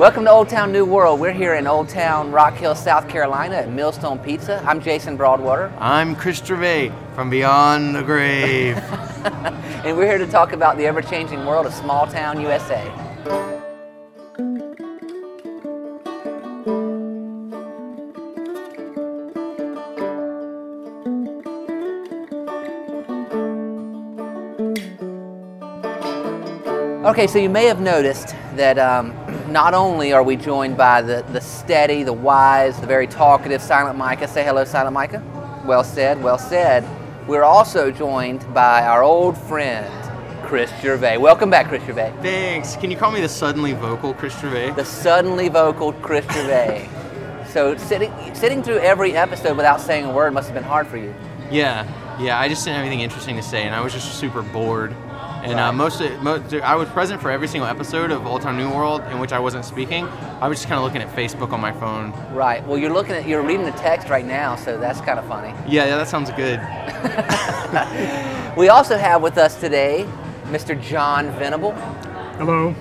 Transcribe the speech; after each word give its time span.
Welcome 0.00 0.24
to 0.24 0.30
Old 0.30 0.48
Town 0.48 0.72
New 0.72 0.86
World. 0.86 1.20
We're 1.20 1.30
here 1.30 1.56
in 1.56 1.66
Old 1.66 1.90
Town 1.90 2.32
Rock 2.32 2.54
Hill, 2.54 2.74
South 2.74 3.06
Carolina 3.06 3.56
at 3.56 3.70
Millstone 3.70 4.18
Pizza. 4.18 4.64
I'm 4.66 4.80
Jason 4.80 5.14
Broadwater, 5.14 5.70
I'm 5.78 6.16
Chris 6.16 6.42
Gervais 6.42 6.90
from 7.14 7.28
Beyond 7.28 7.94
the 7.94 8.02
Grave. 8.02 8.78
and 9.84 9.94
we're 9.98 10.06
here 10.06 10.16
to 10.16 10.26
talk 10.26 10.54
about 10.54 10.78
the 10.78 10.86
ever 10.86 11.02
changing 11.02 11.44
world 11.44 11.66
of 11.66 11.74
small 11.74 12.06
town 12.06 12.40
USA. 12.40 12.90
Okay, 27.04 27.26
so 27.26 27.38
you 27.38 27.50
may 27.50 27.66
have 27.66 27.82
noticed 27.82 28.28
that 28.56 28.78
um, 28.78 29.12
not 29.50 29.74
only 29.74 30.12
are 30.12 30.22
we 30.22 30.36
joined 30.36 30.76
by 30.76 31.02
the, 31.02 31.24
the 31.32 31.40
steady, 31.40 32.02
the 32.02 32.12
wise, 32.12 32.80
the 32.80 32.86
very 32.86 33.06
talkative 33.06 33.60
Silent 33.60 33.98
Micah. 33.98 34.28
Say 34.28 34.44
hello, 34.44 34.64
Silent 34.64 34.94
Micah. 34.94 35.22
Well 35.64 35.84
said, 35.84 36.22
well 36.22 36.38
said. 36.38 36.86
We're 37.26 37.42
also 37.42 37.90
joined 37.90 38.52
by 38.54 38.86
our 38.86 39.02
old 39.02 39.36
friend, 39.36 39.92
Chris 40.44 40.70
Gervais. 40.80 41.18
Welcome 41.18 41.50
back, 41.50 41.68
Chris 41.68 41.84
Gervais. 41.84 42.12
Thanks. 42.22 42.76
Can 42.76 42.90
you 42.90 42.96
call 42.96 43.10
me 43.10 43.20
the 43.20 43.28
suddenly 43.28 43.72
vocal 43.72 44.14
Chris 44.14 44.38
Gervais? 44.40 44.72
The 44.72 44.84
suddenly 44.84 45.48
vocal 45.48 45.92
Chris 45.94 46.24
Gervais. 46.32 46.88
so 47.48 47.76
sitting, 47.76 48.12
sitting 48.34 48.62
through 48.62 48.78
every 48.78 49.16
episode 49.16 49.56
without 49.56 49.80
saying 49.80 50.06
a 50.06 50.12
word 50.12 50.32
must 50.32 50.48
have 50.48 50.54
been 50.54 50.64
hard 50.64 50.86
for 50.86 50.96
you. 50.96 51.14
Yeah, 51.50 51.84
yeah. 52.20 52.38
I 52.38 52.48
just 52.48 52.64
didn't 52.64 52.76
have 52.76 52.86
anything 52.86 53.00
interesting 53.00 53.36
to 53.36 53.42
say, 53.42 53.64
and 53.64 53.74
I 53.74 53.80
was 53.80 53.92
just 53.92 54.14
super 54.18 54.42
bored. 54.42 54.94
And 55.42 55.54
Right. 55.54 55.68
uh, 55.68 55.72
most, 55.72 56.00
of, 56.02 56.22
most, 56.22 56.52
I 56.54 56.74
was 56.76 56.88
present 56.90 57.22
for 57.22 57.30
every 57.30 57.48
single 57.48 57.68
episode 57.68 58.10
of 58.10 58.26
Old 58.26 58.42
Town 58.42 58.58
New 58.58 58.68
World 58.70 59.02
in 59.10 59.18
which 59.20 59.32
I 59.32 59.38
wasn't 59.38 59.64
speaking. 59.64 60.06
I 60.40 60.48
was 60.48 60.58
just 60.58 60.68
kind 60.68 60.78
of 60.78 60.84
looking 60.84 61.00
at 61.00 61.14
Facebook 61.16 61.52
on 61.52 61.60
my 61.60 61.72
phone. 61.72 62.12
Right. 62.34 62.66
Well, 62.66 62.76
you're 62.76 62.92
looking 62.92 63.14
at, 63.14 63.26
you're 63.26 63.40
reading 63.42 63.64
the 63.64 63.72
text 63.72 64.08
right 64.10 64.24
now, 64.26 64.56
so 64.56 64.78
that's 64.78 65.00
kind 65.00 65.18
of 65.18 65.26
funny. 65.26 65.54
Yeah, 65.66 65.86
yeah, 65.86 65.96
that 65.96 66.08
sounds 66.08 66.30
good. 66.32 66.60
We 68.56 68.68
also 68.68 68.98
have 68.98 69.22
with 69.22 69.38
us 69.38 69.58
today 69.60 70.06
Mr. 70.46 70.78
John 70.82 71.30
Venable. 71.38 71.72
Hello. 72.36 72.74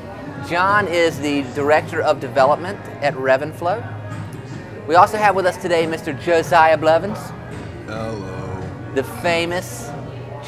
John 0.49 0.87
is 0.87 1.19
the 1.19 1.43
Director 1.53 2.01
of 2.01 2.19
Development 2.19 2.79
at 3.01 3.13
RevenFlo. 3.13 3.77
We 4.87 4.95
also 4.95 5.17
have 5.17 5.35
with 5.35 5.45
us 5.45 5.57
today 5.57 5.85
Mr. 5.85 6.19
Josiah 6.19 6.75
Blevins, 6.77 7.19
Hello. 7.85 8.61
the 8.95 9.03
famous 9.03 9.88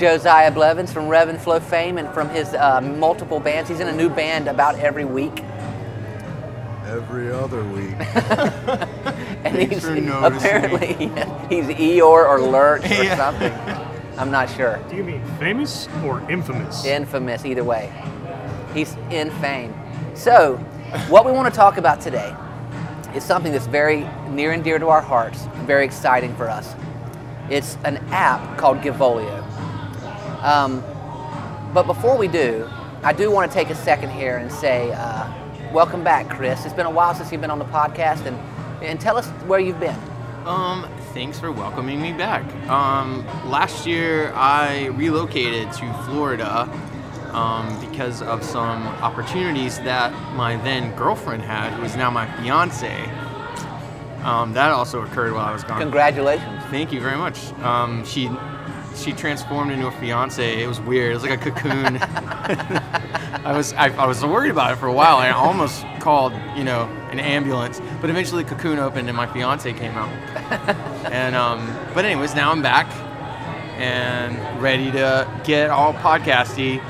Josiah 0.02 0.50
Blevins 0.52 0.92
from 0.92 1.06
RevenFlo 1.06 1.62
fame 1.62 2.00
and 2.00 2.12
from 2.12 2.28
his 2.30 2.56
uh, 2.56 2.82
multiple 2.82 3.40
bands. 3.40 3.70
He's 3.70 3.80
in 3.80 3.88
a 3.88 3.96
new 3.96 4.10
band 4.10 4.48
about 4.48 4.80
every 4.80 5.06
week. 5.06 5.44
Every 6.88 7.32
other 7.32 7.64
week. 7.64 7.96
And 9.44 9.56
Thanks 9.56 9.74
he's 9.76 9.84
for 9.86 9.96
noticing 9.96 10.38
apparently 10.38 10.94
he's 11.50 11.66
Eeyore 11.66 12.28
or 12.28 12.42
Lurch 12.42 12.84
or 12.86 13.04
Yeah. 13.04 13.16
something. 13.16 13.52
I'm 14.20 14.30
not 14.32 14.50
sure. 14.52 14.80
Do 14.90 14.96
you 14.96 15.04
mean 15.04 15.24
famous 15.40 15.88
or 16.04 16.20
infamous? 16.30 16.86
Infamous 16.86 17.44
either 17.46 17.64
way. 17.64 17.92
He's 18.74 18.96
in 19.10 19.32
fame. 19.42 19.74
So, 20.14 20.58
what 21.10 21.26
we 21.26 21.32
want 21.32 21.52
to 21.52 21.56
talk 21.58 21.78
about 21.78 22.02
today 22.02 22.36
is 23.16 23.24
something 23.24 23.52
that's 23.52 23.66
very 23.68 24.08
near 24.30 24.52
and 24.52 24.64
dear 24.64 24.78
to 24.80 24.90
our 24.90 25.02
hearts, 25.02 25.46
very 25.66 25.86
exciting 25.86 26.36
for 26.36 26.48
us. 26.50 26.76
It's 27.50 27.78
an 27.84 27.98
app 28.12 28.58
called 28.60 28.78
Givolio. 28.82 29.44
Um, 30.42 30.84
but 31.74 31.84
before 31.84 32.18
we 32.18 32.28
do, 32.28 32.70
I 33.04 33.14
do 33.14 33.32
want 33.32 33.52
to 33.52 33.56
take 33.56 33.70
a 33.70 33.76
second 33.76 34.10
here 34.12 34.38
and 34.38 34.52
say, 34.52 34.92
uh, 34.94 35.32
welcome 35.72 36.04
back, 36.04 36.30
Chris. 36.30 36.66
It's 36.66 36.74
been 36.74 36.86
a 36.86 36.92
while 36.92 37.14
since 37.16 37.32
you've 37.32 37.42
been 37.42 37.52
on 37.52 37.60
the 37.60 37.66
podcast, 37.66 38.26
and, 38.26 38.38
and 38.84 39.00
tell 39.00 39.18
us 39.18 39.28
where 39.48 39.60
you've 39.60 39.80
been. 39.80 39.98
Um, 40.46 40.88
thanks 41.14 41.40
for 41.40 41.52
welcoming 41.52 42.02
me 42.02 42.14
back. 42.14 42.44
Um, 42.68 43.26
last 43.50 43.86
year 43.86 44.32
I 44.34 44.88
relocated 44.88 45.72
to 45.74 45.94
Florida 46.06 46.62
um, 47.32 47.80
because 47.90 48.22
of 48.24 48.44
some 48.44 48.88
opportunities 48.88 49.78
that 49.82 50.12
my 50.36 50.58
then 50.58 50.96
girlfriend 50.96 51.44
had, 51.44 51.74
who 51.74 51.84
is 51.84 51.96
now 51.96 52.10
my 52.10 52.26
fiance. 52.38 53.10
Um, 54.24 54.54
that 54.54 54.72
also 54.72 55.02
occurred 55.02 55.34
while 55.34 55.46
I 55.46 55.54
was 55.54 55.64
gone. 55.64 55.80
Congratulations. 55.80 56.64
Thank 56.66 56.92
you 56.92 57.02
very 57.02 57.18
much. 57.18 57.52
Um, 57.60 58.06
she 58.06 58.30
she 58.96 59.14
transformed 59.14 59.72
into 59.72 59.88
a 59.88 59.92
fiance. 59.92 60.62
It 60.62 60.68
was 60.68 60.80
weird. 60.82 61.12
It 61.12 61.14
was 61.16 61.24
like 61.24 61.46
a 61.46 61.52
cocoon. 61.52 61.98
I 63.44 63.54
was 63.56 63.74
I, 63.74 63.88
I 63.90 64.06
was 64.06 64.24
worried 64.24 64.52
about 64.52 64.74
it 64.74 64.76
for 64.76 64.88
a 64.88 64.94
while. 64.94 65.18
I 65.18 65.32
almost 65.32 65.86
called 66.00 66.34
you 66.56 66.64
know 66.64 66.84
an 67.12 67.20
ambulance, 67.20 67.82
but 68.00 68.10
eventually 68.10 68.44
the 68.44 68.50
cocoon 68.50 68.80
opened 68.80 69.08
and 69.08 69.18
my 69.18 69.28
fiance 69.28 69.72
came 69.74 69.94
out. 69.94 70.10
and 71.12 71.36
um, 71.36 71.76
but 71.94 72.06
anyways, 72.06 72.36
now 72.36 72.52
I'm 72.52 72.62
back 72.62 72.88
and 73.78 74.62
ready 74.62 74.92
to 74.92 75.28
get 75.44 75.70
all 75.70 75.94
podcasty 75.94 76.82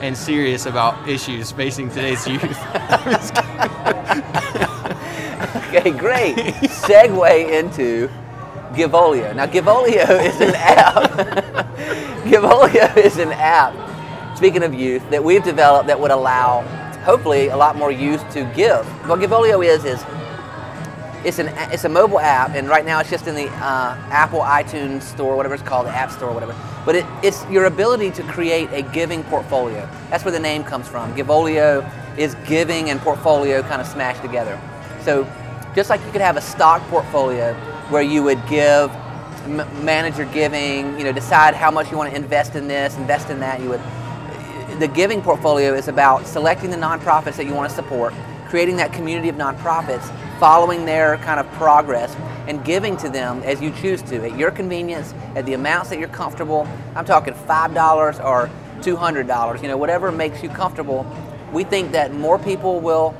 and 0.00 0.16
serious 0.16 0.66
about 0.66 1.08
issues 1.08 1.52
facing 1.52 1.88
today's 1.90 2.26
youth. 2.26 2.42
Okay, 5.72 5.92
great. 5.92 6.36
Segue 6.36 7.58
into 7.58 8.10
Givolio. 8.74 9.34
Now, 9.34 9.46
Givolio 9.46 10.24
is 10.24 10.40
an 10.40 10.54
app. 10.54 11.10
Givolio 12.24 12.96
is 12.96 13.18
an 13.18 13.32
app, 13.32 14.36
speaking 14.36 14.62
of 14.62 14.74
youth, 14.74 15.08
that 15.10 15.22
we've 15.22 15.42
developed 15.42 15.86
that 15.88 15.98
would 15.98 16.10
allow, 16.10 16.62
hopefully, 17.04 17.48
a 17.48 17.56
lot 17.56 17.76
more 17.76 17.90
youth 17.90 18.28
to 18.32 18.44
give. 18.54 18.84
What 19.08 19.20
Givolio 19.20 19.64
is, 19.64 19.84
is 19.84 20.04
it's 21.24 21.38
an 21.38 21.48
it's 21.72 21.84
a 21.84 21.88
mobile 21.88 22.20
app, 22.20 22.54
and 22.54 22.68
right 22.68 22.84
now 22.84 23.00
it's 23.00 23.10
just 23.10 23.26
in 23.26 23.34
the 23.34 23.48
uh, 23.48 23.96
Apple 24.10 24.40
iTunes 24.40 25.02
store, 25.02 25.36
whatever 25.36 25.54
it's 25.54 25.62
called, 25.62 25.86
the 25.86 25.90
App 25.90 26.10
Store, 26.10 26.32
whatever. 26.32 26.54
But 26.86 26.96
it, 26.96 27.06
it's 27.22 27.44
your 27.50 27.66
ability 27.66 28.10
to 28.12 28.22
create 28.22 28.70
a 28.72 28.82
giving 28.82 29.22
portfolio. 29.24 29.88
That's 30.08 30.24
where 30.24 30.32
the 30.32 30.40
name 30.40 30.64
comes 30.64 30.88
from. 30.88 31.14
Givolio 31.14 31.88
is 32.16 32.34
giving 32.46 32.90
and 32.90 33.00
portfolio 33.00 33.62
kind 33.62 33.80
of 33.80 33.86
smashed 33.86 34.22
together. 34.22 34.58
So 35.02 35.26
just 35.74 35.90
like 35.90 36.04
you 36.04 36.12
could 36.12 36.20
have 36.20 36.36
a 36.36 36.40
stock 36.40 36.82
portfolio 36.88 37.54
where 37.90 38.02
you 38.02 38.22
would 38.22 38.40
give, 38.48 38.90
manage 39.82 40.16
your 40.16 40.26
giving, 40.26 40.98
you 40.98 41.04
know, 41.04 41.12
decide 41.12 41.54
how 41.54 41.70
much 41.70 41.90
you 41.90 41.96
want 41.96 42.10
to 42.10 42.16
invest 42.16 42.54
in 42.54 42.68
this, 42.68 42.96
invest 42.96 43.30
in 43.30 43.40
that. 43.40 43.60
You 43.60 43.70
would 43.70 43.80
the 44.80 44.88
giving 44.88 45.20
portfolio 45.20 45.74
is 45.74 45.88
about 45.88 46.26
selecting 46.26 46.70
the 46.70 46.76
nonprofits 46.76 47.36
that 47.36 47.44
you 47.44 47.52
want 47.52 47.68
to 47.68 47.76
support, 47.76 48.14
creating 48.46 48.76
that 48.76 48.94
community 48.94 49.28
of 49.28 49.36
nonprofits, 49.36 50.10
following 50.38 50.86
their 50.86 51.18
kind 51.18 51.38
of 51.38 51.46
progress, 51.52 52.16
and 52.48 52.64
giving 52.64 52.96
to 52.96 53.10
them 53.10 53.42
as 53.42 53.60
you 53.60 53.70
choose 53.72 54.00
to, 54.00 54.24
at 54.24 54.38
your 54.38 54.50
convenience, 54.50 55.12
at 55.34 55.44
the 55.44 55.52
amounts 55.52 55.90
that 55.90 55.98
you're 55.98 56.08
comfortable. 56.08 56.66
I'm 56.96 57.04
talking 57.04 57.34
$5 57.34 58.24
or 58.24 58.50
$200, 58.80 59.62
you 59.62 59.68
know, 59.68 59.76
whatever 59.76 60.10
makes 60.10 60.42
you 60.42 60.48
comfortable. 60.48 61.04
We 61.52 61.64
think 61.64 61.92
that 61.92 62.14
more 62.14 62.38
people 62.38 62.80
will 62.80 63.14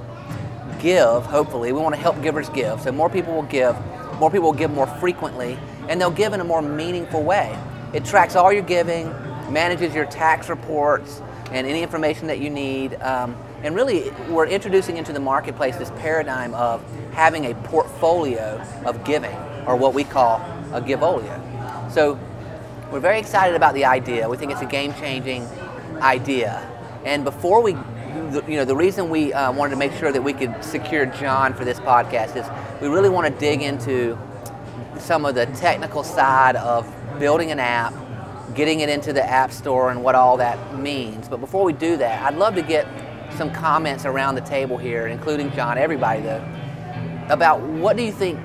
give, 0.81 1.27
hopefully. 1.27 1.73
We 1.73 1.81
want 1.81 1.95
to 1.95 2.01
help 2.01 2.23
givers 2.23 2.49
give. 2.49 2.81
So 2.81 2.91
more 2.91 3.11
people 3.11 3.35
will 3.35 3.43
give, 3.43 3.77
more 4.21 4.31
people 4.31 4.53
will 4.53 4.59
give 4.59 4.71
more 4.71 4.87
frequently, 4.87 5.59
and 5.89 6.01
they'll 6.01 6.11
give 6.11 6.35
in 6.35 6.41
a 6.41 6.45
more 6.45 6.63
meaningful 6.63 7.23
way. 7.23 7.59
It 7.95 8.05
tracks 8.05 8.37
all 8.37 8.53
your 8.53 8.63
giving, 8.63 9.09
manages 9.51 9.95
your 9.95 10.05
tax 10.05 10.49
reports, 10.49 11.23
and 11.51 11.67
any 11.67 11.83
information 11.83 12.29
that 12.29 12.39
you 12.39 12.51
need. 12.51 12.95
Um, 13.03 13.37
and 13.63 13.75
really, 13.75 14.11
we're 14.29 14.47
introducing 14.47 14.99
into 14.99 15.13
the 15.13 15.21
marketplace 15.21 15.77
this 15.77 15.91
paradigm 15.99 16.55
of 16.55 16.83
having 17.13 17.47
a 17.47 17.55
portfolio 17.55 18.63
of 18.85 19.03
giving, 19.05 19.35
or 19.67 19.75
what 19.75 19.95
we 19.95 20.05
call 20.05 20.37
a 20.73 20.81
givolio. 20.81 21.91
So 21.91 22.19
we're 22.93 23.01
very 23.01 23.19
excited 23.19 23.57
about 23.57 23.75
the 23.75 23.87
idea. 23.87 24.29
We 24.29 24.37
think 24.37 24.53
it's 24.53 24.63
a 24.63 24.67
game-changing 24.67 25.49
idea. 26.01 26.67
And 27.05 27.25
before 27.25 27.63
we, 27.63 27.73
the- 28.31 28.45
you 28.51 28.57
know, 28.57 28.65
the 28.65 28.77
reason 28.77 29.11
we 29.11 29.33
uh, 29.33 29.53
wanted 29.53 29.71
to 29.71 29.77
make 29.77 29.93
sure 29.93 30.13
that 30.13 30.23
we 30.23 30.33
could 30.33 30.63
secure 30.65 31.07
John 31.07 31.55
for 31.55 31.65
this 31.65 31.81
podcast 31.81 32.37
is 32.37 32.47
we 32.81 32.89
really 32.89 33.09
want 33.09 33.33
to 33.33 33.41
dig 33.41 33.63
into 33.63 34.19
some 34.99 35.25
of 35.25 35.35
the 35.35 35.47
technical 35.47 36.03
side 36.03 36.57
of 36.57 36.87
building 37.19 37.51
an 37.51 37.59
app, 37.61 37.93
getting 38.55 38.81
it 38.81 38.89
into 38.89 39.13
the 39.13 39.25
App 39.25 39.53
Store, 39.53 39.91
and 39.91 40.03
what 40.03 40.15
all 40.15 40.37
that 40.39 40.79
means. 40.79 41.29
But 41.29 41.39
before 41.41 41.65
we 41.65 41.73
do 41.73 41.97
that, 41.99 42.23
I'd 42.25 42.37
love 42.39 42.55
to 42.55 42.63
get 42.63 42.87
some 43.37 43.51
comments 43.53 44.05
around 44.05 44.35
the 44.35 44.41
table 44.43 44.77
here, 44.77 45.07
including 45.07 45.51
John, 45.53 45.79
everybody 45.79 46.21
though, 46.21 46.45
about 47.29 47.61
what 47.61 47.97
do 47.97 48.03
you 48.03 48.13
think, 48.13 48.39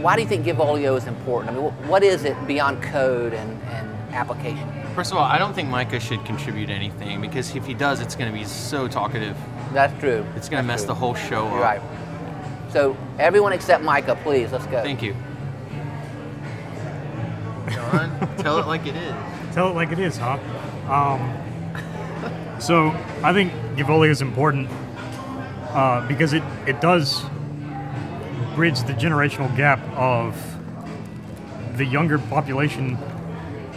why 0.00 0.14
do 0.16 0.22
you 0.22 0.28
think 0.28 0.46
Givolio 0.46 0.96
is 0.96 1.06
important? 1.06 1.56
I 1.56 1.60
mean, 1.60 1.70
what 1.88 2.02
is 2.02 2.24
it 2.24 2.36
beyond 2.46 2.82
code 2.82 3.32
and, 3.34 3.62
and 3.64 4.14
application? 4.14 4.68
First 4.98 5.12
of 5.12 5.18
all, 5.18 5.22
I 5.22 5.38
don't 5.38 5.54
think 5.54 5.68
Micah 5.68 6.00
should 6.00 6.24
contribute 6.24 6.70
anything 6.70 7.20
because 7.20 7.54
if 7.54 7.64
he 7.64 7.72
does, 7.72 8.00
it's 8.00 8.16
going 8.16 8.32
to 8.32 8.36
be 8.36 8.44
so 8.44 8.88
talkative. 8.88 9.36
That's 9.72 9.96
true. 10.00 10.26
It's 10.34 10.48
going 10.48 10.60
to 10.60 10.66
mess 10.66 10.80
true. 10.80 10.88
the 10.88 10.96
whole 10.96 11.14
show 11.14 11.46
up. 11.46 11.52
You're 11.52 11.62
right. 11.62 11.80
So 12.72 12.96
everyone 13.16 13.52
except 13.52 13.84
Micah, 13.84 14.18
please, 14.24 14.50
let's 14.50 14.66
go. 14.66 14.82
Thank 14.82 15.00
you. 15.00 15.12
John, 17.70 18.36
tell 18.38 18.58
it 18.58 18.66
like 18.66 18.88
it 18.88 18.96
is. 18.96 19.14
Tell 19.54 19.70
it 19.70 19.76
like 19.76 19.92
it 19.92 20.00
is, 20.00 20.16
huh? 20.16 20.36
Um, 20.90 22.60
so 22.60 22.88
I 23.22 23.32
think 23.32 23.52
Givolio 23.76 24.10
is 24.10 24.20
important 24.20 24.68
uh, 25.74 26.08
because 26.08 26.32
it, 26.32 26.42
it 26.66 26.80
does 26.80 27.22
bridge 28.56 28.82
the 28.82 28.94
generational 28.94 29.56
gap 29.56 29.78
of 29.96 30.36
the 31.76 31.84
younger 31.84 32.18
population 32.18 32.98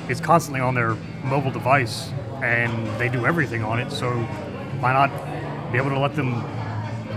is 0.09 0.19
constantly 0.19 0.59
on 0.59 0.73
their 0.73 0.97
mobile 1.23 1.51
device 1.51 2.11
and 2.43 2.87
they 2.99 3.09
do 3.09 3.25
everything 3.25 3.63
on 3.63 3.79
it. 3.79 3.91
So 3.91 4.11
why 4.79 4.93
not 4.93 5.09
be 5.71 5.77
able 5.77 5.89
to 5.91 5.99
let 5.99 6.15
them 6.15 6.43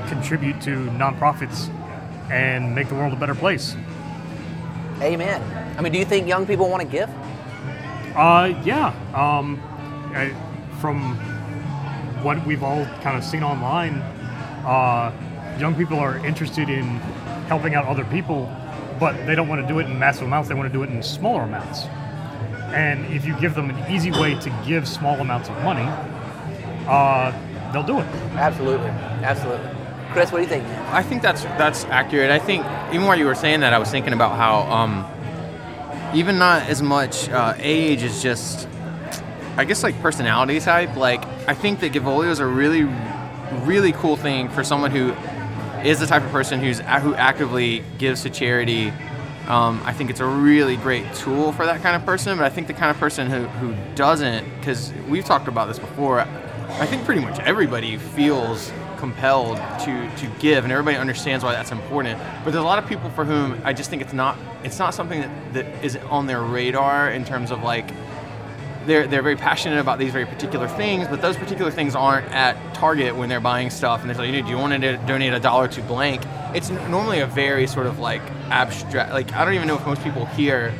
contribute 0.08 0.60
to 0.62 0.86
nonprofits 0.90 1.68
and 2.30 2.74
make 2.74 2.88
the 2.88 2.94
world 2.94 3.12
a 3.12 3.16
better 3.16 3.34
place? 3.34 3.76
Amen. 5.00 5.42
I 5.76 5.82
mean, 5.82 5.92
do 5.92 5.98
you 5.98 6.04
think 6.04 6.28
young 6.28 6.46
people 6.46 6.68
want 6.68 6.82
to 6.82 6.88
give? 6.88 7.10
Uh, 8.14 8.60
yeah. 8.64 8.94
Um, 9.12 9.60
I, 10.14 10.32
from 10.80 11.16
what 12.22 12.44
we've 12.46 12.62
all 12.62 12.84
kind 13.02 13.16
of 13.16 13.24
seen 13.24 13.42
online, 13.42 13.96
uh, 14.64 15.12
young 15.58 15.74
people 15.74 15.98
are 15.98 16.24
interested 16.24 16.68
in 16.68 16.84
helping 17.48 17.74
out 17.74 17.86
other 17.86 18.04
people, 18.04 18.50
but 19.00 19.26
they 19.26 19.34
don't 19.34 19.48
want 19.48 19.60
to 19.60 19.66
do 19.66 19.78
it 19.80 19.86
in 19.86 19.98
massive 19.98 20.26
amounts. 20.26 20.48
They 20.48 20.54
want 20.54 20.70
to 20.70 20.72
do 20.72 20.82
it 20.84 20.90
in 20.90 21.02
smaller 21.02 21.42
amounts. 21.42 21.86
And 22.72 23.04
if 23.12 23.24
you 23.24 23.38
give 23.40 23.54
them 23.54 23.70
an 23.70 23.92
easy 23.92 24.10
way 24.10 24.34
to 24.40 24.62
give 24.66 24.88
small 24.88 25.20
amounts 25.20 25.48
of 25.48 25.62
money, 25.62 25.86
uh, 26.88 27.32
they'll 27.72 27.82
do 27.82 28.00
it. 28.00 28.06
Absolutely. 28.36 28.88
Absolutely. 28.88 29.70
Chris, 30.12 30.30
what 30.30 30.38
do 30.38 30.42
you 30.44 30.48
think? 30.48 30.64
I 30.92 31.02
think 31.02 31.22
that's 31.22 31.42
that's 31.42 31.84
accurate. 31.86 32.30
I 32.30 32.38
think 32.38 32.64
even 32.92 33.06
while 33.06 33.18
you 33.18 33.26
were 33.26 33.34
saying 33.34 33.60
that, 33.60 33.72
I 33.72 33.78
was 33.78 33.90
thinking 33.90 34.12
about 34.12 34.36
how 34.36 34.62
um, 34.72 35.04
even 36.14 36.38
not 36.38 36.62
as 36.68 36.82
much 36.82 37.28
uh, 37.28 37.54
age 37.58 38.02
is 38.02 38.22
just, 38.22 38.68
I 39.56 39.64
guess 39.64 39.82
like 39.82 40.00
personality 40.00 40.60
type. 40.60 40.94
Like 40.96 41.24
I 41.48 41.54
think 41.54 41.80
that 41.80 41.92
Givolio 41.92 42.30
is 42.30 42.38
a 42.38 42.46
really, 42.46 42.84
really 43.64 43.92
cool 43.92 44.16
thing 44.16 44.48
for 44.50 44.62
someone 44.62 44.92
who 44.92 45.14
is 45.82 45.98
the 45.98 46.06
type 46.06 46.22
of 46.22 46.30
person 46.30 46.60
who's 46.60 46.78
who 46.78 47.14
actively 47.14 47.82
gives 47.98 48.22
to 48.22 48.30
charity. 48.30 48.92
Um, 49.48 49.82
I 49.84 49.92
think 49.92 50.10
it's 50.10 50.20
a 50.20 50.26
really 50.26 50.76
great 50.76 51.12
tool 51.14 51.52
for 51.52 51.66
that 51.66 51.82
kind 51.82 51.96
of 51.96 52.04
person. 52.04 52.36
But 52.38 52.46
I 52.46 52.50
think 52.50 52.66
the 52.66 52.74
kind 52.74 52.90
of 52.90 52.96
person 52.98 53.30
who, 53.30 53.44
who 53.44 53.74
doesn't, 53.94 54.48
because 54.58 54.92
we've 55.08 55.24
talked 55.24 55.48
about 55.48 55.68
this 55.68 55.78
before, 55.78 56.20
I 56.20 56.86
think 56.86 57.04
pretty 57.04 57.20
much 57.20 57.38
everybody 57.40 57.96
feels 57.98 58.72
compelled 58.96 59.58
to, 59.80 60.10
to 60.16 60.26
give 60.38 60.64
and 60.64 60.72
everybody 60.72 60.96
understands 60.96 61.44
why 61.44 61.52
that's 61.52 61.72
important 61.72 62.18
but 62.42 62.52
there's 62.52 62.62
a 62.62 62.66
lot 62.66 62.78
of 62.78 62.88
people 62.88 63.10
for 63.10 63.22
whom 63.22 63.60
i 63.62 63.70
just 63.70 63.90
think 63.90 64.00
it's 64.00 64.14
not 64.14 64.38
it's 64.62 64.78
not 64.78 64.94
something 64.94 65.20
that, 65.20 65.52
that 65.52 65.84
is 65.84 65.96
on 66.08 66.26
their 66.26 66.40
radar 66.40 67.10
in 67.10 67.22
terms 67.22 67.50
of 67.50 67.62
like 67.62 67.86
they're, 68.86 69.06
they're 69.06 69.22
very 69.22 69.36
passionate 69.36 69.78
about 69.78 69.98
these 69.98 70.12
very 70.12 70.26
particular 70.26 70.68
things 70.68 71.06
but 71.08 71.20
those 71.22 71.36
particular 71.36 71.70
things 71.70 71.94
aren't 71.94 72.26
at 72.32 72.56
target 72.74 73.14
when 73.16 73.28
they're 73.28 73.40
buying 73.40 73.70
stuff 73.70 74.00
and 74.02 74.10
they're 74.10 74.16
like 74.16 74.44
do 74.44 74.50
you 74.50 74.58
want 74.58 74.72
to 74.80 74.96
donate 75.06 75.32
a 75.32 75.40
dollar 75.40 75.68
to 75.68 75.80
blank 75.82 76.22
it's 76.54 76.70
normally 76.70 77.20
a 77.20 77.26
very 77.26 77.66
sort 77.66 77.86
of 77.86 77.98
like 77.98 78.22
abstract 78.50 79.12
like 79.12 79.32
i 79.32 79.44
don't 79.44 79.54
even 79.54 79.66
know 79.66 79.76
if 79.76 79.86
most 79.86 80.02
people 80.02 80.26
hear 80.26 80.72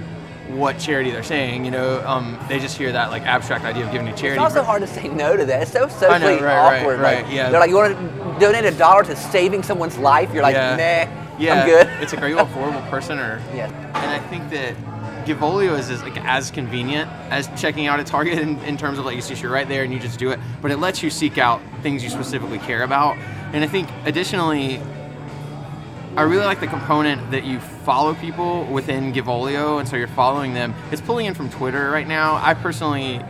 what 0.48 0.78
charity 0.78 1.10
they're 1.10 1.22
saying 1.22 1.64
you 1.64 1.70
know 1.70 2.06
um, 2.06 2.38
they 2.48 2.58
just 2.60 2.76
hear 2.76 2.92
that 2.92 3.10
like 3.10 3.22
abstract 3.22 3.64
idea 3.64 3.84
of 3.84 3.90
giving 3.90 4.06
to 4.06 4.12
charity 4.12 4.40
It's 4.40 4.54
also 4.54 4.62
hard 4.62 4.82
to 4.82 4.86
say 4.86 5.08
no 5.08 5.36
to 5.36 5.44
that. 5.46 5.62
It's 5.62 5.72
so 5.72 5.88
socially 5.88 6.36
know, 6.36 6.42
right, 6.42 6.42
right, 6.42 6.78
awkward. 6.80 7.00
right, 7.00 7.24
like, 7.24 7.34
yeah. 7.34 7.50
They're 7.50 7.58
like, 7.60 7.70
you 7.70 7.76
want 7.76 7.96
to 7.96 8.36
donate 8.38 8.64
a 8.64 8.70
dollar 8.76 9.02
to 9.04 9.16
saving 9.16 9.62
someone's 9.62 9.96
life? 9.98 10.32
You're 10.34 10.42
like, 10.42 10.54
Yeah. 10.54 10.76
nah, 11.08 11.38
yeah, 11.38 11.54
I'm 11.62 11.66
good. 11.66 11.88
It's 12.02 12.12
like, 12.12 12.22
are 12.22 12.28
you 12.28 12.38
a 12.38 12.44
horrible 12.56 12.82
person 12.82 13.18
or? 13.18 13.42
Yeah. 13.54 13.66
And 13.96 14.10
I 14.10 14.18
think 14.28 14.48
that 14.50 14.76
Givolio 15.24 15.78
is, 15.78 15.90
is 15.90 16.02
like 16.02 16.16
as 16.24 16.50
convenient 16.50 17.10
as 17.30 17.48
checking 17.60 17.86
out 17.86 18.00
at 18.00 18.06
Target 18.06 18.38
in, 18.38 18.58
in 18.60 18.76
terms 18.76 18.98
of 18.98 19.04
like 19.04 19.16
you 19.16 19.22
just 19.22 19.42
you're 19.42 19.52
right 19.52 19.68
there 19.68 19.84
and 19.84 19.92
you 19.92 19.98
just 19.98 20.18
do 20.18 20.30
it, 20.30 20.40
but 20.60 20.70
it 20.70 20.78
lets 20.78 21.02
you 21.02 21.10
seek 21.10 21.38
out 21.38 21.60
things 21.82 22.02
you 22.02 22.10
specifically 22.10 22.58
care 22.58 22.82
about. 22.82 23.16
And 23.52 23.64
I 23.64 23.66
think 23.66 23.88
additionally, 24.04 24.80
I 26.16 26.22
really 26.22 26.44
like 26.44 26.60
the 26.60 26.68
component 26.68 27.30
that 27.32 27.44
you 27.44 27.58
follow 27.58 28.14
people 28.14 28.64
within 28.66 29.12
Givolio, 29.12 29.80
and 29.80 29.88
so 29.88 29.96
you're 29.96 30.06
following 30.06 30.54
them. 30.54 30.74
It's 30.92 31.02
pulling 31.02 31.26
in 31.26 31.34
from 31.34 31.50
Twitter 31.50 31.90
right 31.90 32.06
now. 32.06 32.36
I 32.36 32.54
personally 32.54 33.20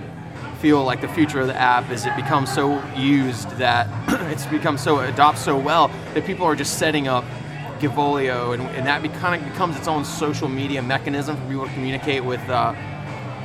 feel 0.60 0.82
like 0.84 1.00
the 1.00 1.08
future 1.08 1.40
of 1.40 1.46
the 1.46 1.54
app 1.54 1.90
is 1.90 2.06
it 2.06 2.16
becomes 2.16 2.52
so 2.52 2.82
used 2.94 3.50
that 3.58 3.86
it's 4.30 4.46
become 4.46 4.78
so 4.78 5.00
adopts 5.00 5.42
so 5.44 5.58
well 5.58 5.88
that 6.14 6.24
people 6.24 6.46
are 6.46 6.56
just 6.56 6.78
setting 6.78 7.08
up 7.08 7.24
Givolio, 7.80 8.54
and, 8.54 8.62
and 8.76 8.86
that 8.86 9.02
be, 9.02 9.08
kind 9.08 9.40
of 9.40 9.48
becomes 9.50 9.76
its 9.76 9.88
own 9.88 10.04
social 10.04 10.48
media 10.48 10.82
mechanism 10.82 11.36
for 11.36 11.48
people 11.48 11.66
to 11.66 11.72
communicate 11.72 12.24
with 12.24 12.40
uh, 12.48 12.74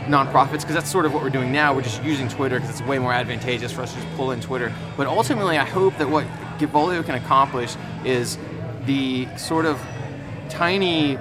nonprofits 0.06 0.62
because 0.62 0.76
that's 0.76 0.90
sort 0.90 1.06
of 1.06 1.14
what 1.14 1.24
we're 1.24 1.30
doing 1.30 1.52
now. 1.52 1.74
We're 1.74 1.82
just 1.82 2.04
using 2.04 2.28
Twitter 2.28 2.60
because 2.60 2.80
it's 2.80 2.88
way 2.88 3.00
more 3.00 3.14
advantageous 3.14 3.72
for 3.72 3.82
us 3.82 3.94
to 3.94 4.00
just 4.00 4.16
pull 4.16 4.32
in 4.32 4.42
Twitter. 4.42 4.74
But 4.98 5.08
ultimately, 5.08 5.58
I 5.58 5.66
hope 5.66 5.98
that 5.98 6.10
what 6.10 6.26
Givolio 6.58 7.06
can 7.06 7.16
accomplish 7.16 7.76
is 8.04 8.38
the 8.86 9.28
sort 9.38 9.66
of 9.66 9.80
tiny 10.50 11.18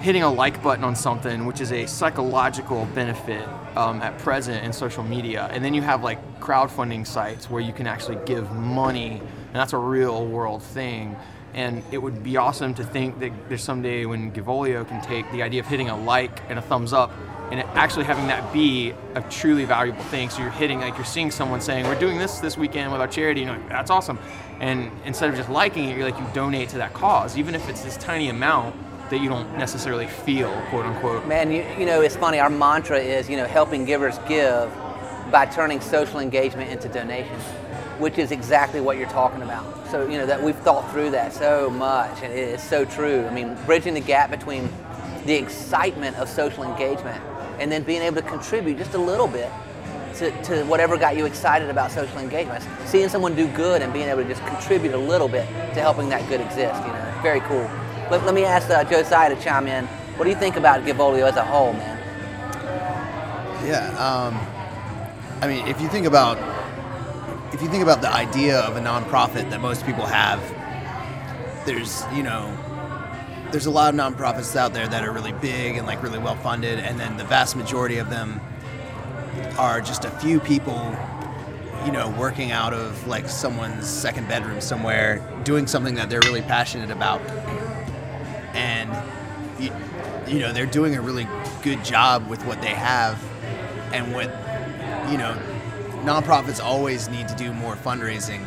hitting 0.00 0.24
a 0.24 0.32
like 0.32 0.60
button 0.62 0.82
on 0.82 0.96
something, 0.96 1.46
which 1.46 1.60
is 1.60 1.70
a 1.72 1.86
psychological 1.86 2.86
benefit 2.86 3.46
um, 3.76 4.02
at 4.02 4.18
present 4.18 4.64
in 4.64 4.72
social 4.72 5.04
media. 5.04 5.48
And 5.52 5.64
then 5.64 5.74
you 5.74 5.82
have 5.82 6.02
like 6.02 6.40
crowdfunding 6.40 7.06
sites 7.06 7.48
where 7.48 7.62
you 7.62 7.72
can 7.72 7.86
actually 7.86 8.18
give 8.26 8.50
money, 8.52 9.20
and 9.20 9.54
that's 9.54 9.72
a 9.72 9.78
real 9.78 10.26
world 10.26 10.62
thing. 10.62 11.16
And 11.54 11.82
it 11.90 11.98
would 11.98 12.22
be 12.22 12.36
awesome 12.36 12.74
to 12.74 12.84
think 12.84 13.20
that 13.20 13.30
there's 13.48 13.62
someday 13.62 14.06
when 14.06 14.32
Givolio 14.32 14.88
can 14.88 15.02
take 15.02 15.30
the 15.32 15.42
idea 15.42 15.60
of 15.60 15.66
hitting 15.66 15.90
a 15.90 15.96
like 15.96 16.40
and 16.48 16.58
a 16.58 16.62
thumbs 16.62 16.92
up 16.92 17.12
and 17.50 17.60
actually 17.76 18.06
having 18.06 18.26
that 18.28 18.50
be 18.52 18.94
a 19.14 19.20
truly 19.28 19.66
valuable 19.66 20.02
thing. 20.04 20.30
So 20.30 20.40
you're 20.40 20.50
hitting, 20.50 20.80
like 20.80 20.96
you're 20.96 21.04
seeing 21.04 21.30
someone 21.30 21.60
saying, 21.60 21.84
we're 21.84 22.00
doing 22.00 22.16
this 22.16 22.38
this 22.38 22.56
weekend 22.56 22.90
with 22.90 23.02
our 23.02 23.06
charity, 23.08 23.42
and 23.42 23.50
you're 23.50 23.58
like, 23.58 23.68
that's 23.68 23.90
awesome. 23.90 24.18
And 24.60 24.90
instead 25.04 25.28
of 25.28 25.36
just 25.36 25.50
liking 25.50 25.84
it, 25.90 25.96
you're 25.96 26.10
like, 26.10 26.18
you 26.18 26.26
donate 26.32 26.70
to 26.70 26.78
that 26.78 26.94
cause, 26.94 27.36
even 27.36 27.54
if 27.54 27.68
it's 27.68 27.82
this 27.82 27.98
tiny 27.98 28.30
amount 28.30 28.74
that 29.10 29.20
you 29.20 29.28
don't 29.28 29.58
necessarily 29.58 30.06
feel, 30.06 30.50
quote 30.70 30.86
unquote. 30.86 31.26
Man, 31.26 31.52
you, 31.52 31.66
you 31.78 31.84
know, 31.84 32.00
it's 32.00 32.16
funny. 32.16 32.40
Our 32.40 32.48
mantra 32.48 32.98
is, 32.98 33.28
you 33.28 33.36
know, 33.36 33.44
helping 33.44 33.84
givers 33.84 34.16
give 34.26 34.72
by 35.30 35.44
turning 35.44 35.82
social 35.82 36.20
engagement 36.20 36.70
into 36.70 36.88
donations, 36.88 37.42
which 37.98 38.18
is 38.18 38.30
exactly 38.30 38.80
what 38.80 38.96
you're 38.96 39.08
talking 39.08 39.42
about. 39.42 39.64
So, 39.88 40.08
you 40.08 40.18
know, 40.18 40.26
that 40.26 40.42
we've 40.42 40.56
thought 40.56 40.90
through 40.90 41.10
that 41.10 41.32
so 41.32 41.70
much, 41.70 42.22
and 42.22 42.32
it 42.32 42.48
is 42.48 42.62
so 42.62 42.84
true. 42.84 43.26
I 43.26 43.34
mean, 43.34 43.56
bridging 43.66 43.94
the 43.94 44.00
gap 44.00 44.30
between 44.30 44.68
the 45.26 45.34
excitement 45.34 46.16
of 46.16 46.28
social 46.28 46.64
engagement 46.64 47.22
and 47.58 47.70
then 47.70 47.82
being 47.82 48.02
able 48.02 48.16
to 48.16 48.28
contribute 48.28 48.78
just 48.78 48.94
a 48.94 48.98
little 48.98 49.28
bit 49.28 49.50
to, 50.16 50.30
to 50.42 50.64
whatever 50.64 50.96
got 50.96 51.16
you 51.16 51.26
excited 51.26 51.70
about 51.70 51.90
social 51.90 52.18
engagement. 52.18 52.64
Seeing 52.86 53.08
someone 53.08 53.34
do 53.34 53.46
good 53.48 53.82
and 53.82 53.92
being 53.92 54.08
able 54.08 54.22
to 54.22 54.28
just 54.28 54.44
contribute 54.46 54.94
a 54.94 54.98
little 54.98 55.28
bit 55.28 55.46
to 55.46 55.80
helping 55.80 56.08
that 56.08 56.28
good 56.28 56.40
exist, 56.40 56.80
you 56.82 56.92
know, 56.92 57.18
very 57.22 57.40
cool. 57.40 57.70
Let, 58.10 58.24
let 58.24 58.34
me 58.34 58.44
ask 58.44 58.68
uh, 58.68 58.84
Josiah 58.84 59.34
to 59.34 59.40
chime 59.42 59.66
in. 59.66 59.86
What 60.16 60.24
do 60.24 60.30
you 60.30 60.36
think 60.36 60.56
about 60.56 60.84
Givolio 60.84 61.28
as 61.28 61.36
a 61.36 61.44
whole, 61.44 61.72
man? 61.72 61.98
Yeah. 63.66 63.88
Um, 63.96 64.38
I 65.40 65.48
mean, 65.48 65.66
if 65.66 65.80
you 65.80 65.88
think 65.88 66.06
about 66.06 66.36
if 67.52 67.60
you 67.60 67.68
think 67.68 67.82
about 67.82 68.00
the 68.00 68.12
idea 68.12 68.60
of 68.60 68.76
a 68.76 68.80
nonprofit 68.80 69.50
that 69.50 69.60
most 69.60 69.84
people 69.84 70.06
have, 70.06 70.40
there's 71.66 72.04
you 72.14 72.22
know 72.22 72.56
there's 73.50 73.66
a 73.66 73.70
lot 73.70 73.92
of 73.92 74.00
nonprofits 74.00 74.56
out 74.56 74.72
there 74.72 74.88
that 74.88 75.04
are 75.04 75.12
really 75.12 75.32
big 75.32 75.76
and 75.76 75.86
like 75.86 76.02
really 76.02 76.18
well 76.18 76.36
funded, 76.36 76.78
and 76.78 76.98
then 76.98 77.16
the 77.16 77.24
vast 77.24 77.54
majority 77.54 77.98
of 77.98 78.08
them 78.08 78.40
are 79.58 79.80
just 79.80 80.04
a 80.04 80.10
few 80.10 80.40
people, 80.40 80.96
you 81.84 81.92
know, 81.92 82.08
working 82.18 82.52
out 82.52 82.72
of 82.72 83.06
like 83.06 83.28
someone's 83.28 83.86
second 83.86 84.26
bedroom 84.28 84.60
somewhere, 84.60 85.20
doing 85.44 85.66
something 85.66 85.94
that 85.94 86.08
they're 86.08 86.20
really 86.20 86.42
passionate 86.42 86.90
about, 86.90 87.20
and 88.54 88.90
you, 89.62 89.70
you 90.26 90.40
know 90.40 90.52
they're 90.54 90.64
doing 90.64 90.96
a 90.96 91.02
really 91.02 91.28
good 91.62 91.84
job 91.84 92.26
with 92.28 92.42
what 92.46 92.62
they 92.62 92.74
have, 92.74 93.22
and 93.92 94.14
what 94.14 94.30
you 95.10 95.18
know 95.18 95.36
nonprofits 96.02 96.62
always 96.62 97.08
need 97.08 97.28
to 97.28 97.34
do 97.34 97.52
more 97.52 97.76
fundraising. 97.76 98.46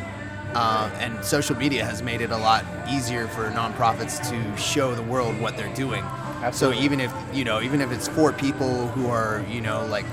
Um, 0.56 0.90
and 1.00 1.26
social 1.26 1.56
media 1.56 1.84
has 1.84 2.02
made 2.02 2.22
it 2.22 2.32
a 2.32 2.38
lot 2.38 2.64
easier 2.90 3.28
for 3.28 3.50
nonprofits 3.50 4.18
to 4.30 4.62
show 4.62 4.96
the 4.96 5.04
world 5.04 5.40
what 5.42 5.58
they're 5.58 5.74
doing. 5.76 6.06
So 6.52 6.72
even 6.74 7.00
if 7.00 7.12
you 7.34 7.44
know, 7.44 7.62
even 7.62 7.82
if 7.82 7.92
it's 7.92 8.08
for 8.08 8.32
people 8.32 8.88
who 8.90 9.08
are 9.08 9.44
you 9.50 9.62
know 9.62 9.86
like 9.88 10.06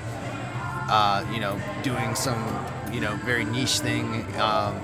uh, 0.92 1.25
you 1.32 1.40
know, 1.40 1.58
doing 1.82 2.14
some, 2.14 2.66
you 2.92 3.00
know, 3.00 3.16
very 3.25 3.46
niche 3.46 3.78
thing 3.80 4.26
um, 4.38 4.78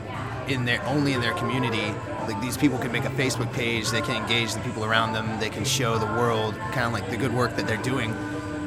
in 0.49 0.65
their 0.65 0.83
only 0.87 1.13
in 1.13 1.21
their 1.21 1.35
community. 1.35 1.93
Like 2.27 2.41
these 2.41 2.57
people 2.57 2.79
can 2.79 2.91
make 2.93 3.05
a 3.05 3.11
Facebook 3.11 3.53
page, 3.53 3.91
they 3.91 4.01
can 4.01 4.23
engage 4.23 4.55
the 4.55 4.61
people 4.61 4.85
around 4.85 5.13
them, 5.13 5.39
they 5.39 5.51
can 5.51 5.65
show 5.65 5.99
the 5.99 6.07
world 6.07 6.55
kind 6.73 6.87
of 6.87 6.93
like 6.93 7.11
the 7.11 7.17
good 7.17 7.35
work 7.35 7.57
that 7.57 7.67
they're 7.67 7.77
doing. 7.83 8.13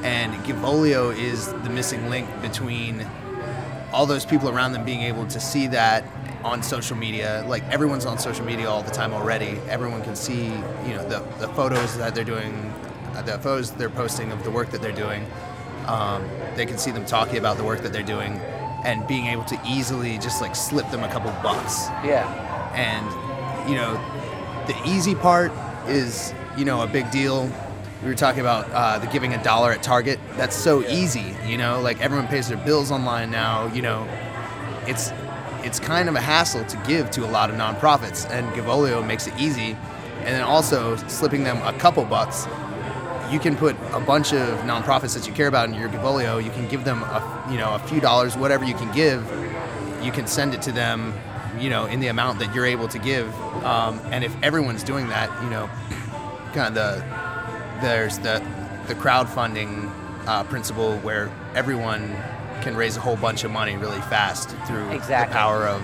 And 0.04 0.34
Givolio 0.46 1.16
is 1.16 1.48
the 1.48 1.70
missing 1.70 2.10
link 2.10 2.28
between 2.42 3.08
all 3.94 4.06
those 4.06 4.26
people 4.26 4.50
around 4.50 4.72
them 4.72 4.86
being 4.86 5.02
able 5.02 5.26
to 5.28 5.40
see 5.40 5.68
that 5.68 6.04
on 6.44 6.64
social 6.64 6.96
media. 6.96 7.44
Like 7.48 7.64
everyone's 7.70 8.06
on 8.06 8.18
social 8.18 8.46
media 8.46 8.70
all 8.70 8.82
the 8.82 8.92
time 8.92 9.14
already. 9.14 9.60
Everyone 9.70 10.02
can 10.04 10.16
see, 10.16 10.46
you 10.46 10.96
know, 10.96 11.08
the, 11.08 11.20
the 11.40 11.48
photos 11.54 11.98
that 11.98 12.16
they're 12.16 12.24
doing, 12.24 12.54
uh, 13.16 13.22
the 13.22 13.38
photos 13.40 13.72
they're 13.72 13.90
posting 13.90 14.32
of 14.32 14.44
the 14.44 14.52
work 14.52 14.72
that 14.72 14.82
they're 14.82 14.92
doing. 14.92 15.26
Um, 15.88 16.28
they 16.56 16.66
can 16.66 16.78
see 16.78 16.92
them 16.92 17.06
talking 17.06 17.38
about 17.38 17.58
the 17.58 17.64
work 17.64 17.82
that 17.82 17.92
they're 17.92 18.04
doing 18.04 18.40
and 18.84 19.06
being 19.08 19.28
able 19.28 19.44
to 19.46 19.60
easily 19.68 20.18
just 20.18 20.42
like 20.42 20.56
slip 20.56 20.90
them 20.90 21.04
a 21.04 21.10
couple 21.10 21.32
bucks. 21.44 21.88
Yeah. 22.04 22.26
and 22.74 23.70
you 23.70 23.76
know, 23.76 23.94
the 24.68 24.76
easy 24.90 25.16
part 25.16 25.52
is 25.88 26.34
you 26.58 26.66
know 26.66 26.82
a 26.82 26.88
big 26.88 27.10
deal. 27.12 27.50
We 28.02 28.08
were 28.08 28.16
talking 28.16 28.42
about 28.42 28.70
uh, 28.72 28.98
the 28.98 29.06
giving 29.08 29.36
a 29.36 29.44
dollar 29.44 29.72
at 29.72 29.84
Target. 29.84 30.20
That's 30.32 30.56
so 30.56 30.84
easy, 30.88 31.36
you 31.46 31.58
know. 31.58 31.80
Like 31.82 32.02
everyone 32.02 32.28
pays 32.28 32.48
their 32.48 32.58
bills 32.58 32.92
online 32.92 33.30
now. 33.30 33.68
You 33.68 33.84
know, 33.84 34.08
it's 34.88 35.12
it's 35.64 35.80
kind 35.80 36.10
of 36.10 36.16
a 36.16 36.22
hassle 36.22 36.66
to 36.66 36.78
give 36.88 37.12
to 37.12 37.24
a 37.24 37.30
lot 37.30 37.52
of 37.52 37.58
nonprofits, 37.58 38.28
and 38.32 38.48
Givolio 38.54 39.06
makes 39.06 39.28
it 39.28 39.34
easy. 39.40 39.78
And 40.18 40.28
then 40.30 40.42
also 40.42 40.96
slipping 41.08 41.44
them 41.44 41.58
a 41.62 41.78
couple 41.78 42.04
bucks, 42.06 42.48
you 43.32 43.40
can 43.40 43.56
put 43.56 43.76
a 43.92 44.00
bunch 44.00 44.34
of 44.34 44.60
nonprofits 44.62 45.16
that 45.16 45.28
you 45.28 45.34
care 45.34 45.48
about 45.48 45.70
in 45.70 45.76
your 45.76 45.90
Givolio. 45.90 46.44
You 46.44 46.52
can 46.52 46.68
give 46.68 46.84
them 46.84 47.04
a 47.04 47.48
you 47.52 47.58
know 47.58 47.76
a 47.76 47.80
few 47.80 48.02
dollars, 48.02 48.36
whatever 48.36 48.66
you 48.66 48.74
can 48.74 48.92
give. 48.96 49.24
You 50.04 50.12
can 50.12 50.26
send 50.26 50.56
it 50.56 50.64
to 50.64 50.72
them, 50.72 51.14
you 51.60 51.70
know, 51.70 51.86
in 51.86 52.00
the 52.00 52.08
amount 52.08 52.40
that 52.40 52.56
you're 52.56 52.66
able 52.66 52.88
to 52.88 52.98
give. 52.98 53.32
Um, 53.64 54.00
and 54.06 54.24
if 54.24 54.36
everyone's 54.42 54.82
doing 54.82 55.08
that, 55.10 55.30
you 55.44 55.50
know, 55.52 55.70
kind 56.54 56.68
of 56.68 56.74
the 56.74 57.21
there's 57.82 58.18
the 58.20 58.42
the 58.88 58.96
crowdfunding 58.96 59.92
uh, 60.28 60.44
principle 60.46 60.98
where 61.00 61.32
everyone 61.56 62.16
can 62.62 62.76
raise 62.76 62.98
a 62.98 63.00
whole 63.02 63.16
bunch 63.18 63.44
of 63.44 63.52
money 63.52 63.76
really 63.76 64.02
fast 64.02 64.50
through 64.68 64.90
Exactly. 64.92 65.32
the 65.34 65.38
power 65.38 65.68
of 65.68 65.82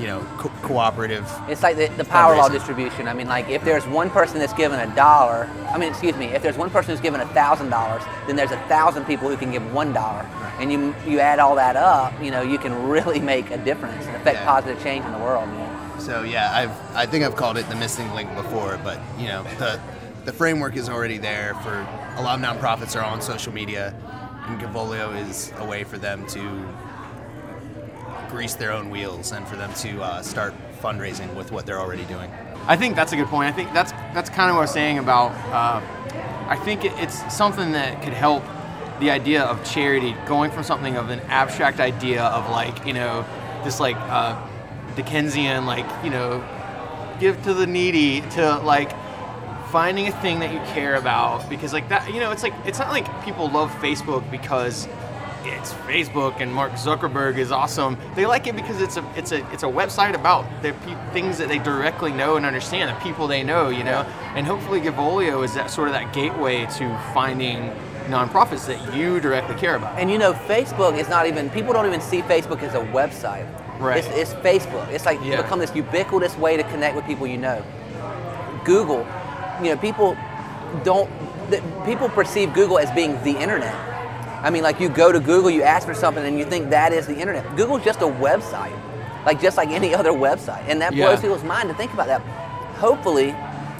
you 0.00 0.06
know 0.06 0.20
co- 0.38 0.48
cooperative. 0.62 1.28
It's 1.48 1.62
like 1.62 1.76
the, 1.76 1.86
the 1.96 2.04
power 2.04 2.36
law 2.36 2.48
distribution. 2.48 3.08
I 3.08 3.14
mean, 3.14 3.28
like 3.28 3.48
if 3.48 3.64
there's 3.64 3.86
one 3.86 4.10
person 4.10 4.38
that's 4.38 4.52
given 4.52 4.78
a 4.80 4.94
dollar, 4.94 5.48
I 5.72 5.78
mean, 5.78 5.88
excuse 5.90 6.16
me, 6.16 6.26
if 6.26 6.42
there's 6.42 6.56
one 6.56 6.70
person 6.70 6.90
who's 6.92 7.00
given 7.00 7.20
a 7.20 7.26
thousand 7.28 7.70
dollars, 7.70 8.02
then 8.26 8.36
there's 8.36 8.52
a 8.52 8.58
thousand 8.68 9.04
people 9.06 9.28
who 9.28 9.36
can 9.36 9.50
give 9.50 9.72
one 9.72 9.92
dollar, 9.92 10.22
and 10.60 10.70
you 10.72 10.94
you 11.06 11.20
add 11.20 11.38
all 11.38 11.54
that 11.56 11.76
up, 11.76 12.12
you 12.22 12.30
know, 12.30 12.42
you 12.42 12.58
can 12.58 12.88
really 12.88 13.20
make 13.20 13.50
a 13.50 13.58
difference 13.58 14.06
and 14.06 14.16
affect 14.16 14.38
Yeah. 14.38 14.44
positive 14.46 14.82
change 14.82 15.04
in 15.04 15.12
the 15.12 15.18
world. 15.18 15.48
You 15.48 15.54
know? 15.58 15.94
So 15.98 16.22
yeah, 16.22 16.52
I've 16.54 16.96
I 16.96 17.06
think 17.06 17.24
I've 17.24 17.36
called 17.36 17.58
it 17.58 17.68
the 17.68 17.76
missing 17.76 18.12
link 18.14 18.32
before, 18.36 18.78
but 18.84 18.98
you 19.18 19.26
know 19.28 19.42
the 19.58 19.80
the 20.28 20.34
framework 20.34 20.76
is 20.76 20.90
already 20.90 21.16
there 21.16 21.54
for 21.62 21.72
a 22.16 22.22
lot 22.22 22.38
of 22.38 22.44
nonprofits 22.44 22.94
are 22.94 23.02
on 23.02 23.22
social 23.22 23.50
media, 23.50 23.94
and 24.46 24.60
Givolio 24.60 25.18
is 25.26 25.50
a 25.56 25.64
way 25.64 25.84
for 25.84 25.96
them 25.96 26.26
to 26.26 26.68
grease 28.28 28.52
their 28.52 28.70
own 28.70 28.90
wheels 28.90 29.32
and 29.32 29.48
for 29.48 29.56
them 29.56 29.72
to 29.72 30.02
uh, 30.02 30.20
start 30.20 30.52
fundraising 30.82 31.34
with 31.34 31.50
what 31.50 31.64
they're 31.64 31.80
already 31.80 32.04
doing. 32.04 32.30
I 32.66 32.76
think 32.76 32.94
that's 32.94 33.14
a 33.14 33.16
good 33.16 33.28
point. 33.28 33.48
I 33.48 33.56
think 33.56 33.72
that's 33.72 33.92
that's 34.12 34.28
kind 34.28 34.50
of 34.50 34.56
what 34.56 34.60
I 34.60 34.64
was 34.64 34.70
saying 34.70 34.98
about. 34.98 35.30
Uh, 35.50 35.80
I 36.46 36.56
think 36.56 36.84
it, 36.84 36.92
it's 36.96 37.34
something 37.34 37.72
that 37.72 38.02
could 38.02 38.12
help 38.12 38.44
the 39.00 39.10
idea 39.10 39.44
of 39.44 39.64
charity 39.64 40.14
going 40.26 40.50
from 40.50 40.62
something 40.62 40.96
of 40.96 41.08
an 41.08 41.20
abstract 41.28 41.80
idea 41.80 42.22
of 42.22 42.50
like 42.50 42.84
you 42.84 42.92
know 42.92 43.24
this 43.64 43.80
like 43.80 43.96
uh, 43.96 44.38
Dickensian 44.94 45.64
like 45.64 45.86
you 46.04 46.10
know 46.10 46.46
give 47.18 47.42
to 47.44 47.54
the 47.54 47.66
needy 47.66 48.20
to 48.32 48.58
like 48.58 48.92
finding 49.70 50.08
a 50.08 50.12
thing 50.22 50.40
that 50.40 50.52
you 50.52 50.58
care 50.72 50.96
about 50.96 51.48
because 51.50 51.72
like 51.72 51.88
that 51.88 52.12
you 52.12 52.20
know 52.20 52.30
it's 52.30 52.42
like 52.42 52.54
it's 52.64 52.78
not 52.78 52.88
like 52.88 53.06
people 53.24 53.50
love 53.50 53.70
Facebook 53.82 54.28
because 54.30 54.88
it's 55.44 55.72
Facebook 55.72 56.40
and 56.40 56.52
Mark 56.52 56.72
Zuckerberg 56.72 57.38
is 57.38 57.50
awesome. 57.52 57.96
They 58.14 58.26
like 58.26 58.46
it 58.46 58.56
because 58.56 58.80
it's 58.82 58.96
a 58.96 59.04
it's 59.16 59.32
a 59.32 59.38
it's 59.52 59.62
a 59.62 59.66
website 59.66 60.14
about 60.14 60.44
the 60.62 60.72
pe- 60.72 61.12
things 61.12 61.38
that 61.38 61.48
they 61.48 61.58
directly 61.58 62.12
know 62.12 62.36
and 62.36 62.44
understand, 62.44 62.90
the 62.94 63.00
people 63.02 63.26
they 63.26 63.42
know, 63.42 63.68
you 63.68 63.84
know. 63.84 64.00
And 64.34 64.46
hopefully, 64.46 64.80
Givolio 64.80 65.44
is 65.44 65.54
that 65.54 65.70
sort 65.70 65.88
of 65.88 65.94
that 65.94 66.12
gateway 66.12 66.66
to 66.78 67.00
finding 67.14 67.70
nonprofits 68.08 68.66
that 68.66 68.94
you 68.94 69.20
directly 69.20 69.54
care 69.54 69.76
about. 69.76 69.98
And 69.98 70.10
you 70.10 70.18
know, 70.18 70.32
Facebook 70.32 70.98
is 70.98 71.08
not 71.08 71.26
even, 71.26 71.50
people 71.50 71.72
don't 71.72 71.86
even 71.86 72.00
see 72.00 72.20
Facebook 72.22 72.62
as 72.62 72.74
a 72.74 72.80
website. 72.92 73.46
Right. 73.78 73.98
It's, 74.04 74.08
it's 74.08 74.34
Facebook. 74.44 74.88
It's 74.88 75.06
like 75.06 75.18
Yeah. 75.22 75.40
become 75.42 75.58
this 75.60 75.74
ubiquitous 75.74 76.36
way 76.36 76.56
to 76.56 76.62
connect 76.64 76.96
with 76.96 77.04
people 77.06 77.26
you 77.26 77.36
know. 77.38 77.62
Google, 78.64 79.06
you 79.62 79.74
know, 79.74 79.76
people 79.80 80.16
don't, 80.84 81.10
people 81.84 82.08
perceive 82.08 82.52
Google 82.54 82.78
as 82.78 82.90
being 82.92 83.12
the 83.24 83.36
internet. 83.38 83.74
I 84.42 84.50
mean, 84.50 84.62
like 84.62 84.78
you 84.80 84.88
go 84.88 85.10
to 85.10 85.18
Google, 85.20 85.50
you 85.50 85.62
ask 85.62 85.86
for 85.86 85.94
something, 85.94 86.24
and 86.24 86.38
you 86.38 86.44
think 86.44 86.70
that 86.70 86.92
is 86.92 87.06
the 87.06 87.16
internet. 87.16 87.56
Google's 87.56 87.82
just 87.84 88.00
a 88.00 88.06
website, 88.06 88.78
like 89.26 89.40
just 89.40 89.56
like 89.56 89.70
any 89.70 89.94
other 90.00 90.12
website. 90.12 90.64
And 90.68 90.80
that 90.80 90.94
Yeah. 90.94 91.06
blows 91.06 91.20
people's 91.20 91.44
mind 91.44 91.68
to 91.68 91.74
think 91.74 91.92
about 91.92 92.06
that. 92.06 92.20
Hopefully, 92.78 93.34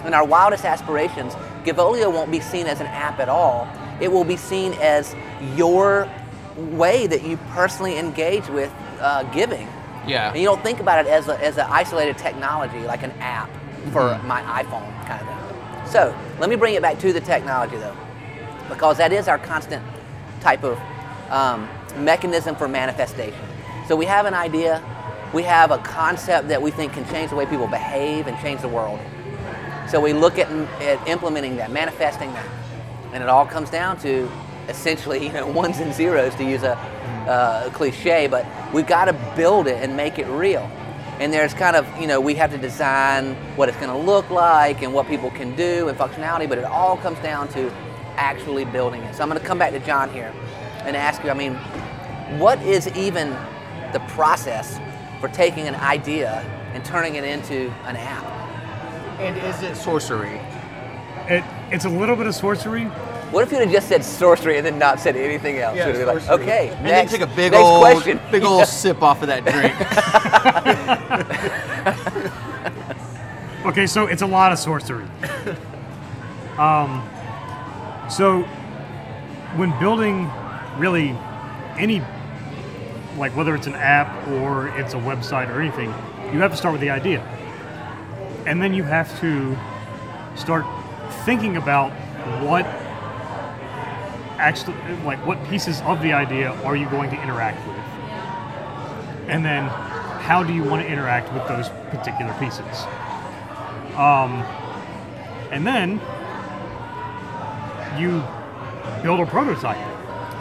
in 0.04 0.14
our 0.14 0.24
wildest 0.24 0.64
aspirations, 0.64 1.34
Givolio 1.64 2.12
won't 2.12 2.30
be 2.30 2.40
seen 2.40 2.66
as 2.66 2.80
an 2.80 2.86
app 2.86 3.20
at 3.20 3.28
all. 3.28 3.68
It 4.00 4.10
will 4.10 4.24
be 4.24 4.36
seen 4.36 4.72
as 4.80 5.14
your 5.54 6.08
way 6.56 7.06
that 7.06 7.22
you 7.22 7.36
personally 7.52 7.98
engage 7.98 8.48
with 8.48 8.72
uh, 9.00 9.22
giving. 9.24 9.68
Yeah. 10.06 10.30
And 10.30 10.38
you 10.38 10.46
don't 10.46 10.62
think 10.62 10.80
about 10.80 11.04
it 11.04 11.10
as, 11.10 11.28
a, 11.28 11.38
as 11.44 11.58
an 11.58 11.66
isolated 11.68 12.16
technology, 12.18 12.80
like 12.80 13.02
an 13.02 13.12
app 13.20 13.50
for 13.92 14.00
Mm-hmm. 14.00 14.26
my 14.26 14.40
iPhone 14.42 15.06
kind 15.06 15.20
of 15.20 15.26
thing. 15.28 15.57
So 15.90 16.14
let 16.38 16.50
me 16.50 16.56
bring 16.56 16.74
it 16.74 16.82
back 16.82 16.98
to 16.98 17.12
the 17.14 17.20
technology 17.20 17.76
though, 17.76 17.96
because 18.68 18.98
that 18.98 19.10
is 19.10 19.26
our 19.26 19.38
constant 19.38 19.82
type 20.40 20.62
of 20.62 20.78
um, 21.30 21.66
mechanism 21.96 22.54
for 22.56 22.68
manifestation. 22.68 23.40
So 23.86 23.96
we 23.96 24.04
have 24.04 24.26
an 24.26 24.34
idea, 24.34 24.82
we 25.32 25.44
have 25.44 25.70
a 25.70 25.78
concept 25.78 26.48
that 26.48 26.60
we 26.60 26.70
think 26.70 26.92
can 26.92 27.08
change 27.08 27.30
the 27.30 27.36
way 27.36 27.46
people 27.46 27.66
behave 27.66 28.26
and 28.26 28.38
change 28.40 28.60
the 28.60 28.68
world. 28.68 29.00
So 29.88 29.98
we 29.98 30.12
look 30.12 30.38
at, 30.38 30.50
at 30.82 31.08
implementing 31.08 31.56
that, 31.56 31.70
manifesting 31.72 32.30
that, 32.34 32.46
and 33.14 33.22
it 33.22 33.28
all 33.30 33.46
comes 33.46 33.70
down 33.70 33.98
to 34.00 34.30
essentially, 34.68 35.24
you 35.26 35.32
know, 35.32 35.46
ones 35.46 35.78
and 35.78 35.94
zeros 35.94 36.34
to 36.34 36.44
use 36.44 36.64
a 36.64 36.76
uh, 37.26 37.70
cliche, 37.70 38.26
but 38.26 38.46
we've 38.74 38.86
got 38.86 39.06
to 39.06 39.14
build 39.34 39.66
it 39.66 39.82
and 39.82 39.96
make 39.96 40.18
it 40.18 40.26
real. 40.26 40.70
And 41.20 41.32
there's 41.32 41.52
kind 41.52 41.74
of, 41.74 41.86
you 42.00 42.06
know, 42.06 42.20
we 42.20 42.34
have 42.36 42.52
to 42.52 42.58
design 42.58 43.34
what 43.56 43.68
it's 43.68 43.78
going 43.78 43.90
to 43.90 43.98
look 43.98 44.30
like 44.30 44.82
and 44.82 44.94
what 44.94 45.08
people 45.08 45.30
can 45.32 45.54
do 45.56 45.88
and 45.88 45.98
functionality, 45.98 46.48
but 46.48 46.58
it 46.58 46.64
all 46.64 46.96
comes 46.96 47.18
down 47.18 47.48
to 47.48 47.72
actually 48.16 48.64
building 48.66 49.02
it. 49.02 49.16
So 49.16 49.22
I'm 49.22 49.28
going 49.28 49.40
to 49.40 49.46
come 49.46 49.58
back 49.58 49.72
to 49.72 49.80
John 49.80 50.12
here 50.12 50.32
and 50.84 50.96
ask 50.96 51.24
you, 51.24 51.30
I 51.30 51.34
mean, 51.34 51.54
what 52.38 52.62
is 52.62 52.86
even 52.96 53.30
the 53.92 54.00
process 54.08 54.78
for 55.20 55.28
taking 55.28 55.66
an 55.66 55.74
idea 55.76 56.40
and 56.72 56.84
turning 56.84 57.16
it 57.16 57.24
into 57.24 57.70
an 57.84 57.96
app? 57.96 58.24
And 59.18 59.36
is 59.38 59.62
it 59.62 59.76
sorcery? 59.76 60.40
It, 61.26 61.42
it's 61.72 61.84
a 61.84 61.88
little 61.88 62.14
bit 62.14 62.28
of 62.28 62.34
sorcery. 62.34 62.88
What 63.30 63.42
if 63.44 63.52
you'd 63.52 63.60
have 63.60 63.70
just 63.70 63.88
said 63.88 64.04
sorcery 64.04 64.56
and 64.56 64.66
then 64.66 64.78
not 64.78 65.00
said 65.00 65.16
anything 65.16 65.58
else? 65.58 65.76
You'd 65.76 66.06
like, 66.06 66.28
okay, 66.28 66.70
And 66.70 66.84
next, 66.84 67.12
then 67.12 67.20
take 67.20 67.28
a 67.28 67.36
big 67.36 67.52
next 67.52 67.64
old 67.64 67.80
question. 67.80 68.20
big 68.30 68.42
old 68.42 68.66
sip 68.66 69.02
off 69.02 69.22
of 69.22 69.28
that 69.28 69.44
drink. 69.44 69.74
Okay, 73.68 73.86
so 73.86 74.06
it's 74.06 74.22
a 74.22 74.26
lot 74.26 74.50
of 74.50 74.58
sorcery. 74.58 75.04
um, 76.56 77.06
so 78.08 78.42
when 79.56 79.78
building 79.78 80.30
really 80.78 81.10
any, 81.76 82.02
like 83.18 83.36
whether 83.36 83.54
it's 83.54 83.66
an 83.66 83.74
app 83.74 84.26
or 84.28 84.68
it's 84.78 84.94
a 84.94 84.96
website 84.96 85.50
or 85.50 85.60
anything, 85.60 85.90
you 86.32 86.40
have 86.40 86.50
to 86.52 86.56
start 86.56 86.72
with 86.72 86.80
the 86.80 86.88
idea. 86.88 87.20
And 88.46 88.62
then 88.62 88.72
you 88.72 88.84
have 88.84 89.20
to 89.20 89.54
start 90.34 90.64
thinking 91.26 91.58
about 91.58 91.90
what 92.40 92.64
actually, 94.38 94.76
like 95.04 95.24
what 95.26 95.42
pieces 95.48 95.80
of 95.82 96.00
the 96.02 96.12
idea 96.12 96.50
are 96.64 96.76
you 96.76 96.88
going 96.88 97.10
to 97.10 97.22
interact 97.22 97.66
with? 97.66 97.76
And 99.28 99.44
then 99.44 99.64
how 99.64 100.42
do 100.42 100.54
you 100.54 100.62
want 100.62 100.82
to 100.82 100.88
interact 100.88 101.32
with 101.32 101.46
those 101.48 101.68
particular 101.90 102.34
pieces? 102.38 102.86
Um, 103.96 104.42
and 105.50 105.66
then 105.66 106.00
you 107.98 108.22
build 109.02 109.20
a 109.20 109.26
prototype. 109.26 109.84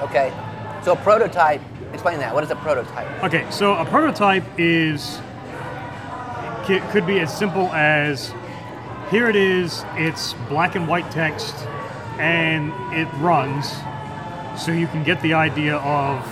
Okay, 0.04 0.32
so 0.84 0.94
a 0.94 0.96
prototype. 0.96 1.62
Explain 1.94 2.20
that. 2.20 2.34
What 2.34 2.44
is 2.44 2.52
a 2.52 2.56
prototype? 2.58 3.24
Okay, 3.24 3.46
so 3.50 3.76
a 3.76 3.86
prototype 3.86 4.44
is 4.58 5.20
could 6.92 7.08
be 7.08 7.20
as 7.22 7.36
simple 7.36 7.72
as 7.72 8.34
here 9.10 9.30
it 9.30 9.38
is. 9.38 9.86
It's 9.94 10.34
black 10.50 10.76
and 10.76 10.86
white 10.86 11.10
text, 11.12 11.56
and 12.20 12.74
it 12.94 13.08
runs, 13.20 13.72
so 14.58 14.72
you 14.72 14.88
can 14.88 15.04
get 15.04 15.22
the 15.22 15.34
idea 15.34 15.78
of 15.78 16.26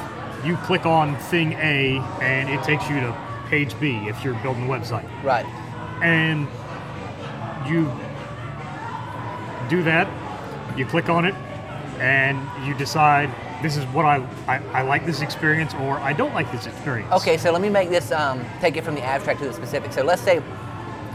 you 0.46 0.58
click 0.58 0.86
on 0.86 1.18
thing 1.18 1.54
A, 1.54 2.00
and 2.22 2.50
it 2.50 2.64
takes 2.64 2.90
you 2.90 3.00
to 3.00 3.18
page 3.48 3.80
B 3.80 3.96
if 4.08 4.24
you're 4.24 4.36
building 4.36 4.66
a 4.66 4.70
website. 4.70 5.08
Right. 5.24 5.46
and 6.02 6.48
you 7.68 7.92
do 9.70 9.82
that 9.82 10.08
you 10.78 10.86
click 10.86 11.10
on 11.10 11.26
it 11.26 11.34
and 12.00 12.38
you 12.68 12.74
decide 12.76 13.30
this 13.64 13.78
is 13.78 13.86
what 13.86 14.06
I, 14.06 14.18
I, 14.48 14.58
I 14.74 14.82
like 14.82 15.06
this 15.06 15.22
experience 15.22 15.74
or 15.76 15.98
I 16.00 16.12
don't 16.12 16.34
like 16.34 16.52
this 16.52 16.66
experience. 16.66 17.12
Okay, 17.14 17.38
so 17.38 17.52
let 17.52 17.62
me 17.62 17.70
make 17.70 17.90
this 17.90 18.12
um, 18.12 18.46
take 18.60 18.76
it 18.76 18.84
from 18.84 18.96
the 18.96 19.02
abstract 19.02 19.40
to 19.40 19.48
the 19.48 19.54
specific. 19.54 19.94
So 19.94 20.04
let's 20.04 20.22
say 20.22 20.42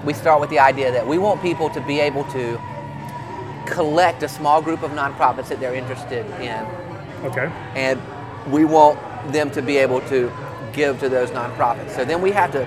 we 0.04 0.14
start 0.14 0.40
with 0.40 0.48
the 0.48 0.58
idea 0.58 0.90
that 0.90 1.06
we 1.06 1.18
want 1.18 1.42
people 1.42 1.68
to 1.70 1.80
be 1.82 2.00
able 2.00 2.24
to 2.32 2.58
collect 3.66 4.22
a 4.22 4.28
small 4.28 4.62
group 4.62 4.82
of 4.82 4.90
nonprofits 4.92 5.48
that 5.48 5.60
they're 5.60 5.74
interested 5.74 6.24
in, 6.40 6.66
Okay. 7.24 7.50
and 7.74 8.00
we 8.52 8.64
want 8.64 8.98
them 9.32 9.50
to 9.50 9.62
be 9.62 9.76
able 9.76 10.00
to 10.02 10.32
give 10.72 10.98
to 11.00 11.08
those 11.08 11.30
nonprofits. 11.30 11.90
So 11.94 12.04
then 12.04 12.22
we 12.22 12.30
have 12.32 12.52
to 12.52 12.66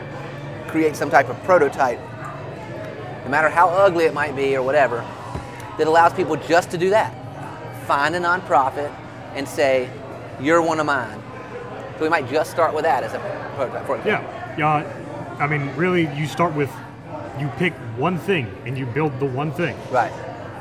create 0.68 0.96
some 0.96 1.10
type 1.10 1.30
of 1.30 1.42
prototype, 1.44 2.00
no 3.24 3.30
matter 3.30 3.50
how 3.50 3.70
ugly 3.70 4.06
it 4.06 4.14
might 4.14 4.36
be 4.36 4.56
or 4.56 4.64
whatever, 4.64 5.06
that 5.78 5.88
allows 5.88 6.14
people 6.14 6.36
just 6.36 6.72
to 6.72 6.78
do 6.78 6.90
that. 6.92 7.14
Find 7.88 8.16
a 8.16 8.20
nonprofit 8.20 8.94
and 9.36 9.48
say, 9.48 9.90
you're 10.40 10.62
one 10.62 10.80
of 10.80 10.86
mine. 10.86 11.22
So 11.98 12.04
we 12.04 12.10
might 12.10 12.30
just 12.30 12.52
start 12.52 12.74
with 12.74 12.84
that 12.84 13.04
as 13.04 13.14
a 13.14 13.20
prototype. 13.56 13.86
For 13.86 13.98
example. 13.98 14.24
Yeah, 14.58 14.58
yeah. 14.58 15.38
I 15.40 15.48
mean, 15.48 15.76
really, 15.76 16.14
you 16.16 16.28
start 16.28 16.54
with 16.54 16.72
you 17.40 17.48
pick 17.58 17.74
one 17.98 18.18
thing 18.18 18.48
and 18.66 18.78
you 18.78 18.86
build 18.86 19.20
the 19.20 19.26
one 19.26 19.52
thing. 19.52 19.76
Right. 19.92 20.12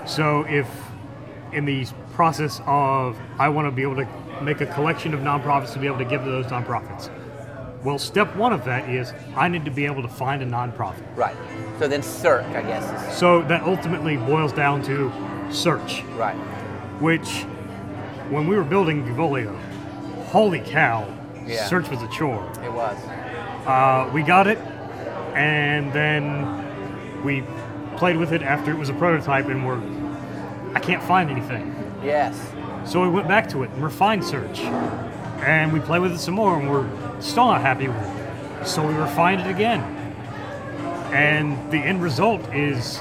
So 0.07 0.45
if 0.49 0.67
in 1.53 1.65
the 1.65 1.87
process 2.13 2.61
of 2.67 3.19
I 3.39 3.49
want 3.49 3.67
to 3.67 3.73
be 3.73 3.83
able 3.83 3.97
to 3.97 4.09
make 4.43 4.61
a 4.61 4.67
collection 4.67 5.15
of 5.15 5.21
nonprofits 5.21 5.73
to 5.73 5.79
be 5.79 5.87
able 5.87 5.99
to 5.99 6.05
give 6.05 6.25
to 6.25 6.31
those 6.31 6.47
nonprofits. 6.47 7.11
Well, 7.85 7.99
step 7.99 8.37
one 8.37 8.53
of 8.53 8.65
that 8.65 8.89
is 8.89 9.13
I 9.35 9.49
need 9.49 9.65
to 9.65 9.71
be 9.71 9.87
able 9.87 10.03
to 10.03 10.09
find 10.09 10.43
a 10.43 10.47
nonprofit. 10.47 11.05
Right. 11.17 11.37
So 11.79 11.89
then 11.89 12.03
search, 12.03 12.47
I 12.47 12.63
guess. 12.63 13.19
So 13.19 13.43
that 13.43 13.63
ultimately 13.63 14.17
boils 14.17 14.53
down 14.53 14.83
to 14.83 15.13
search, 15.51 16.03
right. 16.17 16.37
which 17.01 17.43
when 18.31 18.47
we 18.47 18.57
were 18.57 18.65
building 18.65 19.05
Givolio, 19.05 19.57
holy 20.27 20.61
cow, 20.61 21.07
Yeah. 21.45 21.67
search 21.67 21.91
was 21.91 22.01
a 22.03 22.09
chore. 22.09 22.49
It 22.65 22.73
was. 22.73 22.97
Uh, 23.67 24.09
we 24.13 24.23
got 24.23 24.47
it, 24.47 24.59
and 25.35 25.93
then 25.93 27.25
we 27.25 27.43
played 27.97 28.17
with 28.17 28.33
it 28.33 28.43
after 28.43 28.71
it 28.71 28.79
was 28.79 28.89
a 28.89 28.95
prototype, 28.95 29.47
and 29.47 29.67
we're 29.67 29.81
I 30.75 30.81
can't 30.81 31.03
find 31.03 31.31
anything. 31.31 31.75
Yes. 32.03 32.53
So 32.85 33.03
we 33.03 33.09
went 33.09 33.29
back 33.29 33.49
to 33.51 33.63
it 33.63 33.71
and 33.71 33.83
refined 33.83 34.25
search, 34.25 34.61
and 34.61 35.73
we 35.73 35.81
played 35.81 36.03
with 36.03 36.13
it 36.13 36.19
some 36.19 36.35
more, 36.35 36.59
and 36.59 36.69
we're 36.71 36.89
still 37.21 37.47
not 37.47 37.61
happy 37.61 37.89
with 37.89 37.97
it. 37.97 38.67
So 38.67 38.87
we 38.87 38.95
refined 38.95 39.41
it 39.41 39.49
again, 39.49 39.81
and 41.13 41.57
the 41.71 41.79
end 41.79 42.03
result 42.03 42.41
is 42.55 43.01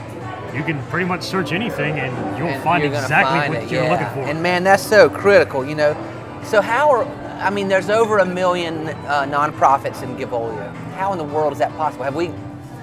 you 0.53 0.63
can 0.63 0.81
pretty 0.87 1.05
much 1.05 1.23
search 1.23 1.51
anything, 1.51 1.99
and 1.99 2.37
you'll 2.37 2.49
And 2.49 2.63
find 2.63 2.83
exactly 2.83 3.39
find 3.39 3.53
what 3.53 3.63
it, 3.63 3.71
you're 3.71 3.83
yeah. 3.83 3.91
looking 3.91 4.07
for. 4.07 4.29
And 4.29 4.43
man, 4.43 4.63
that's 4.63 4.83
so 4.83 5.09
critical, 5.09 5.65
you 5.65 5.75
know. 5.75 5.93
So 6.43 6.61
how 6.61 6.89
are 6.89 7.05
I 7.41 7.49
mean, 7.49 7.67
there's 7.67 7.89
over 7.89 8.19
a 8.19 8.25
million 8.25 8.89
uh, 8.89 9.25
nonprofits 9.27 10.03
in 10.03 10.15
Givolio. 10.15 10.71
How 10.93 11.11
in 11.11 11.17
the 11.17 11.23
world 11.23 11.53
is 11.53 11.59
that 11.59 11.75
possible? 11.75 12.03
Have 12.03 12.15
we 12.15 12.27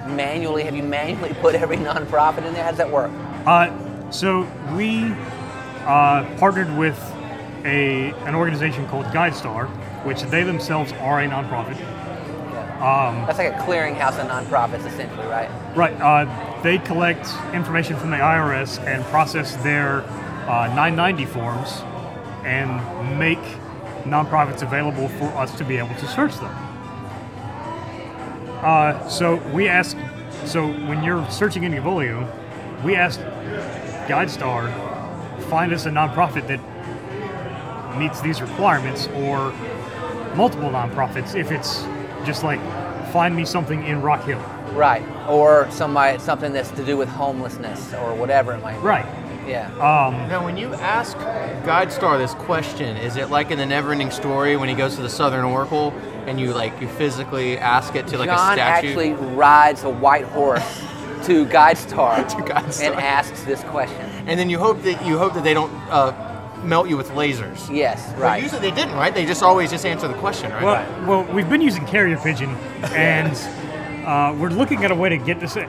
manually, 0.05 0.63
have 0.63 0.75
you 0.75 0.83
manually 0.83 1.33
put 1.41 1.55
every 1.55 1.77
nonprofit 1.77 2.45
in 2.45 2.53
there? 2.53 2.63
How 2.63 2.71
does 2.71 2.77
that 2.77 2.91
work? 2.91 3.09
Uh, 3.45 3.71
so 4.11 4.41
we 4.75 5.15
uh, 5.85 6.25
partnered 6.37 6.75
with 6.77 6.97
a 7.65 8.11
an 8.25 8.35
organization 8.35 8.87
called 8.87 9.05
GuideStar, 9.07 9.67
which 10.05 10.21
they 10.23 10.43
themselves 10.43 10.91
are 10.93 11.21
a 11.21 11.27
nonprofit. 11.27 11.77
Yeah. 11.79 13.25
That's 13.27 13.37
like 13.37 13.53
a 13.53 13.57
clearinghouse 13.57 14.19
of 14.19 14.27
nonprofits, 14.27 14.85
essentially, 14.85 15.27
right? 15.27 15.49
Right. 15.75 15.99
Uh, 15.99 16.61
they 16.61 16.77
collect 16.77 17.27
information 17.53 17.97
from 17.97 18.09
the 18.11 18.17
IRS 18.17 18.79
and 18.85 19.03
process 19.05 19.55
their 19.57 20.01
uh, 20.49 20.67
990 20.75 21.25
forms 21.25 21.81
and 22.43 23.19
make 23.19 23.39
nonprofits 24.03 24.61
available 24.61 25.07
for 25.09 25.25
us 25.37 25.55
to 25.57 25.63
be 25.63 25.77
able 25.77 25.95
to 25.95 26.07
search 26.07 26.35
them. 26.35 26.55
Uh, 28.61 29.07
so 29.07 29.35
we 29.53 29.67
asked, 29.67 29.97
so 30.45 30.67
when 30.67 31.03
you're 31.03 31.29
searching 31.29 31.63
in 31.63 31.71
Givolio, 31.73 32.27
we 32.83 32.95
asked 32.95 33.19
GuideStar, 34.07 34.88
find 35.43 35.73
us 35.73 35.85
a 35.85 35.89
nonprofit 35.89 36.47
that 36.47 36.59
meets 37.97 38.21
these 38.21 38.41
requirements 38.41 39.07
or 39.07 39.51
multiple 40.35 40.69
nonprofits 40.69 41.35
if 41.35 41.51
it's 41.51 41.83
just 42.25 42.43
like 42.43 42.59
find 43.11 43.35
me 43.35 43.43
something 43.45 43.83
in 43.85 44.01
Rock 44.01 44.23
Hill. 44.23 44.39
Right. 44.73 45.03
Or 45.27 45.67
somebody, 45.71 46.19
something 46.19 46.53
that's 46.53 46.69
to 46.71 46.85
do 46.85 46.95
with 46.95 47.09
homelessness 47.09 47.93
or 47.95 48.13
whatever 48.13 48.53
it 48.53 48.61
might 48.61 48.75
be. 48.75 48.79
Right. 48.81 49.05
Yeah. 49.47 49.65
Um, 49.77 50.13
Now, 50.29 50.45
when 50.45 50.57
you 50.57 50.71
ask 50.75 51.17
GuideStar 51.17 52.19
this 52.19 52.35
question, 52.35 52.95
is 52.97 53.15
it 53.15 53.31
like 53.31 53.49
in 53.49 53.57
the 53.57 53.63
Neverending 53.65 54.13
Story 54.13 54.55
when 54.57 54.69
he 54.69 54.75
goes 54.75 54.95
to 54.97 55.01
the 55.01 55.09
Southern 55.09 55.43
Oracle 55.43 55.91
and 56.27 56.39
you 56.39 56.53
like 56.53 56.79
you 56.79 56.87
physically 56.87 57.57
ask 57.57 57.95
it 57.95 58.05
to 58.07 58.17
like 58.19 58.29
John 58.29 58.51
a 58.51 58.55
statue? 58.55 58.93
John 58.93 58.99
actually 59.13 59.13
rides 59.35 59.83
a 59.83 59.89
white 59.89 60.25
horse 60.25 60.79
to 61.25 61.45
GuideStar, 61.47 62.29
To 62.29 62.35
GuideStar. 62.37 62.91
and 62.91 62.95
asks 62.99 63.41
this 63.43 63.63
question. 63.63 64.08
And 64.27 64.39
then 64.39 64.49
you 64.49 64.59
hope 64.59 64.81
that 64.83 65.05
you 65.05 65.17
hope 65.17 65.33
that 65.33 65.43
they 65.43 65.53
don't 65.53 65.71
uh, 65.89 66.13
melt 66.63 66.89
you 66.89 66.97
with 66.97 67.09
lasers. 67.11 67.73
Yes, 67.73 68.11
But 68.13 68.21
right. 68.21 68.43
usually 68.43 68.61
they 68.61 68.71
didn't, 68.75 68.95
right? 68.95 69.13
They 69.13 69.25
just 69.25 69.41
always 69.43 69.69
just 69.71 69.85
answer 69.85 70.07
the 70.07 70.13
question, 70.15 70.51
right? 70.51 70.63
well, 70.63 71.07
well, 71.23 71.33
we've 71.33 71.49
been 71.49 71.61
using 71.61 71.85
carrier 71.85 72.17
pigeon, 72.17 72.49
and 72.93 73.33
uh, 74.05 74.35
we're 74.39 74.49
looking 74.49 74.83
at 74.83 74.91
a 74.91 74.95
way 74.95 75.09
to 75.09 75.17
get 75.17 75.39
this. 75.39 75.55
in- 75.55 75.65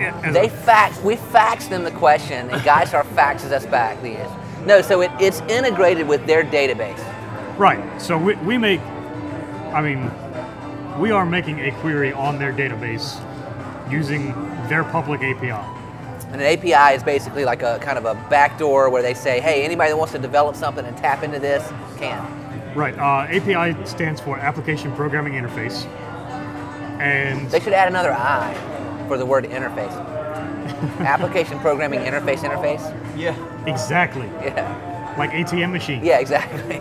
as 0.00 0.32
They 0.32 0.46
a- 0.46 0.50
fax. 0.50 0.98
We 1.02 1.16
fax 1.16 1.66
them 1.66 1.84
the 1.84 1.90
question, 1.90 2.48
and 2.50 2.62
GuideStar 2.62 3.04
faxes 3.14 3.50
us 3.52 3.66
back 3.66 4.00
the 4.02 4.16
answer. 4.16 4.64
No, 4.66 4.80
so 4.82 5.00
it, 5.02 5.10
it's 5.20 5.40
integrated 5.42 6.06
with 6.08 6.24
their 6.26 6.42
database. 6.44 6.98
right. 7.58 7.80
So 8.00 8.16
we, 8.16 8.34
we 8.36 8.56
make. 8.58 8.80
I 9.72 9.80
mean, 9.82 10.10
we 10.98 11.10
are 11.10 11.24
making 11.26 11.60
a 11.60 11.70
query 11.80 12.12
on 12.12 12.38
their 12.38 12.52
database 12.52 13.20
using 13.90 14.32
their 14.68 14.84
public 14.84 15.20
API. 15.22 15.66
And 16.32 16.40
an 16.40 16.46
API 16.46 16.94
is 16.96 17.02
basically 17.02 17.44
like 17.44 17.62
a 17.62 17.78
kind 17.80 17.98
of 17.98 18.04
a 18.04 18.14
backdoor 18.30 18.88
where 18.88 19.02
they 19.02 19.14
say, 19.14 19.40
hey, 19.40 19.64
anybody 19.64 19.90
that 19.90 19.96
wants 19.96 20.12
to 20.12 20.18
develop 20.18 20.54
something 20.54 20.84
and 20.86 20.96
tap 20.96 21.22
into 21.24 21.38
this 21.40 21.66
can. 21.98 22.74
Right. 22.74 22.96
Uh, 22.96 23.26
API 23.28 23.84
stands 23.84 24.20
for 24.20 24.38
Application 24.38 24.92
Programming 24.94 25.32
Interface, 25.32 25.86
and 27.00 27.50
They 27.50 27.58
should 27.58 27.72
add 27.72 27.88
another 27.88 28.12
I 28.12 28.54
for 29.08 29.18
the 29.18 29.26
word 29.26 29.44
interface. 29.44 29.90
Application 31.00 31.58
programming 31.58 32.00
interface 32.00 32.38
interface. 32.38 32.80
yeah. 33.18 33.34
exactly 33.66 34.26
Yeah. 34.40 35.14
like 35.18 35.30
ATM 35.30 35.72
machine. 35.72 36.04
Yeah, 36.04 36.20
exactly. 36.20 36.80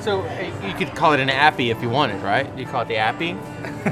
So 0.00 0.22
uh, 0.22 0.66
you 0.66 0.72
could 0.74 0.94
call 0.94 1.12
it 1.12 1.20
an 1.20 1.28
appy 1.28 1.70
if 1.70 1.82
you 1.82 1.90
wanted, 1.90 2.22
right? 2.22 2.48
You 2.56 2.64
call 2.64 2.82
it 2.82 2.88
the 2.88 2.96
appy. 2.96 3.36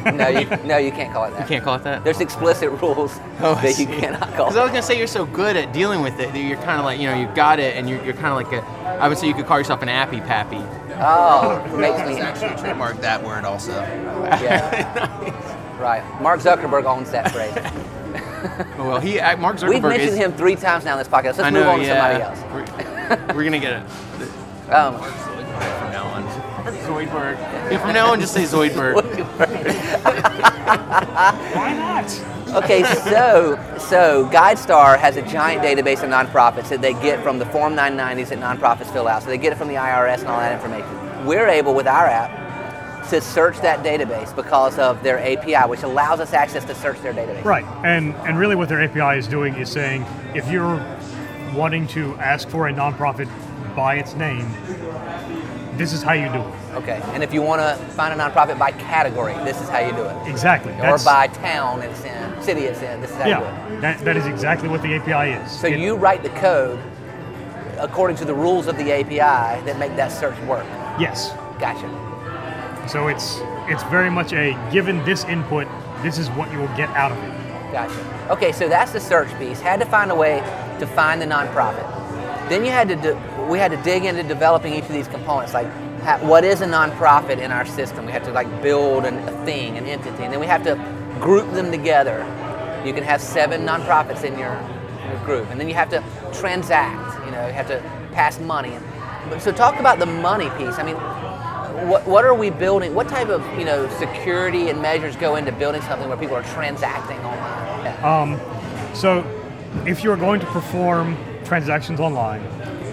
no, 0.15 0.29
you 0.29 0.47
no, 0.65 0.77
you 0.79 0.91
can't 0.91 1.13
call 1.13 1.25
it 1.25 1.31
that. 1.33 1.41
You 1.41 1.47
can't 1.47 1.65
call 1.65 1.75
it 1.77 1.85
that. 1.85 2.05
There's 2.05 2.21
explicit 2.21 2.71
rules 2.71 3.19
Oh, 3.41 3.55
that 3.57 3.65
you 3.69 3.73
see. 3.73 3.87
cannot 3.87 4.21
call 4.35 4.47
Because 4.47 4.57
I 4.57 4.63
was 4.63 4.71
gonna 4.71 4.83
say 4.83 4.99
you're 4.99 5.07
so 5.07 5.27
good 5.27 5.57
at 5.57 5.73
dealing 5.73 6.03
with 6.03 6.19
it 6.21 6.33
that 6.33 6.39
you're 6.39 6.57
kind 6.59 6.79
of 6.79 6.85
like 6.85 7.01
you 7.01 7.09
know 7.09 7.19
you 7.19 7.27
got 7.35 7.59
it 7.59 7.77
and 7.77 7.89
you're, 7.89 8.03
you're 8.05 8.15
kind 8.15 8.27
of 8.29 8.35
like 8.37 8.53
a. 8.53 8.65
I 9.01 9.09
would 9.09 9.19
say 9.19 9.27
you 9.29 9.35
could 9.35 9.47
call 9.47 9.59
yourself 9.59 9.83
an 9.83 9.89
appy 9.89 10.21
pappy. 10.21 10.61
Oh, 10.99 11.63
it 11.67 11.77
makes 11.79 11.99
Let's 11.99 12.09
me 12.09 12.21
actually 12.21 12.61
trademark 12.61 13.01
that 13.03 13.23
word 13.23 13.45
also. 13.45 13.73
yeah. 13.73 15.79
Right. 15.81 16.03
Mark 16.23 16.41
Zuckerberg 16.41 16.85
owns 16.85 17.11
that 17.11 17.31
phrase. 17.33 17.53
Oh, 18.79 18.89
well, 18.89 19.01
he 19.01 19.21
uh, 19.21 19.37
Mark 19.37 19.57
Zuckerberg 19.57 19.69
We've 19.69 19.83
mentioned 19.83 20.11
is. 20.13 20.17
him 20.17 20.33
three 20.33 20.57
times 20.57 20.85
now 20.85 20.93
in 20.93 20.99
this 20.99 21.09
podcast. 21.09 21.37
Let's 21.37 21.41
I 21.41 21.51
move 21.51 21.65
know, 21.65 21.71
on 21.73 21.79
to 21.81 21.87
somebody 21.87 22.23
else. 22.23 22.41
We're, 22.53 23.35
we're 23.35 23.45
gonna 23.45 23.59
get 23.59 23.83
it. 23.83 24.71
Um, 24.73 24.95
From 24.99 25.93
now 25.93 26.07
on. 26.15 26.27
Zoidberg. 26.67 27.37
Yeah, 27.71 27.79
from 27.81 27.93
now 27.93 28.11
on, 28.13 28.21
just 28.21 28.33
say 28.35 28.43
Zoidberg. 28.45 28.95
Why 31.55 31.75
not? 31.75 32.37
okay, 32.55 32.83
so 32.85 33.59
so 33.79 34.29
GuideStar 34.33 34.99
has 34.99 35.17
a 35.17 35.23
giant 35.23 35.63
database 35.63 36.03
of 36.03 36.11
nonprofits 36.11 36.69
that 36.69 36.81
they 36.81 36.93
get 36.95 37.23
from 37.23 37.39
the 37.39 37.47
Form 37.47 37.75
990s 37.75 38.29
that 38.29 38.39
nonprofits 38.39 38.93
fill 38.93 39.09
out. 39.09 39.23
So 39.23 39.29
they 39.29 39.39
get 39.39 39.53
it 39.53 39.57
from 39.57 39.69
the 39.69 39.75
IRS 39.75 40.21
and 40.21 40.29
all 40.29 40.41
that 40.41 40.53
information. 40.53 41.27
We're 41.27 41.49
able 41.49 41.75
with 41.75 41.87
our 41.87 42.07
app 42.07 42.47
to 43.11 43.21
search 43.21 43.61
that 43.61 43.85
database 43.85 44.35
because 44.35 44.79
of 44.79 45.03
their 45.03 45.19
API, 45.19 45.69
which 45.69 45.83
allows 45.83 46.21
us 46.21 46.33
access 46.33 46.65
to 46.65 46.75
search 46.75 47.01
their 47.03 47.13
database. 47.13 47.45
Right, 47.45 47.65
and 47.85 48.15
and 48.27 48.39
really 48.39 48.57
what 48.57 48.69
their 48.69 48.83
API 48.83 49.19
is 49.19 49.29
doing 49.29 49.55
is 49.55 49.71
saying 49.71 50.05
if 50.35 50.51
you're 50.51 50.85
wanting 51.55 51.87
to 51.89 52.15
ask 52.17 52.49
for 52.49 52.69
a 52.69 52.73
nonprofit 52.73 53.29
by 53.75 53.97
its 53.97 54.15
name, 54.15 54.47
this 55.77 55.93
is 55.93 56.03
how 56.03 56.13
you 56.13 56.29
do 56.33 56.41
it. 56.41 56.75
Okay, 56.77 57.01
and 57.15 57.23
if 57.23 57.33
you 57.33 57.43
want 57.43 57.61
to 57.61 57.77
find 57.93 58.19
a 58.19 58.23
nonprofit 58.23 58.59
by 58.59 58.73
category, 58.73 59.35
this 59.45 59.61
is 59.61 59.69
how 59.69 59.79
you 59.81 59.93
do 59.93 60.05
it. 60.05 60.29
Exactly. 60.29 60.73
Or 60.75 60.77
That's- 60.83 61.05
by 61.05 61.27
town 61.29 61.83
it's 61.83 62.03
in, 62.05 62.43
city 62.43 62.63
it's 62.63 62.83
in, 62.83 63.01
this 63.01 63.11
is 63.11 63.17
how 63.17 63.27
you 63.29 63.35
do 63.37 63.41
it. 63.41 63.45
yeah, 63.75 63.81
that, 63.81 63.99
that 64.05 64.17
is 64.17 64.27
exactly 64.27 64.69
what 64.69 64.83
the 64.83 64.95
API 64.95 65.33
is. 65.33 65.51
So 65.51 65.67
It- 65.69 65.79
you 65.79 65.97
write 65.97 66.23
the 66.23 66.31
code 66.31 66.79
according 67.79 68.17
to 68.19 68.25
the 68.25 68.35
rules 68.35 68.67
of 68.67 68.77
the 68.79 68.91
API 68.93 69.61
that 69.65 69.79
make 69.79 69.95
that 69.97 70.11
search 70.13 70.39
work. 70.43 70.65
yes. 70.99 71.33
Gotcha. 71.59 71.89
So 72.89 73.09
it's 73.09 73.41
it's 73.69 73.83
very 73.85 74.11
much 74.11 74.33
a 74.33 74.55
given 74.71 75.03
this 75.05 75.25
input, 75.25 75.67
this 76.03 76.19
is 76.19 76.29
what 76.31 76.53
you 76.53 76.59
will 76.59 76.75
get 76.77 76.89
out 76.91 77.11
of 77.13 77.19
it. 77.25 77.33
Gotcha. 77.73 78.29
Okay, 78.31 78.53
so 78.53 78.69
that's 78.69 78.93
the 78.93 79.01
search 79.01 79.29
piece. 79.39 79.61
Had 79.61 79.81
to 79.81 79.87
find 79.87 80.11
a 80.11 80.15
way 80.15 80.41
to 80.79 80.87
find 80.87 81.21
the 81.21 81.27
nonprofit. 81.27 81.85
Then 82.49 82.65
you 82.65 82.71
had 82.71 82.89
to 82.89 82.97
do, 82.97 83.19
we 83.49 83.59
had 83.59 83.71
to 83.71 83.77
dig 83.79 84.05
into 84.05 84.23
developing 84.23 84.75
each 84.75 84.85
of 84.85 84.93
these 84.93 85.09
components. 85.09 85.55
Like, 85.55 85.71
ha, 86.03 86.19
what 86.23 86.45
is 86.45 86.61
a 86.61 86.67
nonprofit 86.67 87.39
in 87.39 87.53
our 87.53 87.65
system? 87.65 88.07
We 88.07 88.13
have 88.13 88.25
to 88.25 88.33
like 88.33 88.63
build 88.63 89.05
an, 89.05 89.17
a 89.29 89.45
thing, 89.45 89.77
an 89.79 89.87
entity, 89.87 90.25
and 90.25 90.33
then 90.33 90.41
we 90.41 90.47
have 90.47 90.65
to 90.65 90.75
group 91.21 91.51
them 91.53 91.71
together. 91.71 92.19
You 92.85 92.93
can 92.93 93.05
have 93.05 93.21
seven 93.21 93.63
nonprofits 93.63 94.25
in 94.25 94.39
your, 94.39 94.55
your 95.09 95.25
group, 95.25 95.51
and 95.51 95.61
then 95.61 95.69
you 95.69 95.75
have 95.75 95.91
to 95.91 96.03
transact. 96.33 97.25
You 97.25 97.33
know, 97.33 97.47
you 97.47 97.53
have 97.53 97.69
to 97.69 97.81
pass 98.13 98.39
money. 98.41 98.77
So 99.41 99.53
talk 99.53 99.81
about 99.81 99.99
the 99.99 100.07
money 100.07 100.51
piece. 100.51 100.79
I 100.79 100.85
mean, 100.85 100.97
what, 101.89 102.07
what 102.07 102.25
are 102.25 102.35
we 102.35 102.51
building? 102.51 102.95
What 102.95 103.09
type 103.09 103.29
of 103.29 103.43
you 103.59 103.65
know 103.65 103.89
security 103.99 104.71
and 104.71 104.81
measures 104.81 105.17
go 105.17 105.37
into 105.37 105.53
building 105.53 105.83
something 105.83 106.09
where 106.09 106.17
people 106.17 106.37
are 106.37 106.43
transacting 106.45 107.19
online? 107.19 107.85
Yeah. 107.85 108.21
Um, 108.21 108.95
so, 108.95 109.25
if 109.87 110.03
you're 110.03 110.17
going 110.17 110.41
to 110.41 110.47
perform 110.47 111.17
transactions 111.45 112.01
online, 112.01 112.43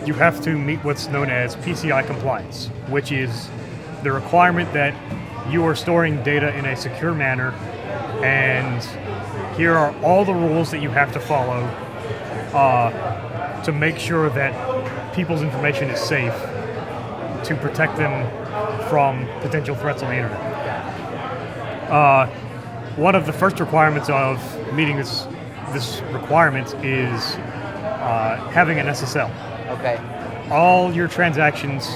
you 0.07 0.13
have 0.13 0.41
to 0.41 0.57
meet 0.57 0.83
what's 0.83 1.07
known 1.07 1.29
as 1.29 1.55
PCI 1.57 2.05
compliance, 2.05 2.67
which 2.89 3.11
is 3.11 3.49
the 4.03 4.11
requirement 4.11 4.71
that 4.73 4.93
you 5.51 5.63
are 5.63 5.75
storing 5.75 6.21
data 6.23 6.55
in 6.57 6.65
a 6.65 6.75
secure 6.75 7.13
manner, 7.13 7.51
and 8.23 8.83
here 9.57 9.73
are 9.73 9.95
all 10.01 10.25
the 10.25 10.33
rules 10.33 10.71
that 10.71 10.81
you 10.81 10.89
have 10.89 11.11
to 11.13 11.19
follow 11.19 11.61
uh, 12.53 13.63
to 13.63 13.71
make 13.71 13.97
sure 13.97 14.29
that 14.29 15.15
people's 15.15 15.41
information 15.41 15.89
is 15.89 15.99
safe 15.99 16.33
to 17.45 17.55
protect 17.61 17.97
them 17.97 18.29
from 18.89 19.25
potential 19.41 19.75
threats 19.75 20.01
on 20.03 20.09
the 20.09 20.15
internet. 20.15 20.39
Uh, 21.89 22.27
one 22.95 23.15
of 23.15 23.25
the 23.25 23.33
first 23.33 23.59
requirements 23.59 24.09
of 24.09 24.37
meeting 24.73 24.97
this 24.97 25.27
this 25.71 26.01
requirement 26.11 26.67
is 26.85 27.35
uh, 27.35 28.37
having 28.51 28.79
an 28.79 28.85
SSL. 28.87 29.52
Okay. 29.79 29.99
All 30.51 30.93
your 30.93 31.07
transactions 31.07 31.87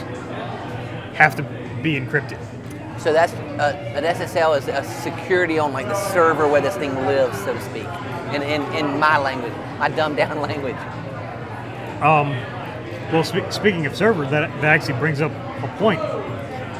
have 1.14 1.36
to 1.36 1.44
be 1.82 2.00
encrypted. 2.00 2.40
So 3.00 3.14
that's 3.14 3.34
uh, 3.34 3.76
an 3.96 4.04
SSL 4.04 4.58
is 4.58 4.68
a 4.68 4.84
security 4.84 5.60
on 5.60 5.74
like 5.74 5.88
the 5.88 5.96
server 6.12 6.48
where 6.48 6.62
this 6.62 6.76
thing 6.76 6.94
lives, 7.06 7.38
so 7.40 7.54
to 7.54 7.62
speak. 7.62 7.88
In, 8.34 8.42
in, 8.42 8.62
in 8.74 9.00
my 9.00 9.18
language, 9.18 9.54
my 9.80 9.90
dumbed 9.90 10.18
down 10.18 10.42
language. 10.42 10.76
Um, 12.02 12.32
well, 13.12 13.24
spe- 13.24 13.52
speaking 13.52 13.86
of 13.86 13.96
server, 13.96 14.24
that, 14.26 14.50
that 14.62 14.66
actually 14.66 15.00
brings 15.00 15.22
up 15.22 15.32
a 15.32 15.76
point 15.78 16.02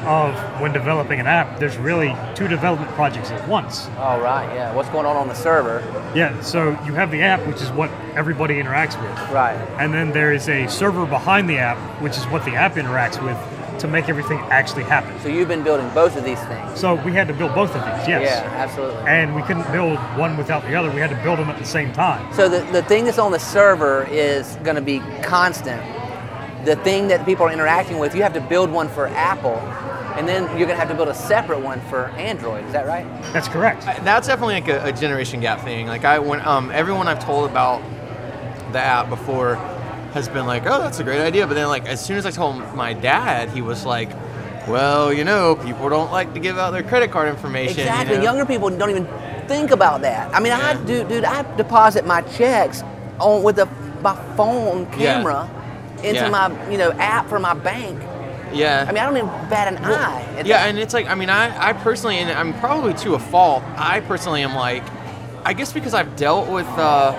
of 0.08 0.34
when 0.60 0.72
developing 0.72 1.20
an 1.20 1.26
app, 1.26 1.58
there's 1.60 1.76
really 1.76 2.16
two 2.34 2.48
development 2.48 2.90
projects 2.92 3.30
at 3.30 3.46
once. 3.46 3.88
All 3.98 4.20
right, 4.20 4.52
yeah. 4.54 4.74
What's 4.74 4.88
going 4.88 5.06
on 5.06 5.16
on 5.16 5.28
the 5.28 5.34
server? 5.34 5.80
Yeah, 6.14 6.40
so 6.40 6.70
you 6.86 6.94
have 6.94 7.10
the 7.10 7.22
app, 7.22 7.46
which 7.46 7.60
is 7.60 7.70
what 7.70 7.90
everybody 8.14 8.54
interacts 8.54 9.00
with. 9.00 9.30
Right. 9.30 9.54
And 9.78 9.92
then 9.92 10.10
there 10.10 10.32
is 10.32 10.48
a 10.48 10.66
server 10.66 11.04
behind 11.04 11.48
the 11.48 11.58
app, 11.58 11.76
which 12.02 12.16
is 12.16 12.24
what 12.26 12.44
the 12.44 12.54
app 12.54 12.74
interacts 12.74 13.22
with 13.22 13.36
to 13.80 13.86
make 13.86 14.08
everything 14.08 14.38
actually 14.50 14.82
happen. 14.82 15.18
So 15.20 15.28
you've 15.28 15.46
been 15.46 15.62
building 15.62 15.88
both 15.90 16.16
of 16.16 16.24
these 16.24 16.40
things. 16.44 16.80
So 16.80 16.94
we 17.04 17.12
had 17.12 17.28
to 17.28 17.34
build 17.34 17.54
both 17.54 17.76
of 17.76 17.84
these, 17.84 18.08
yes. 18.08 18.22
Yeah, 18.24 18.50
absolutely. 18.56 19.06
And 19.06 19.34
we 19.36 19.42
couldn't 19.42 19.70
build 19.70 19.98
one 20.18 20.36
without 20.36 20.62
the 20.62 20.74
other. 20.74 20.90
We 20.90 21.00
had 21.00 21.10
to 21.10 21.22
build 21.22 21.38
them 21.38 21.48
at 21.48 21.58
the 21.58 21.64
same 21.64 21.92
time. 21.92 22.32
So 22.34 22.48
the, 22.48 22.60
the 22.72 22.82
thing 22.82 23.04
that's 23.04 23.18
on 23.18 23.30
the 23.30 23.38
server 23.38 24.06
is 24.10 24.56
going 24.64 24.76
to 24.76 24.82
be 24.82 25.00
constant. 25.22 25.80
The 26.64 26.76
thing 26.76 27.08
that 27.08 27.24
people 27.24 27.46
are 27.46 27.52
interacting 27.52 27.98
with, 27.98 28.14
you 28.16 28.22
have 28.22 28.34
to 28.34 28.40
build 28.40 28.70
one 28.70 28.88
for 28.88 29.06
Apple, 29.08 29.60
and 30.18 30.28
then 30.28 30.42
you're 30.58 30.66
going 30.66 30.68
to 30.70 30.74
have 30.76 30.88
to 30.88 30.94
build 30.94 31.08
a 31.08 31.14
separate 31.14 31.60
one 31.60 31.80
for 31.82 32.06
Android. 32.16 32.64
Is 32.64 32.72
that 32.72 32.86
right? 32.86 33.06
That's 33.32 33.46
correct. 33.48 33.84
That's 34.04 34.26
definitely 34.26 34.54
like 34.54 34.68
a, 34.68 34.86
a 34.86 34.92
generation 34.92 35.40
gap 35.40 35.60
thing. 35.60 35.86
Like 35.86 36.04
I, 36.04 36.18
when 36.18 36.40
um, 36.46 36.70
everyone 36.72 37.06
I've 37.08 37.24
told 37.24 37.48
about 37.50 37.80
the 38.72 38.80
app 38.80 39.08
before 39.08 39.54
has 40.14 40.28
been 40.28 40.46
like, 40.46 40.64
"Oh, 40.66 40.80
that's 40.80 40.98
a 40.98 41.04
great 41.04 41.20
idea," 41.20 41.46
but 41.46 41.54
then 41.54 41.68
like 41.68 41.86
as 41.86 42.04
soon 42.04 42.16
as 42.16 42.26
I 42.26 42.30
told 42.30 42.56
my 42.74 42.92
dad, 42.92 43.50
he 43.50 43.62
was 43.62 43.84
like, 43.86 44.10
"Well, 44.66 45.12
you 45.12 45.24
know, 45.24 45.54
people 45.56 45.88
don't 45.88 46.10
like 46.10 46.34
to 46.34 46.40
give 46.40 46.58
out 46.58 46.72
their 46.72 46.82
credit 46.82 47.10
card 47.10 47.28
information." 47.28 47.76
you 47.78 47.82
Exactly. 47.84 48.16
know? 48.16 48.22
Younger 48.24 48.44
people 48.46 48.70
don't 48.70 48.90
even 48.90 49.06
think 49.46 49.70
about 49.70 50.00
that. 50.02 50.34
I 50.34 50.40
mean, 50.40 50.52
I 50.52 50.74
do, 50.84 51.04
dude. 51.08 51.24
I 51.24 51.42
deposit 51.56 52.04
my 52.06 52.22
checks 52.22 52.82
on 53.20 53.42
with 53.42 53.56
the 53.56 53.66
my 54.02 54.14
phone 54.36 54.82
Yeah. 54.98 55.14
camera 55.22 55.50
into 56.02 56.14
Yeah. 56.22 56.28
my 56.30 56.70
you 56.70 56.78
know 56.78 56.90
app 56.92 57.28
for 57.28 57.38
my 57.38 57.54
bank. 57.54 58.00
Yeah. 58.52 58.84
I 58.88 58.92
mean, 58.92 58.98
I 59.02 59.06
don't 59.06 59.16
even 59.16 59.28
bat 59.50 59.72
an 59.72 59.84
eye. 59.84 60.22
at 60.36 60.46
Yeah, 60.46 60.58
that. 60.58 60.68
and 60.68 60.78
it's 60.78 60.94
like 60.94 61.06
I 61.06 61.14
mean, 61.14 61.30
I, 61.30 61.68
I 61.68 61.72
personally, 61.72 62.18
and 62.18 62.30
I'm 62.30 62.58
probably 62.60 62.94
to 62.94 63.14
a 63.14 63.18
fault. 63.18 63.62
I 63.76 64.00
personally 64.00 64.42
am 64.42 64.54
like, 64.54 64.82
I 65.44 65.52
guess 65.52 65.72
because 65.72 65.94
I've 65.94 66.16
dealt 66.16 66.48
with, 66.48 66.66
uh, 66.66 67.12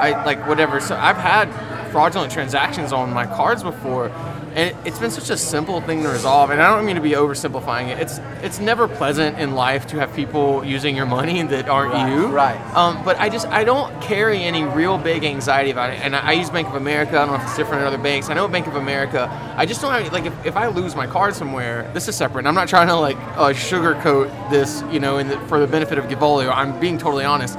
I 0.00 0.24
like 0.24 0.46
whatever. 0.48 0.80
So 0.80 0.96
I've 0.96 1.16
had 1.16 1.46
fraudulent 1.92 2.32
transactions 2.32 2.92
on 2.92 3.12
my 3.12 3.26
cards 3.26 3.62
before, 3.62 4.10
and 4.56 4.74
it's 4.86 4.98
been 4.98 5.10
such 5.10 5.28
a 5.28 5.36
simple 5.36 5.80
thing 5.82 6.02
to 6.02 6.08
resolve. 6.08 6.48
And 6.50 6.62
I 6.62 6.74
don't 6.74 6.86
mean 6.86 6.96
to 6.96 7.02
be 7.02 7.10
oversimplifying 7.10 7.88
it. 7.88 7.98
It's 8.00 8.18
it's 8.42 8.58
never 8.58 8.88
pleasant 8.88 9.38
in 9.38 9.54
life 9.54 9.86
to 9.88 9.98
have 9.98 10.14
people 10.14 10.64
using 10.64 10.96
your 10.96 11.04
money 11.06 11.42
that 11.52 11.68
aren't 11.68 11.92
Right, 11.92 12.10
you. 12.10 12.26
right. 12.28 12.74
Um, 12.74 13.04
but 13.04 13.18
I 13.20 13.28
just 13.28 13.46
I 13.48 13.64
don't 13.64 14.00
carry 14.00 14.42
any 14.42 14.64
real 14.64 14.96
big 14.98 15.24
anxiety 15.24 15.70
about 15.70 15.90
it. 15.90 16.00
And 16.00 16.16
I, 16.16 16.30
I 16.30 16.32
use 16.32 16.48
Bank 16.50 16.68
of 16.68 16.74
America. 16.74 17.12
I 17.18 17.26
don't 17.26 17.28
know 17.28 17.34
if 17.36 17.42
it's 17.42 17.56
different 17.56 17.82
at 17.82 17.86
other 17.88 17.98
banks. 18.02 18.30
I 18.30 18.34
know 18.34 18.48
Bank 18.48 18.66
of 18.66 18.76
America. 18.76 19.28
I 19.56 19.66
just 19.66 19.80
don't 19.82 19.92
have 19.92 20.10
like 20.12 20.24
if, 20.24 20.46
if 20.46 20.56
I 20.56 20.68
lose 20.68 20.96
my 20.96 21.06
card 21.06 21.34
somewhere, 21.34 21.90
this 21.92 22.08
is 22.08 22.16
separate. 22.16 22.40
And 22.40 22.48
I'm 22.48 22.54
not 22.54 22.68
trying 22.68 22.88
to 22.88 22.96
like 22.96 23.18
uh, 23.36 23.52
sugarcoat 23.52 24.50
this, 24.50 24.82
you 24.90 25.00
know, 25.00 25.18
in 25.18 25.28
the, 25.28 25.38
for 25.48 25.60
the 25.60 25.66
benefit 25.66 25.98
of 25.98 26.06
Givolio. 26.06 26.50
I'm 26.50 26.80
being 26.80 26.96
totally 26.96 27.24
honest. 27.26 27.58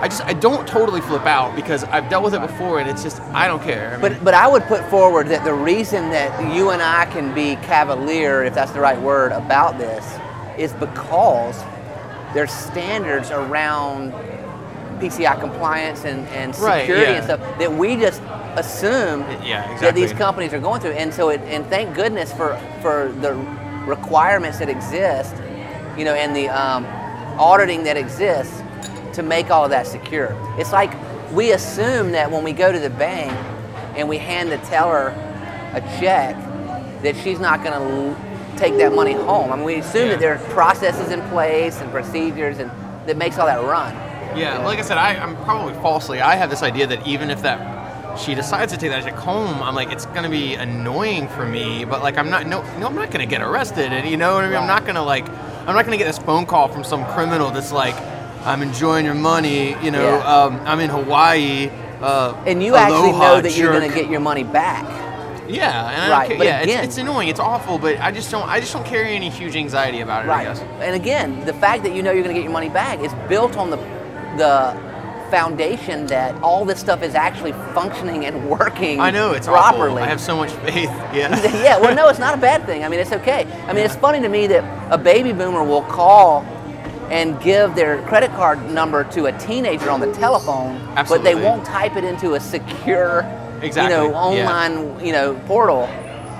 I 0.00 0.08
just 0.08 0.22
I 0.24 0.34
don't 0.34 0.68
totally 0.68 1.00
flip 1.00 1.24
out 1.26 1.56
because 1.56 1.84
I've 1.84 2.08
dealt 2.10 2.24
with 2.24 2.34
it 2.34 2.40
before, 2.42 2.80
and 2.80 2.88
it's 2.88 3.02
just 3.02 3.20
I 3.32 3.46
don't 3.48 3.62
care. 3.62 3.88
I 3.88 3.92
mean, 3.92 4.00
But 4.02 4.24
but 4.24 4.34
I 4.34 4.46
would 4.46 4.62
put 4.64 4.84
forward 4.90 5.28
that 5.28 5.44
the 5.44 5.54
reason 5.54 6.10
that 6.10 6.54
you 6.54 6.70
and 6.70 6.82
I 6.82 7.06
can 7.06 7.34
be 7.34 7.56
cavalier, 7.56 8.44
if 8.44 8.54
that's 8.54 8.72
the 8.72 8.80
right 8.80 9.00
word, 9.00 9.32
about 9.32 9.78
this, 9.78 10.04
is 10.58 10.72
because 10.74 11.62
there's 12.34 12.52
standards 12.52 13.30
around 13.30 14.12
PCI 15.00 15.40
compliance 15.40 16.04
and, 16.04 16.26
and 16.28 16.56
Right, 16.58 16.80
security 16.82 17.12
yeah. 17.12 17.16
and 17.16 17.24
stuff 17.24 17.58
that 17.58 17.72
we 17.72 17.96
just 17.96 18.20
assume 18.56 19.20
Yeah, 19.44 19.78
that 19.80 19.94
these 19.94 20.12
companies 20.12 20.52
are 20.52 20.60
going 20.60 20.80
through. 20.80 20.92
And 20.92 21.12
so 21.12 21.30
it, 21.30 21.40
and 21.42 21.64
thank 21.66 21.94
goodness 21.94 22.32
for 22.32 22.58
for 22.82 23.12
the 23.20 23.32
requirements 23.86 24.58
that 24.58 24.68
exist, 24.68 25.34
you 25.96 26.04
know, 26.04 26.14
and 26.14 26.36
the 26.36 26.48
um, 26.48 26.84
auditing 27.38 27.84
that 27.84 27.96
exists 27.96 28.62
to 29.16 29.22
make 29.22 29.50
all 29.50 29.64
of 29.64 29.70
that 29.70 29.86
secure. 29.86 30.36
It's 30.58 30.72
like 30.72 30.92
we 31.32 31.52
assume 31.52 32.12
that 32.12 32.30
when 32.30 32.44
we 32.44 32.52
go 32.52 32.70
to 32.70 32.78
the 32.78 32.90
bank 32.90 33.32
and 33.96 34.08
we 34.08 34.18
hand 34.18 34.52
the 34.52 34.58
teller 34.58 35.08
a 35.72 35.80
check, 35.98 36.36
that 37.02 37.16
she's 37.16 37.40
not 37.40 37.62
going 37.64 37.72
to 37.74 38.58
take 38.58 38.76
that 38.78 38.94
money 38.94 39.12
home. 39.12 39.52
I 39.52 39.56
mean, 39.56 39.64
we 39.64 39.74
assume 39.76 40.06
Yeah. 40.06 40.12
that 40.12 40.20
there 40.20 40.34
are 40.34 40.38
processes 40.50 41.10
in 41.10 41.20
place 41.28 41.80
and 41.80 41.90
procedures 41.90 42.58
and 42.58 42.70
that 43.06 43.16
makes 43.16 43.38
all 43.38 43.46
that 43.46 43.62
run. 43.62 43.92
Yeah, 44.36 44.58
like 44.58 44.78
I 44.78 44.82
said, 44.82 44.98
I, 44.98 45.14
I'm 45.16 45.34
probably 45.44 45.74
falsely. 45.74 46.20
I 46.20 46.34
have 46.36 46.50
this 46.50 46.62
idea 46.62 46.86
that 46.88 47.06
even 47.06 47.30
if 47.30 47.42
that 47.42 48.18
she 48.18 48.34
decides 48.34 48.72
to 48.72 48.78
take 48.78 48.90
that 48.90 49.04
check 49.04 49.14
home, 49.14 49.62
I'm 49.62 49.74
like, 49.74 49.90
it's 49.92 50.06
gonna 50.06 50.28
be 50.30 50.54
annoying 50.54 51.28
for 51.28 51.46
me. 51.46 51.84
But 51.84 52.02
like, 52.02 52.16
I'm 52.18 52.28
not. 52.30 52.46
No, 52.46 52.62
no, 52.78 52.86
I'm 52.86 52.94
not 52.94 53.10
gonna 53.10 53.26
get 53.26 53.40
arrested. 53.42 53.92
And 53.92 54.08
you 54.08 54.16
know 54.16 54.34
what 54.34 54.44
I 54.44 54.48
mean? 54.48 54.56
I'm 54.56 54.66
not 54.66 54.84
gonna 54.86 55.02
like. 55.02 55.26
I'm 55.66 55.74
not 55.74 55.84
gonna 55.84 55.96
get 55.98 56.06
this 56.06 56.18
phone 56.18 56.44
call 56.46 56.68
from 56.68 56.82
some 56.84 57.04
criminal 57.12 57.50
that's 57.50 57.72
like, 57.72 57.94
I'm 58.46 58.62
enjoying 58.62 59.04
your 59.04 59.14
money. 59.14 59.76
You 59.82 59.90
know, 59.90 60.02
Yeah. 60.18 60.34
um, 60.34 60.60
I'm 60.64 60.80
in 60.80 60.90
Hawaii. 60.90 61.70
Uh, 62.00 62.34
And 62.46 62.62
you 62.62 62.76
actually 62.76 63.12
know 63.12 63.40
that 63.40 63.56
you're 63.56 63.72
going 63.72 63.88
to 63.90 63.94
get 63.94 64.08
your 64.08 64.20
money 64.20 64.44
back. 64.44 64.84
Yeah, 65.48 66.10
Right, 66.10 66.36
but 66.36 66.44
Yeah, 66.46 66.60
again- 66.60 66.78
it's, 66.84 66.88
it's 66.88 66.98
annoying. 66.98 67.28
It's 67.28 67.38
awful, 67.40 67.78
but 67.78 68.00
I 68.00 68.10
just 68.10 68.30
don't. 68.32 68.48
I 68.48 68.58
just 68.58 68.72
don't 68.72 68.84
carry 68.84 69.14
any 69.14 69.30
huge 69.30 69.54
anxiety 69.54 70.00
about 70.00 70.24
it. 70.24 70.28
I 70.28 70.34
Right. 70.36 70.44
guess. 70.48 70.60
And 70.80 70.94
again, 70.96 71.44
the 71.44 71.52
fact 71.52 71.84
that 71.84 71.92
you 71.94 72.02
know 72.02 72.10
you're 72.10 72.24
going 72.24 72.34
to 72.34 72.40
get 72.40 72.44
your 72.44 72.52
money 72.52 72.68
back 72.68 72.98
is 73.00 73.12
built 73.28 73.56
on 73.56 73.70
the 73.70 73.78
the 74.38 74.74
foundation 75.30 76.06
that 76.06 76.34
all 76.42 76.64
this 76.64 76.78
stuff 76.78 77.02
is 77.02 77.14
actually 77.14 77.52
functioning 77.74 78.24
and 78.26 78.48
working 78.48 79.00
I 79.00 79.10
know 79.10 79.32
it's 79.32 79.46
properly. 79.46 79.92
awful. 79.92 79.98
I 80.04 80.06
have 80.06 80.20
so 80.20 80.36
much 80.36 80.50
faith. 80.66 80.90
Yeah. 81.14 81.40
yeah, 81.62 81.78
well, 81.78 81.94
no, 81.94 82.08
it's 82.08 82.18
not 82.18 82.34
a 82.34 82.40
bad 82.40 82.64
thing. 82.66 82.84
I 82.84 82.88
mean, 82.88 83.00
it's 83.00 83.12
okay. 83.12 83.46
I 83.66 83.72
mean, 83.72 83.84
it's 83.84 83.96
funny 83.96 84.20
to 84.20 84.28
me 84.28 84.46
that 84.48 84.62
a 84.90 84.98
baby 84.98 85.32
boomer 85.32 85.64
will 85.64 85.82
call 85.82 86.44
and 87.10 87.40
give 87.40 87.74
their 87.74 88.02
credit 88.02 88.30
card 88.32 88.70
number 88.70 89.04
to 89.12 89.26
a 89.26 89.38
teenager 89.38 89.90
on 89.90 90.00
the 90.00 90.12
telephone, 90.12 90.80
but 91.08 91.22
they 91.22 91.34
won't 91.34 91.64
type 91.64 91.96
it 91.96 92.04
into 92.04 92.34
a 92.34 92.40
secure, 92.40 93.20
Exactly, 93.62 93.82
you 93.94 94.12
know, 94.12 94.32
yeah. 94.34 94.46
online, 94.50 95.04
you 95.04 95.12
know, 95.12 95.34
portal. 95.46 95.84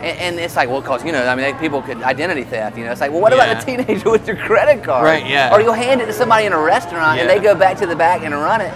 And, 0.02 0.18
and 0.18 0.38
it's 0.38 0.56
like, 0.56 0.68
well, 0.68 0.82
cause 0.82 1.04
you 1.04 1.12
know, 1.12 1.26
I 1.26 1.34
mean, 1.34 1.56
people 1.58 1.80
could 1.82 2.02
identity 2.02 2.44
theft. 2.44 2.76
You 2.76 2.84
know, 2.84 2.92
it's 2.92 3.00
like, 3.00 3.10
well, 3.12 3.20
what 3.22 3.32
about 3.32 3.48
Yeah. 3.48 3.60
the 3.60 3.64
teenager 3.84 4.10
with 4.16 4.26
your 4.26 4.36
credit 4.36 4.84
card? 4.84 5.04
Right, 5.04 5.26
yeah. 5.26 5.54
Or 5.54 5.60
you'll 5.60 5.72
hand 5.72 6.00
it 6.00 6.06
to 6.06 6.12
somebody 6.12 6.46
in 6.46 6.52
a 6.52 6.60
restaurant 6.60 7.20
and 7.20 7.30
they 7.30 7.38
go 7.38 7.54
back 7.54 7.78
to 7.78 7.86
the 7.86 7.96
back 7.96 8.22
and 8.22 8.34
run 8.34 8.60
it. 8.60 8.70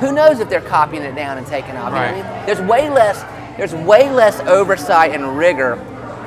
Who 0.00 0.12
knows 0.12 0.40
if 0.40 0.48
they're 0.48 0.60
copying 0.60 1.02
it 1.02 1.14
down 1.14 1.36
and 1.38 1.46
taking 1.46 1.76
off? 1.76 1.88
You 1.90 1.94
know 1.96 1.96
I 2.00 2.12
Right. 2.12 2.14
mean? 2.16 2.46
There's 2.46 2.60
way 2.60 2.88
less 2.90 3.24
there's 3.56 3.74
way 3.74 4.10
less 4.10 4.40
oversight 4.40 5.12
and 5.12 5.36
rigor 5.38 5.76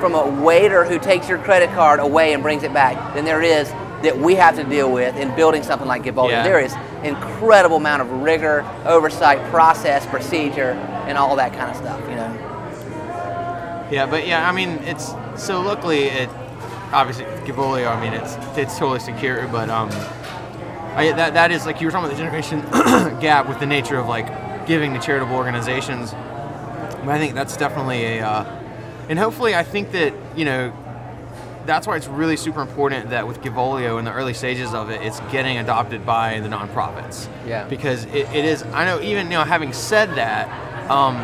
from 0.00 0.14
a 0.14 0.26
waiter 0.42 0.84
who 0.84 0.98
takes 0.98 1.28
your 1.28 1.36
credit 1.38 1.70
card 1.74 2.00
away 2.00 2.32
and 2.32 2.42
brings 2.42 2.62
it 2.62 2.72
back 2.72 3.14
than 3.14 3.24
there 3.26 3.42
is 3.42 3.70
that 4.02 4.16
we 4.18 4.34
have 4.34 4.56
to 4.56 4.64
deal 4.64 4.92
with 4.92 5.16
in 5.16 5.34
building 5.34 5.62
something 5.62 5.88
like 5.88 6.02
Givolio. 6.02 6.30
Yeah. 6.30 6.42
There 6.44 6.60
is 6.60 6.74
incredible 7.02 7.76
amount 7.76 8.02
of 8.02 8.10
rigor, 8.10 8.64
oversight, 8.84 9.38
process, 9.50 10.06
procedure, 10.06 10.72
and 11.06 11.18
all 11.18 11.36
that 11.36 11.52
kind 11.52 11.70
of 11.70 11.76
stuff. 11.76 12.00
You 12.08 12.16
know. 12.16 13.88
Yeah, 13.90 14.06
but 14.06 14.26
yeah, 14.26 14.48
I 14.48 14.52
mean, 14.52 14.70
it's 14.84 15.12
so 15.36 15.60
luckily 15.60 16.04
it 16.04 16.28
obviously 16.92 17.24
Givolio. 17.46 17.88
I 17.88 18.00
mean, 18.00 18.12
it's 18.12 18.36
it's 18.56 18.78
totally 18.78 19.00
secure, 19.00 19.46
but 19.48 19.70
um, 19.70 19.88
I, 20.94 21.12
that 21.16 21.34
that 21.34 21.50
is 21.50 21.66
like 21.66 21.80
you 21.80 21.86
were 21.86 21.90
talking 21.90 22.06
about 22.06 22.16
the 22.16 22.22
generation 22.22 22.60
gap 23.20 23.48
with 23.48 23.60
the 23.60 23.66
nature 23.66 23.98
of 23.98 24.06
like 24.06 24.66
giving 24.66 24.94
to 24.94 25.00
charitable 25.00 25.36
organizations. 25.36 26.12
But 26.12 27.08
I 27.08 27.18
think 27.18 27.34
that's 27.34 27.56
definitely 27.56 28.18
a, 28.18 28.26
uh, 28.26 28.44
and 29.08 29.18
hopefully 29.18 29.54
I 29.54 29.62
think 29.62 29.92
that 29.92 30.12
you 30.36 30.44
know 30.44 30.72
that's 31.68 31.86
why 31.86 31.96
it's 31.96 32.08
really 32.08 32.36
super 32.36 32.62
important 32.62 33.10
that 33.10 33.26
with 33.28 33.42
Givolio 33.42 33.98
in 33.98 34.06
the 34.06 34.12
early 34.12 34.32
stages 34.32 34.72
of 34.72 34.88
it, 34.88 35.02
it's 35.02 35.20
getting 35.30 35.58
adopted 35.58 36.04
by 36.06 36.40
the 36.40 36.48
nonprofits. 36.48 37.28
Yeah. 37.46 37.68
Because 37.68 38.06
it, 38.06 38.26
it 38.34 38.46
is. 38.46 38.62
I 38.72 38.86
know 38.86 39.00
even 39.02 39.26
you 39.26 39.32
know 39.32 39.44
having 39.44 39.74
said 39.74 40.08
that, 40.14 40.48
um, 40.90 41.16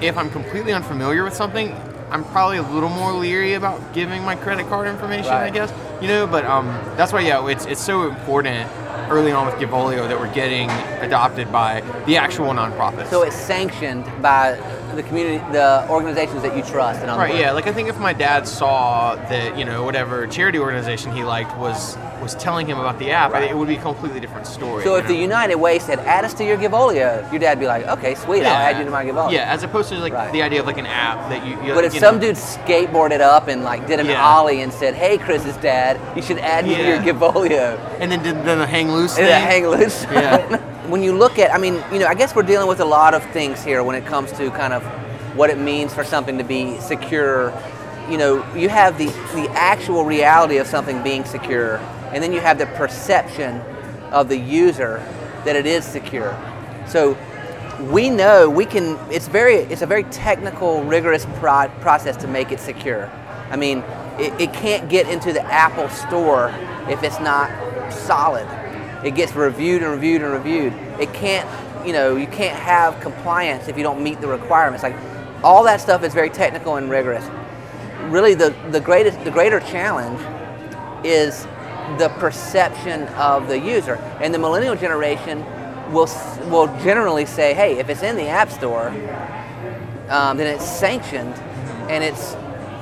if 0.00 0.16
I'm 0.16 0.30
completely 0.30 0.72
unfamiliar 0.72 1.24
with 1.24 1.34
something, 1.34 1.74
I'm 2.10 2.24
probably 2.26 2.58
a 2.58 2.62
little 2.62 2.88
more 2.88 3.12
leery 3.12 3.54
about 3.54 3.92
giving 3.92 4.22
my 4.22 4.36
credit 4.36 4.68
card 4.68 4.86
information. 4.86 5.32
I 5.32 5.50
guess 5.50 5.72
you 6.00 6.06
know, 6.06 6.28
but 6.28 6.44
um, 6.44 6.66
that's 6.96 7.12
why 7.12 7.20
yeah, 7.20 7.44
it's 7.48 7.66
it's 7.66 7.82
so 7.82 8.08
important 8.08 8.70
early 9.10 9.32
on 9.32 9.46
with 9.46 9.56
Givolio 9.56 10.06
that 10.06 10.18
we're 10.18 10.32
getting 10.32 10.70
adopted 11.00 11.50
by 11.50 11.80
the 12.06 12.16
actual 12.16 12.52
nonprofits. 12.52 13.08
So 13.08 13.22
it's 13.22 13.34
sanctioned 13.34 14.04
by 14.22 14.60
the 14.98 15.02
community, 15.04 15.38
the 15.52 15.86
organizations 15.88 16.42
that 16.42 16.56
you 16.56 16.62
trust. 16.62 17.00
And 17.00 17.10
Right, 17.16 17.34
yeah. 17.36 17.52
Like 17.52 17.66
I 17.66 17.72
think 17.72 17.88
if 17.88 17.98
my 17.98 18.12
dad 18.12 18.46
saw 18.46 19.14
that, 19.14 19.56
you 19.56 19.64
know, 19.64 19.84
whatever 19.84 20.26
charity 20.26 20.58
organization 20.58 21.12
he 21.12 21.24
liked 21.24 21.56
was 21.56 21.96
was 22.20 22.34
telling 22.34 22.66
him 22.66 22.80
about 22.80 22.98
the 22.98 23.12
app, 23.12 23.30
think 23.30 23.48
it 23.52 23.56
would 23.56 23.68
be 23.68 23.76
a 23.76 23.80
completely 23.80 24.18
different 24.18 24.44
story. 24.46 24.82
So 24.82 24.96
if 24.96 25.06
the? 25.06 25.14
United 25.14 25.54
Way 25.56 25.78
said, 25.78 26.00
add 26.00 26.24
us 26.24 26.34
to 26.34 26.44
your 26.44 26.56
Givolio, 26.56 27.30
your 27.30 27.38
dad'd 27.38 27.60
be 27.60 27.66
like, 27.66 27.86
okay, 27.86 28.14
sweet, 28.16 28.42
I'll 28.44 28.56
add 28.56 28.78
you 28.78 28.84
to 28.84 28.90
my 28.90 29.04
Givolio. 29.04 29.30
Yeah, 29.30 29.52
as 29.52 29.62
opposed 29.62 29.88
to 29.90 29.98
like 30.00 30.12
Right. 30.12 30.32
the 30.32 30.42
idea 30.42 30.58
of 30.60 30.66
like 30.66 30.78
an 30.78 30.86
app 30.86 31.28
that 31.30 31.46
you. 31.46 31.52
you 31.64 31.74
But 31.74 31.84
if 31.84 31.94
you 31.94 32.00
some 32.00 32.16
know, 32.16 32.22
dude 32.22 32.36
skateboarded 32.36 33.20
up 33.20 33.46
and 33.46 33.62
like 33.62 33.86
did 33.86 34.00
an 34.00 34.06
Yeah. 34.06 34.24
ollie 34.24 34.62
and 34.62 34.72
said, 34.72 34.94
hey, 34.94 35.16
Chris's 35.18 35.56
dad, 35.58 36.00
you 36.16 36.22
should 36.22 36.38
add 36.38 36.64
me 36.64 36.72
Yeah. 36.72 36.98
to 36.98 37.04
your 37.04 37.14
Givolio. 37.14 37.78
and 38.00 38.10
then 38.10 38.22
did 38.22 38.44
then 38.44 38.58
the 38.58 38.66
hang 38.66 38.90
loose 38.90 39.16
And 39.16 39.26
thing. 39.26 39.34
a 39.36 39.38
hang 39.38 39.66
loose. 39.68 40.04
Yeah. 40.10 40.60
when 40.88 41.02
you 41.02 41.12
look 41.12 41.38
at, 41.38 41.52
I 41.52 41.58
mean, 41.58 41.82
you 41.92 41.98
know, 41.98 42.06
I 42.06 42.14
guess 42.14 42.34
we're 42.34 42.42
dealing 42.42 42.66
with 42.66 42.80
a 42.80 42.84
lot 42.84 43.12
of 43.12 43.22
things 43.30 43.62
here 43.62 43.82
when 43.84 43.94
it 43.94 44.06
comes 44.06 44.32
to 44.32 44.50
kind 44.50 44.72
of 44.72 44.82
what 45.36 45.50
it 45.50 45.58
means 45.58 45.92
for 45.92 46.02
something 46.02 46.38
to 46.38 46.44
be 46.44 46.78
secure. 46.80 47.52
You 48.08 48.16
know, 48.16 48.54
you 48.54 48.70
have 48.70 48.96
the, 48.96 49.06
the 49.34 49.50
actual 49.52 50.04
reality 50.04 50.56
of 50.56 50.66
something 50.66 51.02
being 51.02 51.24
secure, 51.24 51.76
and 52.12 52.22
then 52.22 52.32
you 52.32 52.40
have 52.40 52.56
the 52.56 52.66
perception 52.66 53.60
of 54.10 54.30
the 54.30 54.38
user 54.38 55.04
that 55.44 55.56
it 55.56 55.66
is 55.66 55.84
secure. 55.84 56.34
So 56.86 57.18
we 57.90 58.08
know 58.08 58.48
we 58.48 58.64
can, 58.64 58.98
it's 59.12 59.28
very, 59.28 59.56
it's 59.56 59.82
a 59.82 59.86
very 59.86 60.04
technical, 60.04 60.82
rigorous 60.84 61.26
pro- 61.36 61.68
process 61.80 62.16
to 62.18 62.26
make 62.26 62.50
it 62.50 62.60
secure. 62.60 63.10
I 63.50 63.56
mean, 63.56 63.84
it, 64.18 64.32
it 64.40 64.52
can't 64.54 64.88
get 64.88 65.06
into 65.08 65.34
the 65.34 65.42
Apple 65.42 65.90
store 65.90 66.48
if 66.88 67.02
it's 67.02 67.20
not 67.20 67.50
solid. 67.92 68.46
It 69.04 69.14
gets 69.14 69.34
reviewed 69.34 69.82
and 69.82 69.92
reviewed 69.92 70.22
and 70.22 70.32
reviewed. 70.32 70.72
It 71.00 71.12
can't, 71.12 71.48
you 71.86 71.92
know, 71.92 72.16
you 72.16 72.26
can't 72.26 72.58
have 72.58 73.00
compliance 73.00 73.68
if 73.68 73.76
you 73.76 73.82
don't 73.82 74.02
meet 74.02 74.20
the 74.20 74.26
requirements. 74.26 74.82
Like 74.82 74.96
all 75.44 75.64
that 75.64 75.80
stuff 75.80 76.02
is 76.02 76.14
very 76.14 76.30
technical 76.30 76.76
and 76.76 76.90
rigorous. 76.90 77.28
Really, 78.10 78.34
the, 78.34 78.54
the 78.70 78.80
greatest, 78.80 79.22
the 79.24 79.30
greater 79.30 79.60
challenge 79.60 80.20
is 81.04 81.46
the 81.98 82.08
perception 82.18 83.02
of 83.08 83.48
the 83.48 83.58
user. 83.58 83.94
And 84.20 84.34
the 84.34 84.38
millennial 84.38 84.74
generation 84.76 85.44
will 85.92 86.08
will 86.50 86.66
generally 86.82 87.24
say, 87.26 87.54
"Hey, 87.54 87.78
if 87.78 87.88
it's 87.88 88.02
in 88.02 88.16
the 88.16 88.28
App 88.28 88.50
Store, 88.50 88.88
um, 90.08 90.36
then 90.36 90.46
it's 90.46 90.64
sanctioned 90.68 91.34
and 91.88 92.04
it's 92.04 92.34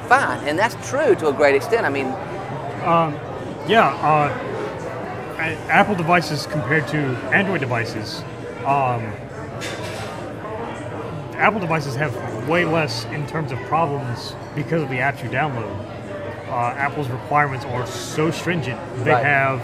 fine." 0.09 0.41
And 0.49 0.59
that's 0.59 0.75
true 0.89 1.15
to 1.17 1.29
a 1.29 1.33
great 1.33 1.55
extent. 1.55 1.87
I 1.87 1.91
mean, 1.91 2.07
Yeah, 3.69 3.89
uh, 4.03 4.56
Apple 5.39 5.95
devices 5.95 6.47
compared 6.47 6.87
to 6.89 6.97
Android 7.33 7.61
devices, 7.61 8.23
um, 8.65 9.03
Apple 11.37 11.61
devices 11.61 11.95
have 11.97 12.15
way 12.49 12.65
less 12.65 13.05
in 13.07 13.27
terms 13.27 13.53
of 13.53 13.59
problems 13.61 14.35
because 14.55 14.83
of 14.83 14.89
the 14.89 14.97
apps 14.97 15.23
you 15.23 15.29
download. 15.29 15.71
Uh, 16.49 16.73
Apple's 16.77 17.09
requirements 17.09 17.65
are 17.67 17.87
so 17.87 18.31
stringent. 18.31 18.81
They 19.05 19.11
Right. 19.13 19.25
have 19.25 19.61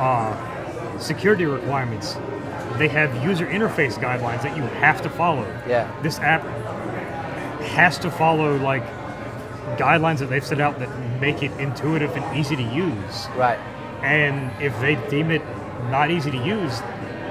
uh, 0.00 0.98
security 0.98 1.46
requirements. 1.46 2.16
They 2.78 2.88
have 2.88 3.24
user 3.24 3.46
interface 3.46 3.94
guidelines 3.98 4.42
that 4.42 4.56
you 4.56 4.62
have 4.62 5.02
to 5.02 5.10
follow. 5.10 5.46
Yeah. 5.66 5.90
This 6.02 6.20
app 6.20 6.42
has 7.72 7.98
to 7.98 8.10
follow 8.10 8.56
like 8.58 8.84
guidelines 9.76 10.18
that 10.18 10.30
they've 10.30 10.44
set 10.44 10.60
out 10.60 10.78
that 10.78 10.88
make 11.20 11.42
it 11.42 11.50
intuitive 11.58 12.14
and 12.16 12.36
easy 12.36 12.54
to 12.56 12.62
use. 12.62 13.28
right? 13.36 13.58
And 14.02 14.50
if 14.62 14.78
they 14.80 14.96
deem 15.08 15.30
it 15.30 15.42
not 15.90 16.10
easy 16.10 16.30
to 16.30 16.38
use, 16.38 16.80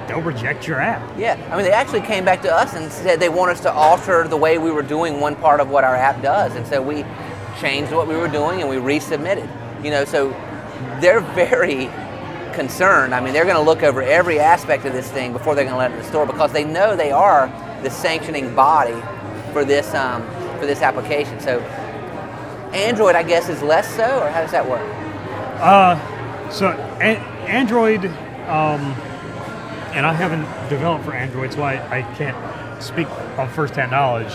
they'll 0.08 0.22
reject 0.22 0.68
your 0.68 0.80
app. 0.82 1.18
Yeah, 1.18 1.34
I 1.52 1.56
mean, 1.56 1.66
they 1.66 1.72
actually 1.72 2.02
came 2.02 2.26
back 2.26 2.42
to 2.42 2.54
us 2.54 2.74
and 2.74 2.92
said 2.92 3.20
they 3.20 3.30
want 3.30 3.52
us 3.52 3.60
to 3.62 3.72
alter 3.72 4.28
the 4.28 4.38
way 4.38 4.58
we 4.58 4.72
were 4.72 4.82
doing 4.82 5.20
one 5.20 5.36
part 5.36 5.60
of 5.60 5.70
what 5.70 5.84
our 5.84 5.96
app 5.96 6.22
does, 6.22 6.56
and 6.56 6.66
so 6.66 6.82
we 6.82 7.06
changed 7.60 7.92
what 7.92 8.08
we 8.08 8.16
were 8.16 8.28
doing 8.28 8.62
and 8.62 8.70
we 8.70 8.78
resubmitted. 8.78 9.48
You 9.84 9.92
know, 9.92 10.06
so 10.06 10.30
they're 11.00 11.22
very 11.22 11.90
concerned. 12.54 13.14
I 13.14 13.22
mean, 13.22 13.34
they're 13.34 13.46
going 13.46 13.56
to 13.56 13.62
look 13.62 13.84
over 13.84 14.02
every 14.02 14.40
aspect 14.40 14.86
of 14.86 14.94
this 14.94 15.10
thing 15.10 15.32
before 15.32 15.56
they're 15.56 15.64
going 15.64 15.76
to 15.76 15.80
let 15.80 15.92
it 15.92 15.96
in 15.96 16.00
the 16.02 16.08
store 16.08 16.26
because 16.26 16.52
they 16.52 16.64
know 16.64 16.96
they 16.96 17.12
are 17.12 17.48
the 17.84 17.90
sanctioning 17.90 18.54
body 18.56 19.00
for 19.54 19.64
this 19.64 19.94
um, 19.94 20.22
for 20.60 20.66
this 20.66 20.82
application. 20.82 21.40
So, 21.40 21.60
Android, 22.74 23.16
I 23.16 23.24
guess, 23.24 23.48
is 23.48 23.62
less 23.62 23.88
so, 23.96 24.22
or 24.22 24.30
how 24.30 24.42
does 24.42 24.52
that 24.52 24.68
work? 24.68 24.82
So, 26.52 26.70
a- 27.00 27.20
Android, 27.48 28.06
um, 28.48 28.82
and 29.94 30.06
I 30.06 30.14
haven't 30.14 30.44
developed 30.70 31.06
for 31.06 31.14
Android, 31.14 31.54
so 31.54 31.62
I, 31.64 31.76
I 32.00 32.02
can't 32.16 32.38
speak 32.84 33.08
of 33.38 33.52
first-hand 33.52 33.92
knowledge. 33.92 34.34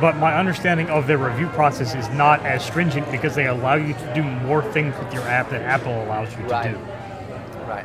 But 0.00 0.16
my 0.16 0.34
understanding 0.36 0.88
of 0.88 1.06
their 1.06 1.18
review 1.18 1.48
process 1.48 1.94
is 1.94 2.08
not 2.10 2.44
as 2.46 2.64
stringent 2.64 3.10
because 3.10 3.34
they 3.34 3.46
allow 3.46 3.74
you 3.74 3.92
to 3.94 4.14
do 4.14 4.22
more 4.22 4.62
things 4.72 4.96
with 4.98 5.12
your 5.12 5.22
app 5.24 5.50
than 5.50 5.60
Apple 5.62 5.92
allows 6.04 6.30
you 6.36 6.44
to 6.44 6.48
Right. 6.48 6.72
do. 6.72 6.78
Right. 7.68 7.84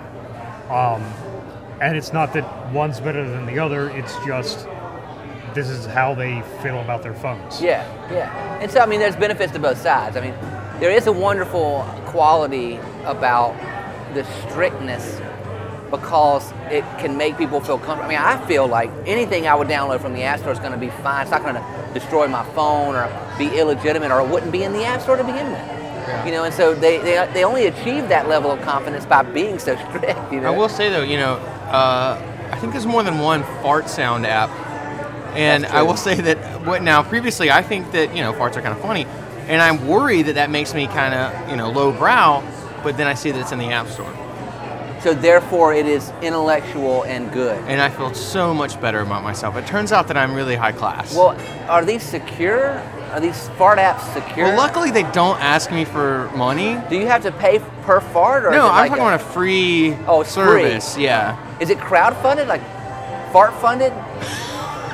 And 1.82 1.98
it's 1.98 2.14
not 2.14 2.32
that 2.34 2.72
one's 2.72 3.00
better 3.02 3.30
than 3.30 3.46
the 3.46 3.60
other, 3.60 3.90
it's 3.90 4.16
just 4.26 4.68
this 5.54 5.68
is 5.70 5.86
how 5.86 6.14
they 6.16 6.42
feel 6.64 6.80
about 6.82 7.02
their 7.04 7.14
phones. 7.14 7.62
Yeah, 7.62 7.84
yeah. 8.12 8.32
And 8.62 8.72
so, 8.72 8.80
I 8.80 8.86
mean, 8.86 9.00
there's 9.00 9.16
benefits 9.16 9.52
to 9.54 9.60
both 9.60 9.78
sides. 9.82 10.16
I 10.18 10.22
mean, 10.22 10.34
there 10.80 10.92
is 10.92 11.08
a 11.08 11.12
wonderful 11.12 11.84
quality 12.16 12.78
about 13.04 13.54
the 14.14 14.24
strictness 14.48 15.20
because 15.92 16.50
it 16.72 16.84
can 16.98 17.18
make 17.18 17.38
people 17.38 17.60
feel 17.60 17.78
comfortable. 17.78 18.06
I 18.06 18.08
mean, 18.08 18.18
I 18.18 18.48
feel 18.48 18.68
like 18.68 18.90
anything 19.06 19.48
I 19.48 19.54
would 19.54 19.68
download 19.68 20.00
from 20.00 20.14
the 20.14 20.24
App 20.24 20.40
Store 20.40 20.54
is 20.54 20.60
going 20.60 20.72
to 20.72 20.78
be 20.78 20.90
fine. 21.04 21.24
It's 21.24 21.32
not 21.32 21.44
going 21.44 21.56
to 21.56 21.94
destroy 21.94 22.26
my 22.30 22.46
phone 22.54 22.96
or 22.96 23.10
be 23.38 23.48
illegitimate 23.60 24.12
or 24.12 24.22
it 24.22 24.30
wouldn't 24.30 24.54
be 24.54 24.64
in 24.64 24.72
the 24.72 24.86
App 24.86 25.02
Store 25.02 25.18
to 25.18 25.26
begin 25.26 25.52
with. 25.52 26.26
You 26.26 26.32
know, 26.32 26.46
and 26.46 26.54
so 26.54 26.74
they, 26.74 27.00
they, 27.00 27.30
they 27.34 27.44
only 27.44 27.66
achieve 27.68 28.08
that 28.08 28.30
level 28.30 28.50
of 28.50 28.62
confidence 28.62 29.06
by 29.06 29.24
being 29.24 29.60
so 29.60 29.76
strict. 29.90 30.32
You 30.32 30.40
know, 30.40 30.54
I 30.54 30.58
will 30.58 30.70
say 30.70 30.90
though, 30.90 31.04
you 31.04 31.18
know, 31.18 31.34
uh, 31.34 32.50
I 32.50 32.58
think 32.60 32.72
there's 32.72 32.86
more 32.86 33.04
than 33.04 33.20
one 33.20 33.44
fart 33.62 33.90
sound 33.90 34.26
app, 34.26 34.50
and 35.36 35.66
I 35.66 35.82
will 35.82 35.98
say 35.98 36.16
that 36.16 36.38
what 36.66 36.82
now 36.82 37.04
previously 37.04 37.52
I 37.52 37.62
think 37.62 37.92
that 37.92 38.16
you 38.16 38.22
know 38.22 38.32
farts 38.32 38.56
are 38.56 38.62
kind 38.62 38.74
of 38.74 38.80
funny, 38.82 39.06
and 39.48 39.62
I'm 39.62 39.88
worried 39.88 40.24
that 40.28 40.36
that 40.36 40.50
makes 40.50 40.74
me 40.74 40.88
kind 40.88 41.14
of 41.14 41.50
you 41.50 41.56
know 41.56 41.70
low 41.72 41.92
brow, 41.92 42.44
but 42.84 42.98
then 42.98 43.08
I 43.08 43.14
see 43.14 43.32
that 43.32 43.40
it's 43.40 43.52
in 43.52 43.60
the 43.60 43.72
app 43.72 43.88
store, 43.88 44.14
so 45.02 45.14
therefore 45.14 45.74
it 45.74 45.86
is 45.86 46.12
intellectual 46.22 47.04
and 47.04 47.32
good. 47.32 47.58
and 47.68 47.82
I 47.82 47.90
feel 47.90 48.14
so 48.14 48.54
much 48.54 48.80
better 48.82 49.02
about 49.02 49.24
myself. 49.24 49.56
It 49.58 49.68
turns 49.68 49.92
out 49.92 50.08
that 50.08 50.18
I'm 50.18 50.34
really 50.34 50.56
high 50.56 50.72
class. 50.72 51.16
Well, 51.16 51.38
are 51.70 51.86
these 51.86 52.04
secure? 52.04 52.82
Are 53.12 53.20
these 53.22 53.48
fart 53.58 53.80
apps 53.80 54.02
secure? 54.14 54.48
Well, 54.48 54.58
luckily 54.58 54.92
they 54.92 55.04
don't 55.12 55.40
ask 55.40 55.72
me 55.72 55.86
for 55.86 56.30
money. 56.36 56.78
Do 56.90 56.98
you 56.98 57.08
have 57.08 57.22
to 57.24 57.32
pay 57.32 57.60
per 57.84 58.02
fart 58.02 58.44
or? 58.46 58.52
No, 58.52 58.68
I'm 58.68 58.76
like 58.76 58.90
talking 58.90 59.04
a- 59.04 59.08
about 59.08 59.22
a 59.22 59.24
free 59.32 59.96
Oh, 60.08 60.22
it's 60.22 60.34
free. 60.34 60.44
service. 60.44 60.98
Yeah. 60.98 61.38
Is 61.62 61.70
it 61.70 61.78
crowdfunded, 61.78 62.48
like 62.48 62.62
fart 63.32 63.54
funded? 63.62 63.94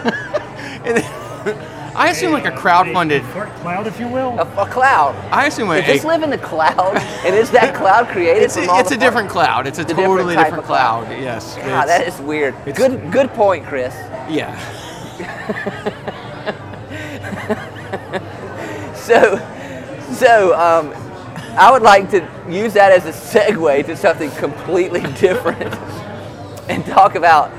I 2.01 2.09
assume 2.09 2.31
like 2.33 2.45
a 2.45 2.51
crowd-funded. 2.51 3.21
Cloud, 3.23 3.87
if 3.87 3.99
you 3.99 4.07
will. 4.07 4.37
A, 4.39 4.43
a 4.63 4.69
cloud? 4.69 5.15
I 5.31 5.45
assume 5.47 5.69
a, 5.71 5.77
Does 5.77 5.85
this 5.87 6.03
a- 6.03 6.07
live 6.07 6.23
in 6.23 6.29
the 6.29 6.37
cloud? 6.37 6.97
and 7.25 7.35
is 7.35 7.51
that 7.51 7.75
cloud 7.75 8.07
created 8.07 8.43
it's, 8.43 8.55
from 8.55 8.65
a, 8.67 8.71
all 8.71 8.79
it's 8.79 8.89
the 8.89 8.95
a 8.95 8.97
fart- 8.97 9.07
different 9.09 9.29
cloud. 9.29 9.67
It's 9.67 9.77
a 9.79 9.81
a 9.81 9.85
different 9.85 10.07
totally 10.09 10.35
type 10.35 10.45
different 10.45 10.63
of 10.63 10.67
cloud. 10.67 11.05
cloud. 11.05 11.21
Yes. 11.21 11.55
God, 11.57 11.65
it's- 11.65 11.87
that 11.87 12.07
is 12.07 12.19
weird. 12.21 12.53
it's- 12.65 12.77
Good, 12.77 13.11
good 13.11 13.29
point, 13.31 13.65
Chris. 13.65 13.93
Yeah. 14.29 14.57
So, 18.95 19.35
so 20.13 20.53
um, 20.57 20.93
I 21.57 21.71
would 21.71 21.81
like 21.81 22.09
to 22.11 22.19
use 22.47 22.73
that 22.73 22.91
as 22.91 23.05
a 23.05 23.11
segue 23.11 23.85
to 23.87 23.97
something 23.97 24.29
completely 24.31 25.01
different 25.19 25.73
and 26.69 26.85
talk 26.85 27.15
about 27.15 27.49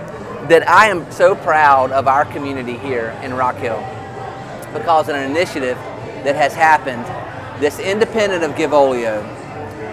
that 0.48 0.68
I 0.68 0.86
am 0.88 1.10
so 1.10 1.34
proud 1.34 1.90
of 1.90 2.06
our 2.06 2.24
community 2.24 2.78
here 2.78 3.10
in 3.22 3.34
Rock 3.34 3.56
Hill 3.56 3.84
because 4.72 5.08
of 5.08 5.14
an 5.14 5.30
initiative 5.30 5.76
that 6.24 6.36
has 6.36 6.54
happened 6.54 7.04
that's 7.62 7.78
independent 7.78 8.42
of 8.42 8.52
Givolio, 8.52 9.22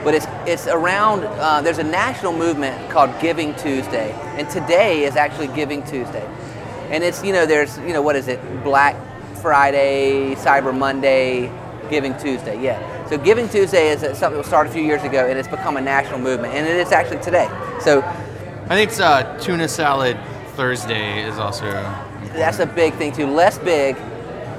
but 0.04 0.14
it's, 0.14 0.28
it's 0.46 0.68
around, 0.68 1.24
uh, 1.24 1.62
there's 1.62 1.78
a 1.78 1.84
national 1.84 2.34
movement 2.34 2.90
called 2.90 3.12
Giving 3.22 3.54
Tuesday, 3.56 4.12
and 4.38 4.50
today 4.50 5.04
is 5.04 5.16
actually 5.16 5.48
Giving 5.48 5.84
Tuesday. 5.84 6.26
And 6.90 7.04
it's, 7.04 7.24
you 7.24 7.34
know, 7.34 7.46
there's, 7.46 7.78
you 7.80 7.94
know, 7.94 8.02
what 8.02 8.16
is 8.16 8.28
it, 8.28 8.40
Black 8.64 8.96
Friday, 9.42 10.36
Cyber 10.36 10.76
Monday, 10.76 11.52
Giving 11.90 12.18
Tuesday, 12.18 12.62
yeah. 12.62 13.08
So 13.10 13.18
Giving 13.18 13.50
Tuesday 13.50 13.90
is 13.90 14.02
something 14.02 14.32
that 14.32 14.38
was 14.38 14.48
started 14.48 14.70
a 14.70 14.74
few 14.74 14.84
years 14.84 15.04
ago, 15.04 15.28
and 15.28 15.38
it's 15.38 15.48
become 15.48 15.78
a 15.78 15.82
national 15.82 16.20
movement, 16.20 16.54
and 16.54 16.68
it 16.68 16.78
is 16.78 16.92
actually 16.92 17.22
today. 17.22 17.48
So 17.82 18.02
I 18.02 18.76
think 18.76 18.92
it's 18.92 19.00
uh, 19.00 19.38
tuna 19.40 19.68
salad 19.68 20.18
Thursday 20.56 21.24
is 21.24 21.38
also. 21.38 21.66
important. 21.66 22.34
that's 22.34 22.60
a 22.60 22.66
big 22.66 22.94
thing 22.96 23.12
too. 23.12 23.28
Less 23.28 23.58
big, 23.58 23.96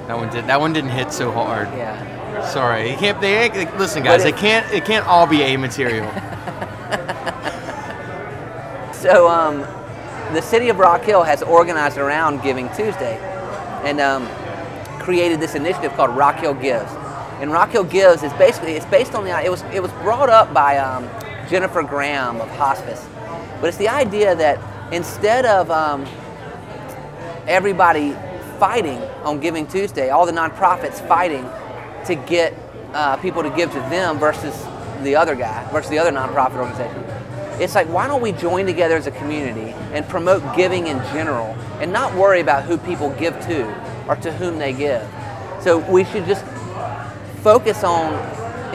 That 0.07 0.17
one 0.17 0.29
did. 0.29 0.47
That 0.47 0.59
one 0.59 0.73
didn't 0.73 0.91
hit 0.91 1.11
so 1.13 1.31
hard. 1.31 1.67
yeah. 1.69 2.07
Sorry, 2.49 2.89
you 2.91 2.97
can't. 2.97 3.19
They 3.21 3.37
ain't- 3.43 3.77
listen, 3.77 4.03
guys. 4.03 4.25
It 4.25 4.29
it- 4.29 4.37
can't. 4.37 4.71
It 4.73 4.85
can't 4.85 5.05
all 5.07 5.27
be 5.27 5.41
a 5.43 5.57
material. 5.57 6.09
So 8.93 9.27
um, 9.27 9.61
the 10.35 10.41
city 10.43 10.69
of 10.69 10.77
Rock 10.77 11.01
Hill 11.01 11.23
has 11.23 11.41
organized 11.41 11.97
around 11.97 12.43
Giving 12.43 12.67
Tuesday, 12.69 13.17
and 13.83 13.99
um, 13.99 14.27
created 14.99 15.39
this 15.39 15.55
initiative 15.55 15.91
called 15.93 16.15
Rock 16.15 16.35
Hill 16.37 16.53
Gives. 16.53 16.91
And 17.41 17.51
Rock 17.51 17.71
Hill 17.71 17.83
Gives 17.83 18.21
is 18.21 18.31
basically 18.33 18.73
it's 18.73 18.85
based 18.85 19.15
on 19.15 19.23
the 19.23 19.31
it 19.43 19.49
was 19.49 19.63
it 19.73 19.81
was 19.81 19.91
brought 20.03 20.29
up 20.29 20.53
by 20.53 20.77
um, 20.77 21.09
Jennifer 21.49 21.81
Graham 21.81 22.39
of 22.39 22.47
Hospice, 22.51 23.03
but 23.59 23.67
it's 23.69 23.77
the 23.77 23.89
idea 23.89 24.35
that 24.35 24.59
instead 24.93 25.47
of 25.47 25.71
um, 25.71 26.05
everybody 27.47 28.15
fighting 28.61 28.99
on 29.23 29.39
Giving 29.39 29.65
Tuesday, 29.65 30.11
all 30.11 30.27
the 30.27 30.31
nonprofits 30.31 31.05
fighting 31.07 31.49
to 32.05 32.13
get 32.13 32.53
uh, 32.93 33.17
people 33.17 33.41
to 33.41 33.49
give 33.49 33.71
to 33.71 33.79
them 33.89 34.19
versus 34.19 34.53
the 35.01 35.15
other 35.15 35.33
guy, 35.33 35.67
versus 35.71 35.89
the 35.89 35.97
other 35.97 36.11
nonprofit 36.11 36.59
organization. 36.59 37.03
It's 37.59 37.73
like, 37.73 37.87
why 37.87 38.05
don't 38.05 38.21
we 38.21 38.33
join 38.33 38.67
together 38.67 38.95
as 38.95 39.07
a 39.07 39.11
community 39.11 39.71
and 39.93 40.07
promote 40.07 40.43
giving 40.55 40.85
in 40.85 40.99
general 41.05 41.55
and 41.79 41.91
not 41.91 42.13
worry 42.13 42.39
about 42.39 42.63
who 42.63 42.77
people 42.77 43.09
give 43.09 43.33
to 43.47 43.65
or 44.07 44.15
to 44.17 44.31
whom 44.31 44.59
they 44.59 44.73
give? 44.73 45.09
So 45.61 45.79
we 45.91 46.03
should 46.03 46.27
just 46.27 46.45
focus 47.41 47.83
on 47.83 48.13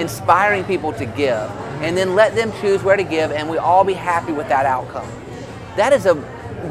inspiring 0.00 0.64
people 0.64 0.94
to 0.94 1.06
give 1.06 1.48
and 1.80 1.96
then 1.96 2.16
let 2.16 2.34
them 2.34 2.50
choose 2.60 2.82
where 2.82 2.96
to 2.96 3.04
give 3.04 3.30
and 3.30 3.48
we 3.48 3.56
all 3.56 3.84
be 3.84 3.94
happy 3.94 4.32
with 4.32 4.48
that 4.48 4.66
outcome. 4.66 5.08
That 5.76 5.92
is 5.92 6.06
a 6.06 6.16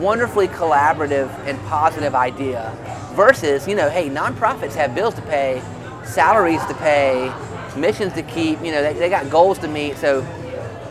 wonderfully 0.01 0.49
collaborative 0.49 1.29
and 1.47 1.57
positive 1.67 2.13
idea 2.13 2.75
versus, 3.15 3.67
you 3.67 3.75
know, 3.75 3.89
hey, 3.89 4.09
nonprofits 4.09 4.73
have 4.75 4.93
bills 4.93 5.13
to 5.15 5.21
pay, 5.23 5.61
salaries 6.03 6.63
to 6.65 6.73
pay, 6.75 7.33
missions 7.75 8.13
to 8.13 8.23
keep, 8.23 8.61
you 8.61 8.71
know, 8.71 8.81
they, 8.81 8.93
they 8.93 9.09
got 9.09 9.29
goals 9.29 9.57
to 9.59 9.67
meet. 9.67 9.97
So, 9.97 10.19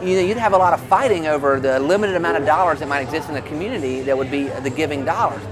you 0.03 0.17
know, 0.17 0.21
you'd 0.21 0.37
have 0.37 0.53
a 0.53 0.59
lot 0.59 0.73
of 0.73 0.81
fighting 0.87 1.27
over 1.27 1.61
the 1.61 1.79
limited 1.79 2.17
amount 2.17 2.37
of 2.37 2.45
dollars 2.45 2.81
that 2.81 2.89
might 2.89 3.01
exist 3.01 3.29
in 3.29 3.35
the 3.35 3.43
community 3.43 4.01
that 4.03 4.17
would 4.17 4.31
be 4.31 4.45
the 4.45 4.71
giving 4.71 5.05
dollars. 5.05 5.43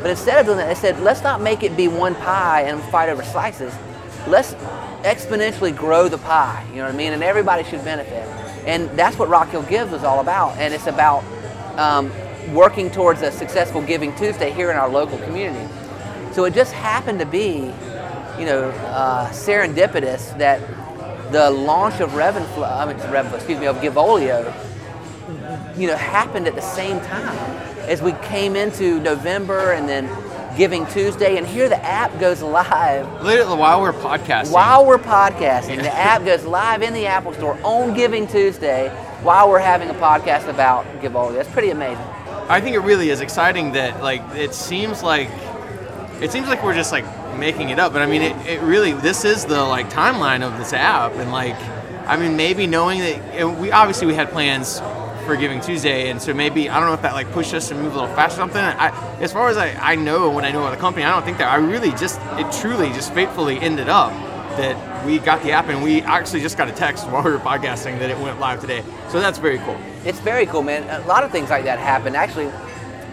But 0.00 0.10
instead 0.10 0.38
of 0.38 0.46
doing 0.46 0.58
that, 0.58 0.68
they 0.68 0.74
said, 0.74 1.00
let's 1.00 1.22
not 1.22 1.40
make 1.40 1.62
it 1.62 1.76
be 1.76 1.88
one 1.88 2.14
pie 2.14 2.62
and 2.62 2.80
fight 2.84 3.08
over 3.08 3.24
slices. 3.24 3.74
Let's 4.28 4.54
exponentially 5.02 5.76
grow 5.76 6.08
the 6.08 6.18
pie, 6.18 6.64
you 6.70 6.76
know 6.76 6.84
what 6.84 6.94
I 6.94 6.96
mean? 6.96 7.12
And 7.12 7.22
everybody 7.22 7.64
should 7.64 7.84
benefit. 7.84 8.26
And 8.66 8.90
that's 8.90 9.18
what 9.18 9.28
Rock 9.28 9.48
Hill 9.50 9.62
Gives 9.62 9.92
is 9.92 10.04
all 10.04 10.20
about. 10.20 10.56
And 10.58 10.74
it's 10.74 10.86
about 10.86 11.24
um, 11.76 12.12
working 12.52 12.90
towards 12.90 13.22
a 13.22 13.30
successful 13.30 13.82
Giving 13.82 14.14
Tuesday 14.16 14.50
here 14.50 14.70
in 14.70 14.76
our 14.76 14.88
local 14.88 15.18
community. 15.18 15.72
So 16.36 16.44
it 16.44 16.52
just 16.52 16.74
happened 16.74 17.18
to 17.20 17.24
be, 17.24 17.72
you 18.38 18.44
know, 18.44 18.68
uh, 18.88 19.30
serendipitous 19.30 20.36
that 20.36 20.60
the 21.32 21.50
launch 21.50 22.00
of 22.00 22.10
RevenFlo, 22.10 22.70
I 22.70 22.84
mean, 22.84 22.98
RevenFlo, 22.98 23.36
excuse 23.36 23.58
me, 23.58 23.64
of 23.64 23.76
Givolio, 23.76 24.44
you 25.78 25.86
know, 25.86 25.96
happened 25.96 26.46
at 26.46 26.54
the 26.54 26.60
same 26.60 27.00
time 27.00 27.38
as 27.88 28.02
we 28.02 28.12
came 28.24 28.54
into 28.54 29.00
November 29.00 29.72
and 29.72 29.88
then 29.88 30.10
Giving 30.58 30.84
Tuesday, 30.88 31.38
and 31.38 31.46
here 31.46 31.70
the 31.70 31.82
app 31.82 32.20
goes 32.20 32.42
live 32.42 33.22
Literally, 33.22 33.58
while 33.58 33.80
we're 33.80 33.94
podcasting. 33.94 34.52
while 34.52 34.84
we're 34.84 34.98
podcasting. 34.98 35.82
The 35.82 35.94
app 35.94 36.22
goes 36.26 36.44
live 36.44 36.82
in 36.82 36.92
the 36.92 37.06
Apple 37.06 37.32
Store 37.32 37.58
on 37.62 37.94
Giving 37.94 38.26
Tuesday 38.26 38.90
while 39.22 39.48
we're 39.48 39.58
having 39.58 39.88
a 39.88 39.94
podcast 39.94 40.48
about 40.48 40.84
Givolio. 41.00 41.32
That's 41.32 41.50
pretty 41.50 41.70
amazing. 41.70 42.04
I 42.48 42.60
think 42.60 42.76
it 42.76 42.80
really 42.80 43.08
is 43.10 43.22
exciting 43.22 43.72
that 43.72 44.02
like 44.02 44.22
it 44.34 44.54
seems 44.54 45.02
like 45.02 45.28
it 46.20 46.32
seems 46.32 46.48
like 46.48 46.62
we're 46.62 46.74
just 46.74 46.92
like 46.92 47.04
making 47.38 47.70
it 47.70 47.78
up, 47.78 47.92
but 47.92 48.02
I 48.02 48.06
mean 48.06 48.22
it, 48.22 48.36
it 48.46 48.60
really 48.62 48.92
this 48.92 49.24
is 49.24 49.44
the 49.44 49.62
like 49.62 49.90
timeline 49.90 50.42
of 50.42 50.56
this 50.58 50.72
app 50.72 51.12
and 51.12 51.30
like 51.30 51.56
I 52.08 52.16
mean 52.16 52.36
maybe 52.36 52.66
knowing 52.66 53.00
that 53.00 53.58
we 53.58 53.70
obviously 53.70 54.06
we 54.06 54.14
had 54.14 54.30
plans 54.30 54.80
for 55.26 55.36
Giving 55.36 55.60
Tuesday 55.60 56.08
and 56.08 56.22
so 56.22 56.32
maybe 56.32 56.70
I 56.70 56.78
don't 56.78 56.88
know 56.88 56.94
if 56.94 57.02
that 57.02 57.14
like 57.14 57.30
pushed 57.32 57.52
us 57.52 57.68
to 57.68 57.74
move 57.74 57.94
a 57.94 58.00
little 58.00 58.14
faster 58.14 58.38
or 58.38 58.42
something. 58.42 58.62
I 58.62 58.88
as 59.20 59.32
far 59.32 59.48
as 59.48 59.56
I, 59.56 59.72
I 59.74 59.96
know 59.96 60.30
when 60.30 60.44
I 60.44 60.52
know 60.52 60.60
about 60.60 60.70
the 60.70 60.80
company, 60.80 61.04
I 61.04 61.10
don't 61.10 61.24
think 61.24 61.38
that 61.38 61.52
I 61.52 61.56
really 61.56 61.90
just 61.90 62.20
it 62.38 62.50
truly 62.60 62.88
just 62.90 63.12
fatefully 63.12 63.58
ended 63.58 63.88
up 63.88 64.12
that 64.56 65.04
we 65.04 65.18
got 65.18 65.42
the 65.42 65.52
app 65.52 65.68
and 65.68 65.82
we 65.82 66.00
actually 66.02 66.40
just 66.40 66.56
got 66.56 66.68
a 66.68 66.72
text 66.72 67.06
while 67.08 67.22
we 67.22 67.30
were 67.30 67.38
podcasting 67.38 67.98
that 67.98 68.10
it 68.10 68.18
went 68.18 68.40
live 68.40 68.60
today. 68.60 68.82
So 69.10 69.20
that's 69.20 69.38
very 69.38 69.58
cool. 69.58 69.78
It's 70.04 70.18
very 70.20 70.46
cool, 70.46 70.62
man. 70.62 70.88
A 71.02 71.06
lot 71.06 71.24
of 71.24 71.30
things 71.30 71.50
like 71.50 71.64
that 71.64 71.78
happen. 71.78 72.16
Actually, 72.16 72.50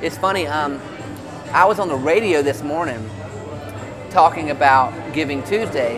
it's 0.01 0.17
funny. 0.17 0.47
Um, 0.47 0.79
I 1.53 1.65
was 1.65 1.77
on 1.77 1.87
the 1.87 1.95
radio 1.95 2.41
this 2.41 2.63
morning 2.63 3.07
talking 4.09 4.49
about 4.49 4.91
Giving 5.13 5.43
Tuesday, 5.43 5.97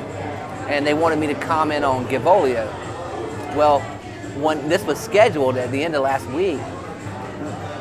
and 0.68 0.86
they 0.86 0.94
wanted 0.94 1.18
me 1.18 1.28
to 1.28 1.34
comment 1.36 1.86
on 1.86 2.06
Givolio. 2.08 2.66
Well, 3.56 3.80
when 4.36 4.68
this 4.68 4.84
was 4.84 5.00
scheduled 5.00 5.56
at 5.56 5.72
the 5.72 5.82
end 5.82 5.96
of 5.96 6.04
last 6.04 6.28
week, 6.28 6.60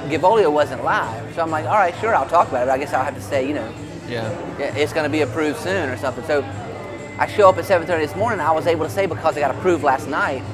Givolio 0.08 0.52
wasn't 0.52 0.84
live. 0.84 1.34
So 1.34 1.42
I'm 1.42 1.50
like, 1.50 1.64
all 1.66 1.74
right, 1.74 1.92
sure, 2.00 2.14
I'll 2.14 2.28
talk 2.28 2.46
about 2.46 2.62
it. 2.62 2.66
But 2.66 2.74
I 2.74 2.78
guess 2.78 2.92
I'll 2.92 3.02
have 3.02 3.16
to 3.16 3.20
say, 3.20 3.44
you 3.48 3.54
know, 3.54 3.74
Yeah. 4.08 4.28
it's 4.58 4.92
going 4.92 5.04
to 5.04 5.10
be 5.10 5.22
approved 5.22 5.58
soon 5.58 5.88
or 5.88 5.96
something. 5.96 6.24
So 6.26 6.44
I 7.18 7.26
show 7.26 7.48
up 7.48 7.58
at 7.58 7.64
7:30 7.64 7.86
this 8.06 8.14
morning. 8.14 8.38
I 8.38 8.52
was 8.52 8.68
able 8.68 8.84
to 8.84 8.90
say 8.90 9.06
because 9.06 9.36
it 9.36 9.40
got 9.40 9.50
approved 9.50 9.82
last 9.82 10.06
night 10.06 10.44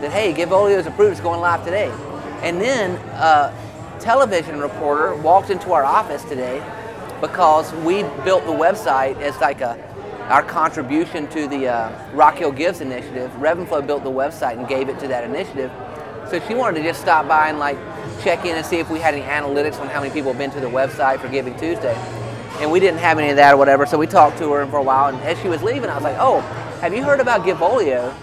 that 0.00 0.12
hey, 0.12 0.32
Givolio 0.32 0.78
is 0.78 0.86
approved. 0.86 1.12
It's 1.12 1.20
going 1.20 1.40
live 1.40 1.64
today. 1.64 1.90
And 2.42 2.60
then 2.60 2.92
a 3.14 3.52
television 4.00 4.60
reporter 4.60 5.14
walked 5.16 5.50
into 5.50 5.72
our 5.72 5.84
office 5.84 6.24
today 6.24 6.58
because 7.20 7.72
we 7.84 8.02
built 8.24 8.44
the 8.46 8.52
website 8.52 9.20
as 9.20 9.38
like 9.40 9.60
a 9.60 9.78
our 10.28 10.42
contribution 10.44 11.26
to 11.28 11.48
the 11.48 11.66
uh, 11.66 12.10
Rock 12.12 12.36
Hill 12.36 12.52
Gives 12.52 12.80
initiative. 12.80 13.30
RevenFlo 13.32 13.84
built 13.84 14.04
the 14.04 14.10
website 14.12 14.58
and 14.58 14.68
gave 14.68 14.88
it 14.88 14.98
to 15.00 15.08
that 15.08 15.24
initiative. 15.24 15.72
So 16.30 16.38
she 16.46 16.54
wanted 16.54 16.78
to 16.78 16.84
just 16.84 17.00
stop 17.00 17.26
by 17.26 17.48
and 17.48 17.58
like 17.58 17.76
check 18.22 18.44
in 18.44 18.56
and 18.56 18.64
see 18.64 18.76
if 18.76 18.88
we 18.88 19.00
had 19.00 19.14
any 19.14 19.24
analytics 19.24 19.80
on 19.80 19.88
how 19.88 20.00
many 20.00 20.12
people 20.12 20.30
have 20.30 20.38
been 20.38 20.52
to 20.52 20.60
the 20.60 20.68
website 20.68 21.20
for 21.20 21.28
Giving 21.28 21.58
Tuesday 21.58 21.96
and 22.60 22.70
we 22.70 22.78
didn't 22.78 22.98
have 22.98 23.18
any 23.18 23.30
of 23.30 23.36
that 23.36 23.54
or 23.54 23.56
whatever. 23.56 23.86
So 23.86 23.98
we 23.98 24.06
talked 24.06 24.38
to 24.38 24.52
her 24.52 24.66
for 24.66 24.76
a 24.76 24.82
while, 24.82 25.12
and 25.12 25.20
as 25.22 25.40
she 25.40 25.48
was 25.48 25.62
leaving, 25.62 25.88
I 25.88 25.94
was 25.94 26.04
like, 26.04 26.16
"Oh, 26.18 26.40
have 26.80 26.94
you 26.94 27.02
heard 27.02 27.20
about 27.20 27.42
Givolio?" 27.42 28.14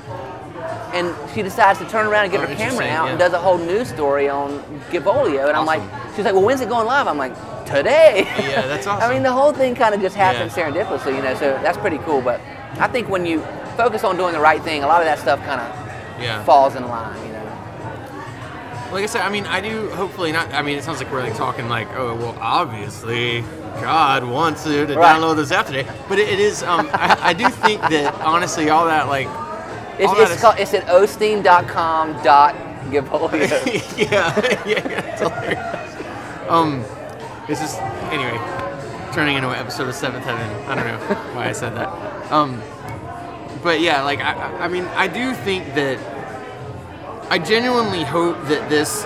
And 0.94 1.14
she 1.34 1.42
decides 1.42 1.80
to 1.80 1.86
turn 1.86 2.08
around 2.08 2.24
and 2.26 2.32
get 2.32 2.42
Oh, 2.42 2.48
her 2.48 2.56
camera 2.56 2.86
out 2.88 3.10
and 3.10 3.20
does 3.20 3.34
a 3.34 3.40
whole 3.40 3.58
news 3.58 3.90
story 3.90 4.30
on 4.30 4.60
Givolio. 4.92 5.48
And 5.48 5.58
I'm 5.58 5.66
like, 5.66 5.82
she's 6.16 6.26
like, 6.26 6.34
"Well, 6.34 6.44
when's 6.44 6.62
it 6.62 6.70
going 6.70 6.86
live?" 6.88 7.08
I'm 7.08 7.18
like, 7.18 7.34
"Today." 7.66 8.24
Yeah, 8.40 8.68
that's 8.68 8.88
awesome. 8.88 9.10
I 9.10 9.14
mean, 9.14 9.24
the 9.24 9.32
whole 9.32 9.52
thing 9.54 9.76
kind 9.76 9.94
of 9.94 10.02
just 10.02 10.16
happened 10.16 10.52
Yeah. 10.56 10.70
serendipitously, 10.72 11.16
you 11.16 11.22
know. 11.22 11.36
So 11.36 11.60
that's 11.62 11.78
pretty 11.78 11.98
cool. 12.00 12.22
But 12.22 12.40
I 12.80 12.88
think 12.88 13.10
when 13.10 13.26
you 13.26 13.42
focus 13.76 14.04
on 14.04 14.18
doing 14.18 14.34
the 14.34 14.40
right 14.40 14.62
thing, 14.64 14.84
a 14.84 14.88
lot 14.88 15.02
of 15.02 15.06
that 15.06 15.20
stuff 15.20 15.40
kind 15.46 15.62
of 15.62 16.22
Yeah. 16.22 16.44
falls 16.46 16.76
in 16.76 16.88
line, 16.88 17.16
you 17.26 17.34
know. 17.34 17.44
Like 18.92 19.04
I 19.04 19.08
said, 19.08 19.22
I 19.22 19.30
mean, 19.30 19.46
I 19.46 19.60
do 19.60 19.90
hopefully 19.90 20.32
not. 20.32 20.54
I 20.54 20.62
mean, 20.62 20.78
it 20.78 20.84
sounds 20.84 21.00
like 21.00 21.12
we're 21.12 21.22
like 21.22 21.36
talking 21.36 21.68
like, 21.68 21.90
oh, 21.98 22.16
well, 22.16 22.38
obviously, 22.40 23.44
God 23.82 24.24
wants 24.24 24.66
you 24.66 24.86
to 24.88 24.96
Right. 24.96 25.16
download 25.16 25.36
this 25.36 25.52
app 25.52 25.68
today. 25.68 25.86
But 26.08 26.20
it, 26.20 26.30
it 26.30 26.40
is. 26.40 26.64
Um, 26.64 26.90
I, 26.94 27.18
I 27.22 27.34
do 27.34 27.50
think 27.50 27.82
that 27.82 28.16
honestly, 28.22 28.70
all 28.70 28.86
that 28.86 29.08
like, 29.10 29.28
It's, 30.00 30.14
that 30.14 30.32
it's, 30.32 30.42
called, 30.42 30.60
it's 30.60 30.74
at 30.74 30.86
osteen.com 30.86 32.24
dot 32.24 32.56
Givolio. 32.92 33.98
yeah, 33.98 34.36
yeah, 34.66 34.88
yeah, 34.88 35.12
it's 35.12 35.22
hilarious. 35.22 36.50
Um, 36.50 36.84
it's 37.50 37.60
just 37.60 37.82
anyway, 38.12 38.38
turning 39.14 39.36
into 39.36 39.50
an 39.50 39.56
episode 39.56 39.88
of 39.90 39.96
Seventh 39.96 40.24
Heaven. 40.26 40.50
I 40.70 40.76
don't 40.76 40.88
know 40.88 41.16
why 41.34 41.50
I 41.50 41.52
said 41.52 41.76
that. 41.76 42.32
Um, 42.32 42.62
but 43.64 43.82
yeah, 43.82 44.04
like 44.04 44.20
I, 44.20 44.34
I- 44.34 44.66
I 44.66 44.68
mean, 44.68 44.86
I 44.96 45.08
do 45.08 45.34
think 45.34 45.74
that 45.76 45.98
I 47.30 47.40
genuinely 47.40 48.04
hope 48.04 48.42
that 48.48 48.70
this 48.70 49.04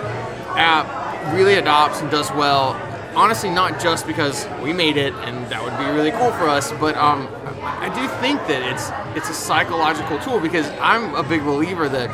app 0.57 1.33
really 1.33 1.55
adopts 1.55 2.01
and 2.01 2.11
does 2.11 2.29
well. 2.31 2.73
Honestly, 3.15 3.49
not 3.49 3.79
just 3.81 4.05
because 4.07 4.47
we 4.61 4.71
made 4.73 4.97
it 4.97 5.13
and 5.15 5.45
that 5.51 5.61
would 5.63 5.75
be 5.77 5.85
really 5.91 6.11
cool 6.11 6.31
for 6.33 6.47
us, 6.47 6.71
but 6.73 6.95
um, 6.95 7.27
I 7.81 7.89
do 7.89 8.07
think 8.21 8.39
that 8.47 8.61
it's 8.61 8.91
it's 9.17 9.29
a 9.29 9.33
psychological 9.33 10.19
tool 10.19 10.39
because 10.39 10.67
I'm 10.79 11.15
a 11.15 11.23
big 11.23 11.43
believer 11.43 11.89
that 11.89 12.09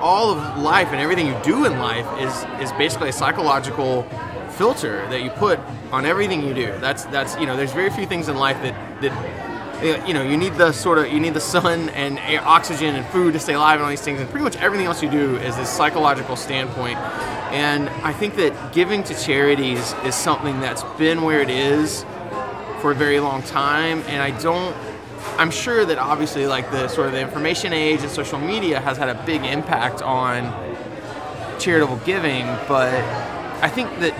all 0.00 0.30
of 0.30 0.58
life 0.58 0.88
and 0.92 1.00
everything 1.00 1.26
you 1.26 1.36
do 1.42 1.64
in 1.64 1.80
life 1.80 2.06
is 2.20 2.32
is 2.62 2.70
basically 2.78 3.08
a 3.08 3.12
psychological 3.12 4.04
filter 4.50 5.06
that 5.08 5.22
you 5.22 5.30
put 5.30 5.58
on 5.90 6.06
everything 6.06 6.46
you 6.46 6.54
do. 6.54 6.66
That's 6.78 7.06
that's 7.06 7.36
you 7.40 7.46
know, 7.46 7.56
there's 7.56 7.72
very 7.72 7.90
few 7.90 8.06
things 8.06 8.28
in 8.28 8.36
life 8.36 8.56
that 8.62 9.02
that 9.02 10.06
you 10.06 10.14
know 10.14 10.22
you 10.22 10.36
need 10.36 10.54
the 10.54 10.70
sort 10.70 10.98
of 10.98 11.08
you 11.08 11.18
need 11.18 11.34
the 11.34 11.40
sun 11.40 11.88
and 11.90 12.18
air, 12.20 12.40
oxygen 12.46 12.94
and 12.94 13.04
food 13.06 13.32
to 13.32 13.40
stay 13.40 13.54
alive 13.54 13.74
and 13.74 13.82
all 13.82 13.90
these 13.90 14.00
things 14.00 14.20
and 14.20 14.30
pretty 14.30 14.44
much 14.44 14.56
everything 14.56 14.86
else 14.86 15.02
you 15.02 15.10
do 15.10 15.36
is 15.38 15.56
this 15.56 15.68
psychological 15.68 16.34
standpoint 16.34 16.96
and 17.52 17.90
i 18.02 18.10
think 18.10 18.36
that 18.36 18.72
giving 18.72 19.02
to 19.02 19.14
charities 19.14 19.94
is 20.02 20.14
something 20.14 20.60
that's 20.60 20.82
been 20.96 21.20
where 21.20 21.42
it 21.42 21.50
is 21.50 22.06
for 22.86 22.92
a 22.92 22.94
very 22.94 23.18
long 23.18 23.42
time 23.42 24.00
and 24.06 24.22
i 24.22 24.30
don't 24.40 24.76
I'm 25.38 25.50
sure 25.50 25.84
that 25.84 25.98
obviously 25.98 26.46
like 26.46 26.70
the 26.70 26.86
sort 26.86 27.08
of 27.08 27.14
the 27.14 27.20
information 27.20 27.72
age 27.72 28.00
and 28.02 28.08
social 28.08 28.38
media 28.38 28.80
has 28.80 28.96
had 28.96 29.08
a 29.08 29.20
big 29.26 29.44
impact 29.44 30.02
on 30.02 30.44
charitable 31.58 31.96
giving, 32.04 32.46
but 32.68 32.94
I 33.60 33.68
think 33.68 33.90
that 33.98 34.14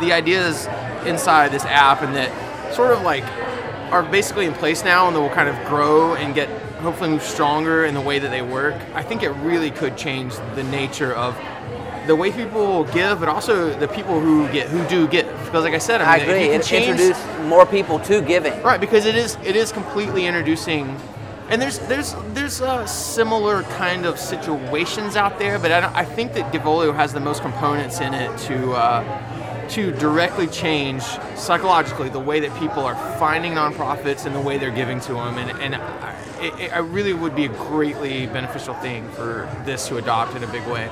the 0.00 0.12
ideas 0.12 0.66
inside 1.06 1.52
this 1.52 1.64
app 1.64 2.02
and 2.02 2.14
that 2.16 2.74
sort 2.74 2.90
of 2.92 3.02
like 3.02 3.24
are 3.92 4.02
basically 4.02 4.46
in 4.46 4.52
place 4.52 4.82
now 4.82 5.06
and 5.06 5.14
that 5.14 5.20
will 5.20 5.30
kind 5.30 5.48
of 5.48 5.56
grow 5.68 6.16
and 6.16 6.34
get 6.34 6.48
hopefully 6.80 7.10
move 7.10 7.22
stronger 7.22 7.84
in 7.84 7.94
the 7.94 8.00
way 8.00 8.18
that 8.18 8.32
they 8.32 8.42
work. 8.42 8.74
I 8.94 9.02
think 9.04 9.22
it 9.22 9.30
really 9.30 9.70
could 9.70 9.96
change 9.96 10.34
the 10.56 10.64
nature 10.64 11.14
of 11.14 11.38
the 12.08 12.16
way 12.16 12.32
people 12.32 12.82
give, 12.84 13.20
but 13.20 13.28
also 13.28 13.72
the 13.78 13.88
people 13.88 14.20
who 14.20 14.48
get 14.48 14.68
who 14.68 14.84
do 14.88 15.06
give. 15.06 15.25
Because 15.46 15.64
like 15.64 15.74
I 15.74 15.78
said, 15.78 16.00
I, 16.00 16.16
I 16.16 16.18
mean, 16.18 16.28
if 16.28 16.28
agree. 16.28 16.54
It 16.54 16.62
change 16.62 16.88
introduced 16.88 17.40
more 17.42 17.64
people 17.64 17.98
to 18.00 18.20
giving. 18.20 18.60
Right, 18.62 18.80
because 18.80 19.06
it 19.06 19.14
is 19.14 19.36
it 19.44 19.56
is 19.56 19.72
completely 19.72 20.26
introducing, 20.26 20.96
and 21.48 21.60
there's 21.62 21.78
there's 21.80 22.14
there's 22.34 22.60
uh, 22.60 22.84
similar 22.86 23.62
kind 23.62 24.06
of 24.06 24.18
situations 24.18 25.16
out 25.16 25.38
there, 25.38 25.58
but 25.58 25.72
I, 25.72 25.80
don't, 25.80 25.94
I 25.96 26.04
think 26.04 26.34
that 26.34 26.52
Givolio 26.52 26.94
has 26.94 27.12
the 27.12 27.20
most 27.20 27.42
components 27.42 28.00
in 28.00 28.12
it 28.14 28.36
to 28.40 28.72
uh, 28.72 29.68
to 29.70 29.92
directly 29.92 30.46
change 30.46 31.02
psychologically 31.34 32.08
the 32.08 32.20
way 32.20 32.40
that 32.40 32.56
people 32.58 32.84
are 32.84 32.94
finding 33.18 33.52
nonprofits 33.52 34.26
and 34.26 34.34
the 34.34 34.40
way 34.40 34.58
they're 34.58 34.70
giving 34.70 35.00
to 35.00 35.14
them, 35.14 35.38
and 35.38 35.50
and 35.60 35.74
I, 35.76 36.14
it, 36.40 36.72
it 36.72 36.80
really 36.80 37.14
would 37.14 37.34
be 37.34 37.46
a 37.46 37.48
greatly 37.48 38.26
beneficial 38.26 38.74
thing 38.74 39.08
for 39.10 39.48
this 39.64 39.88
to 39.88 39.96
adopt 39.96 40.36
in 40.36 40.44
a 40.44 40.48
big 40.48 40.66
way. 40.66 40.90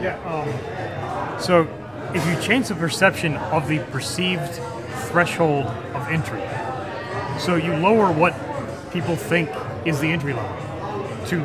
Yeah. 0.00 0.18
Um, 0.24 1.40
so, 1.40 1.68
if 2.14 2.24
you 2.26 2.40
change 2.40 2.68
the 2.68 2.74
perception 2.74 3.36
of 3.36 3.68
the 3.68 3.78
perceived 3.90 4.54
threshold 5.08 5.66
of 5.66 6.08
entry, 6.08 6.42
so 7.38 7.56
you 7.56 7.74
lower 7.74 8.12
what 8.12 8.34
people 8.92 9.16
think 9.16 9.50
is 9.84 9.98
the 10.00 10.06
entry 10.10 10.32
level 10.32 10.56
to 11.26 11.38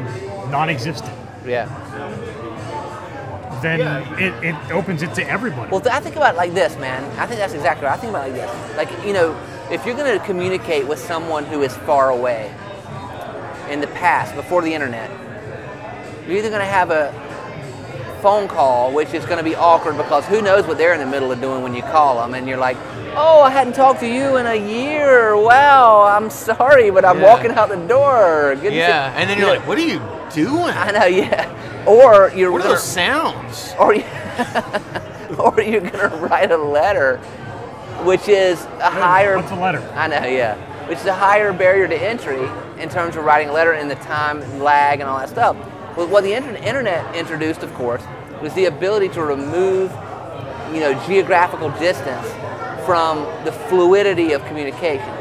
non-existent, 0.50 1.12
Yeah. 1.46 1.66
then 3.62 3.82
it, 4.20 4.34
it 4.44 4.72
opens 4.72 5.02
it 5.02 5.14
to 5.16 5.28
everybody. 5.28 5.72
Well, 5.72 5.82
th- 5.82 5.94
I 5.94 6.00
think 6.00 6.16
about 6.16 6.36
it 6.36 6.38
like 6.38 6.54
this, 6.54 6.78
man. 6.78 7.04
I 7.20 7.26
think 7.26 7.40
that's 7.40 7.54
exactly 7.54 7.86
right. 7.88 7.98
I 7.98 7.98
think 7.98 8.12
about 8.12 8.30
it 8.30 8.34
like 8.38 8.42
this. 8.42 8.78
Like, 8.78 9.06
you 9.06 9.14
know, 9.14 9.36
if 9.72 9.86
you're 9.86 9.96
going 9.96 10.18
to 10.18 10.24
communicate 10.26 10.88
with 10.88 11.00
someone 11.00 11.46
who 11.46 11.62
is 11.64 11.76
far 11.78 12.10
away 12.12 12.54
in 13.70 13.82
the 13.82 13.88
past, 13.88 14.36
before 14.36 14.62
the 14.62 14.74
internet, 14.74 15.10
you're 16.28 16.38
either 16.38 16.50
going 16.50 16.62
to 16.62 16.66
have 16.66 16.92
a 16.92 17.12
phone 18.22 18.48
call, 18.48 18.92
which 18.94 19.14
is 19.14 19.26
going 19.26 19.38
to 19.38 19.44
be 19.44 19.56
awkward 19.56 19.98
because 19.98 20.26
who 20.26 20.42
knows 20.42 20.66
what 20.68 20.78
they're 20.78 20.94
in 20.94 21.00
the 21.00 21.06
middle 21.06 21.32
of 21.32 21.42
doing 21.42 21.64
when 21.64 21.74
you 21.76 21.82
call 21.82 22.22
them, 22.22 22.34
and 22.34 22.48
you're 22.48 22.58
like, 22.58 22.78
oh, 23.16 23.42
I 23.42 23.50
hadn't 23.50 23.74
talked 23.74 24.00
to 24.02 24.08
you 24.08 24.38
in 24.38 24.46
a 24.46 24.56
year. 24.56 25.36
Wow, 25.36 26.04
I'm 26.04 26.30
sorry, 26.30 26.90
but 26.92 27.04
I'm 27.06 27.20
Yeah. 27.20 27.24
walking 27.26 27.52
out 27.52 27.70
the 27.70 27.78
door. 27.78 28.56
Good 28.62 28.70
to 28.72 28.76
Yeah, 28.76 29.14
and 29.16 29.30
then 29.30 29.38
You 29.38 29.46
you're 29.46 29.54
know, 29.56 29.60
like, 29.60 29.68
what 29.68 29.78
are 29.78 29.82
you 29.82 30.02
doing? 30.34 30.74
I 30.76 30.92
know, 30.92 31.06
yeah. 31.06 31.50
Or 31.86 32.32
you're 32.36 32.52
What 32.52 32.62
are 32.66 32.70
those 32.70 32.84
sounds? 32.84 33.74
or 33.80 33.96
you, 33.96 34.04
or 35.40 35.60
you're 35.62 35.82
gonna 35.82 36.16
write 36.18 36.52
a 36.52 36.58
letter, 36.58 37.18
which 38.04 38.28
is 38.28 38.64
a 38.80 38.90
higher. 38.90 39.38
What's 39.38 39.52
a 39.52 39.56
letter? 39.56 39.82
I 39.96 40.08
know, 40.08 40.26
yeah, 40.26 40.56
which 40.88 41.00
is 41.00 41.06
a 41.06 41.14
higher 41.14 41.52
barrier 41.54 41.88
to 41.88 41.96
entry 41.96 42.48
in 42.78 42.90
terms 42.90 43.16
of 43.16 43.26
writing 43.26 43.50
a 43.50 43.54
letter 43.54 43.74
and 43.74 43.90
the 43.90 43.96
time 43.96 44.60
lag 44.60 45.00
and 45.00 45.10
all 45.10 45.18
that 45.20 45.30
stuff. 45.30 45.56
What 46.08 46.24
the 46.24 46.34
internet 46.34 47.14
introduced, 47.14 47.62
of 47.62 47.74
course, 47.74 48.02
was 48.42 48.54
the 48.54 48.66
ability 48.66 49.10
to 49.10 49.22
remove, 49.22 49.92
you 50.74 50.80
know, 50.80 50.94
geographical 51.06 51.70
distance 51.72 52.26
from 52.86 53.20
the 53.44 53.52
fluidity 53.52 54.32
of 54.32 54.44
communication. 54.46 55.14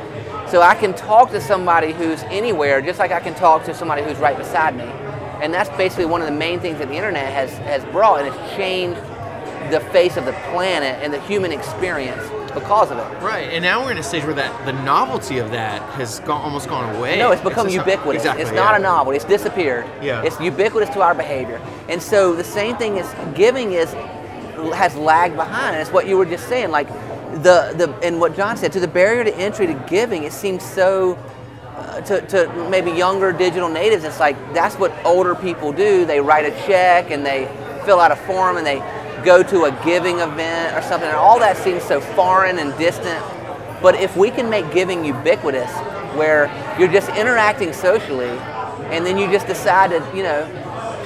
So 0.48 0.62
I 0.62 0.76
can 0.76 0.94
talk 0.94 1.30
to 1.32 1.40
somebody 1.40 1.92
who's 1.92 2.22
anywhere, 2.24 2.80
just 2.80 3.00
like 3.00 3.10
I 3.10 3.18
can 3.18 3.34
talk 3.34 3.64
to 3.64 3.74
somebody 3.74 4.02
who's 4.02 4.18
right 4.18 4.38
beside 4.38 4.76
me. 4.76 4.84
And 5.42 5.52
that's 5.52 5.68
basically 5.76 6.06
one 6.06 6.22
of 6.22 6.28
the 6.28 6.34
main 6.34 6.60
things 6.60 6.78
that 6.78 6.88
the 6.88 6.94
internet 6.94 7.32
has, 7.32 7.50
has 7.58 7.84
brought, 7.86 8.20
and 8.20 8.28
it's 8.28 8.56
changed 8.56 9.00
the 9.70 9.80
face 9.80 10.16
of 10.16 10.24
the 10.24 10.32
planet 10.50 11.02
and 11.02 11.12
the 11.12 11.20
human 11.20 11.52
experience 11.52 12.22
because 12.54 12.90
of 12.90 12.98
it. 12.98 13.22
Right, 13.22 13.48
and 13.52 13.62
now 13.62 13.84
we're 13.84 13.92
in 13.92 13.98
a 13.98 14.02
stage 14.02 14.24
where 14.24 14.34
that 14.34 14.66
the 14.66 14.72
novelty 14.82 15.38
of 15.38 15.50
that 15.50 15.82
has 15.94 16.20
gone, 16.20 16.40
almost 16.42 16.68
gone 16.68 16.94
away. 16.96 17.18
No, 17.18 17.30
it's 17.30 17.42
become 17.42 17.66
just- 17.66 17.76
ubiquitous. 17.76 18.22
Exactly, 18.22 18.42
it's 18.42 18.52
not 18.52 18.72
yeah. 18.72 18.78
a 18.78 18.80
novelty. 18.80 19.16
It's 19.16 19.24
disappeared. 19.24 19.86
Yeah. 20.02 20.22
It's 20.22 20.40
ubiquitous 20.40 20.90
to 20.90 21.02
our 21.02 21.14
behavior. 21.14 21.60
And 21.88 22.02
so 22.02 22.34
the 22.34 22.44
same 22.44 22.76
thing 22.76 22.96
is 22.96 23.06
giving 23.34 23.72
is 23.72 23.92
has 24.74 24.96
lagged 24.96 25.36
behind. 25.36 25.76
And 25.76 25.82
it's 25.82 25.92
what 25.92 26.06
you 26.08 26.16
were 26.16 26.26
just 26.26 26.48
saying. 26.48 26.70
Like 26.70 26.88
the 27.42 27.74
the 27.76 27.94
and 28.02 28.18
what 28.18 28.34
John 28.36 28.56
said 28.56 28.72
to 28.72 28.80
the 28.80 28.88
barrier 28.88 29.24
to 29.24 29.36
entry 29.36 29.66
to 29.66 29.74
giving. 29.88 30.24
It 30.24 30.32
seems 30.32 30.64
so. 30.64 31.18
Uh, 31.78 32.00
to, 32.00 32.20
to 32.26 32.68
maybe 32.68 32.90
younger 32.90 33.32
digital 33.32 33.68
natives, 33.68 34.02
it's 34.02 34.18
like 34.18 34.36
that's 34.52 34.74
what 34.74 34.92
older 35.04 35.36
people 35.36 35.72
do. 35.72 36.04
They 36.04 36.18
write 36.20 36.44
a 36.44 36.50
check 36.66 37.12
and 37.12 37.24
they 37.24 37.46
fill 37.84 38.00
out 38.00 38.10
a 38.10 38.16
form 38.16 38.56
and 38.56 38.66
they 38.66 38.80
go 39.24 39.42
to 39.42 39.64
a 39.64 39.84
giving 39.84 40.18
event 40.20 40.76
or 40.76 40.82
something. 40.82 41.08
And 41.08 41.16
all 41.16 41.38
that 41.38 41.56
seems 41.56 41.82
so 41.82 42.00
foreign 42.00 42.58
and 42.58 42.76
distant. 42.78 43.22
But 43.80 43.94
if 43.96 44.16
we 44.16 44.30
can 44.30 44.50
make 44.50 44.72
giving 44.72 45.04
ubiquitous, 45.04 45.70
where 46.16 46.50
you're 46.78 46.90
just 46.90 47.08
interacting 47.10 47.72
socially, 47.72 48.28
and 48.90 49.04
then 49.06 49.18
you 49.18 49.30
just 49.30 49.46
decide 49.46 49.90
to, 49.90 50.16
you 50.16 50.22
know, 50.22 50.44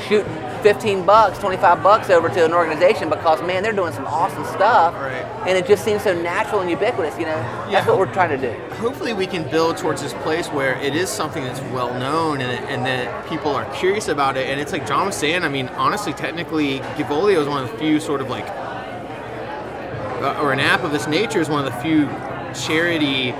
shoot 0.08 0.24
15 0.62 1.04
bucks, 1.04 1.38
25 1.38 1.82
bucks 1.82 2.08
over 2.10 2.28
to 2.28 2.44
an 2.44 2.52
organization 2.52 3.08
because, 3.08 3.42
man, 3.42 3.62
they're 3.62 3.72
doing 3.72 3.92
some 3.92 4.06
awesome 4.06 4.44
stuff. 4.44 4.94
Right. 4.94 5.24
And 5.46 5.58
it 5.58 5.66
just 5.66 5.84
seems 5.84 6.02
so 6.02 6.14
natural 6.20 6.60
and 6.60 6.70
ubiquitous, 6.70 7.18
you 7.18 7.24
know? 7.24 7.36
Yeah. 7.36 7.70
That's 7.72 7.88
what 7.88 7.98
we're 7.98 8.12
trying 8.12 8.40
to 8.40 8.52
do. 8.52 8.58
Hopefully, 8.76 9.12
we 9.12 9.26
can 9.26 9.48
build 9.50 9.76
towards 9.76 10.00
this 10.00 10.14
place 10.14 10.48
where 10.48 10.76
it 10.78 10.94
is 10.94 11.10
something 11.10 11.42
that's 11.42 11.60
well 11.72 11.92
known 11.98 12.40
and, 12.40 12.64
and 12.68 12.86
that 12.86 13.28
people 13.28 13.50
are 13.50 13.64
curious 13.74 14.08
about 14.08 14.36
it. 14.36 14.48
And 14.48 14.60
it's 14.60 14.72
like 14.72 14.86
John 14.86 15.06
was 15.06 15.16
saying. 15.16 15.42
I 15.42 15.48
mean, 15.48 15.68
honestly, 15.70 16.12
technically, 16.12 16.78
Givolio 16.96 17.40
is 17.40 17.48
one 17.48 17.64
of 17.64 17.70
the 17.70 17.78
few 17.78 17.98
sort 17.98 18.20
of 18.20 18.30
like, 18.30 18.46
uh, 20.22 20.38
or 20.40 20.52
an 20.52 20.60
app 20.60 20.84
of 20.84 20.92
this 20.92 21.08
nature 21.08 21.40
is 21.40 21.48
one 21.48 21.66
of 21.66 21.72
the 21.72 21.80
few 21.80 22.06
charity 22.54 23.32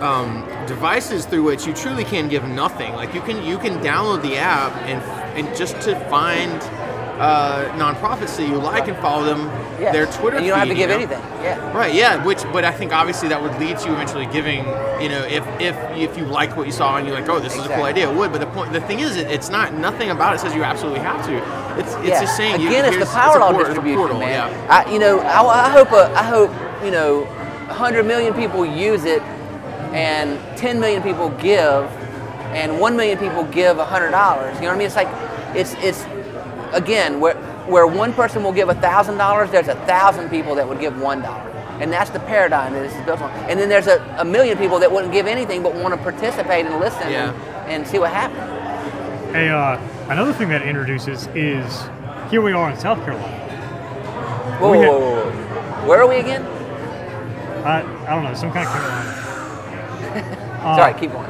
um, 0.00 0.42
devices 0.66 1.24
through 1.26 1.42
which 1.44 1.66
you 1.66 1.72
truly 1.74 2.04
can 2.04 2.28
give 2.28 2.44
nothing. 2.44 2.92
Like 2.94 3.14
you 3.14 3.20
can 3.20 3.44
you 3.44 3.58
can 3.58 3.78
download 3.80 4.22
the 4.22 4.36
app 4.36 4.72
and 4.82 5.02
and 5.38 5.56
just 5.56 5.80
to 5.82 5.98
find 6.08 6.52
uh, 7.18 7.70
nonprofits 7.76 8.36
that 8.36 8.48
you 8.48 8.56
like 8.56 8.88
and 8.88 8.96
follow 8.98 9.24
them 9.24 9.46
Yeah. 9.80 9.92
their 9.92 10.06
Twitter. 10.06 10.36
And 10.36 10.44
you 10.46 10.50
don't 10.50 10.58
have 10.60 10.68
to 10.68 10.74
feed, 10.74 10.80
give 10.80 10.88
know? 10.90 10.96
anything. 10.96 11.18
Yeah. 11.42 11.76
Right, 11.76 11.94
yeah, 11.94 12.24
which 12.24 12.42
but 12.52 12.64
I 12.64 12.72
think 12.72 12.92
obviously 12.92 13.28
that 13.28 13.40
would 13.40 13.56
lead 13.60 13.78
to 13.78 13.86
you 13.88 13.94
eventually 13.94 14.26
giving, 14.26 14.58
you 15.00 15.08
know, 15.08 15.24
if 15.24 15.44
if 15.60 15.76
if 15.96 16.16
you 16.18 16.24
liked 16.24 16.56
what 16.56 16.66
you 16.66 16.72
saw 16.72 16.96
and 16.96 17.06
you're 17.06 17.14
like, 17.18 17.28
oh, 17.28 17.38
this 17.38 17.54
is 17.54 17.64
a 17.64 17.68
cool 17.68 17.84
idea, 17.84 18.10
it 18.10 18.16
would. 18.16 18.32
But 18.32 18.38
the 18.40 18.46
point, 18.46 18.72
the 18.72 18.80
thing 18.80 19.00
is, 19.00 19.16
it, 19.16 19.30
it's 19.30 19.48
not 19.48 19.74
nothing 19.74 20.10
about 20.10 20.34
it 20.34 20.40
says 20.40 20.54
you 20.54 20.64
absolutely 20.64 21.00
have 21.00 21.24
to. 21.26 21.36
It's 21.78 21.94
it's 21.96 22.08
yeah. 22.08 22.20
just 22.20 22.36
saying 22.36 22.60
you- 22.60 22.68
Again, 22.68 22.84
it's 22.86 22.98
the 22.98 23.06
power 23.06 23.38
law 23.38 23.52
distribution, 23.52 23.96
portal, 23.98 24.18
man. 24.18 24.50
Yeah. 24.50 24.84
I, 24.84 24.92
you 24.92 24.98
know, 24.98 25.20
I, 25.20 25.66
I 25.66 25.70
hope 25.70 25.92
a, 25.92 26.12
I 26.16 26.22
hope 26.24 26.50
you 26.84 26.90
know, 26.90 27.22
100 27.66 28.04
million 28.04 28.34
people 28.34 28.66
use 28.66 29.04
it, 29.04 29.22
and 29.94 30.38
10 30.58 30.80
million 30.80 31.02
people 31.02 31.30
give, 31.30 31.84
and 32.52 32.78
1 32.80 32.96
million 32.96 33.16
people 33.18 33.44
give 33.44 33.76
$100. 33.76 33.84
You 33.86 34.10
know 34.10 34.12
what 34.12 34.62
I 34.62 34.76
mean? 34.76 34.86
It's 34.86 34.96
like, 34.96 35.08
it's 35.56 35.74
it's 35.74 36.04
again 36.74 37.20
where 37.20 37.34
where 37.66 37.86
one 37.86 38.12
person 38.12 38.42
will 38.42 38.52
give 38.52 38.68
$1,000, 38.68 39.50
there's 39.50 39.68
a 39.68 39.74
thousand 39.86 40.28
people 40.28 40.54
that 40.56 40.68
would 40.68 40.80
give 40.80 41.00
one 41.00 41.22
dollar. 41.22 41.50
And 41.80 41.90
that's 41.90 42.10
the 42.10 42.20
paradigm 42.20 42.74
that 42.74 42.80
this 42.82 42.94
is 42.94 43.02
built 43.06 43.20
on. 43.22 43.30
And 43.48 43.58
then 43.58 43.68
there's 43.70 43.86
a, 43.86 44.04
a 44.18 44.24
million 44.24 44.58
people 44.58 44.78
that 44.80 44.92
wouldn't 44.92 45.12
give 45.14 45.26
anything 45.26 45.62
but 45.62 45.74
want 45.74 45.94
to 45.94 46.00
participate 46.00 46.66
and 46.66 46.78
listen 46.78 47.10
Yeah. 47.10 47.32
and, 47.32 47.72
and 47.72 47.86
see 47.86 47.98
what 47.98 48.10
happens. 48.12 49.32
Hey, 49.32 49.48
uh, 49.48 49.78
another 50.10 50.32
thing 50.34 50.50
that 50.50 50.60
introduces 50.62 51.26
is 51.34 51.84
here 52.30 52.42
we 52.42 52.52
are 52.52 52.70
in 52.70 52.76
South 52.78 52.98
Carolina. 53.04 53.38
Whoa, 54.60 54.72
whoa, 54.72 54.82
whoa, 54.82 55.30
whoa. 55.30 55.88
Where 55.88 56.00
are 56.02 56.06
we 56.06 56.16
again? 56.16 56.42
I, 57.64 57.80
I 58.06 58.14
don't 58.14 58.24
know, 58.24 58.34
some 58.34 58.52
kind 58.52 58.66
of 58.68 58.72
Carolina. 58.74 59.33
Uh, 60.64 60.76
Sorry, 60.76 60.94
keep 60.98 61.12
going. 61.12 61.26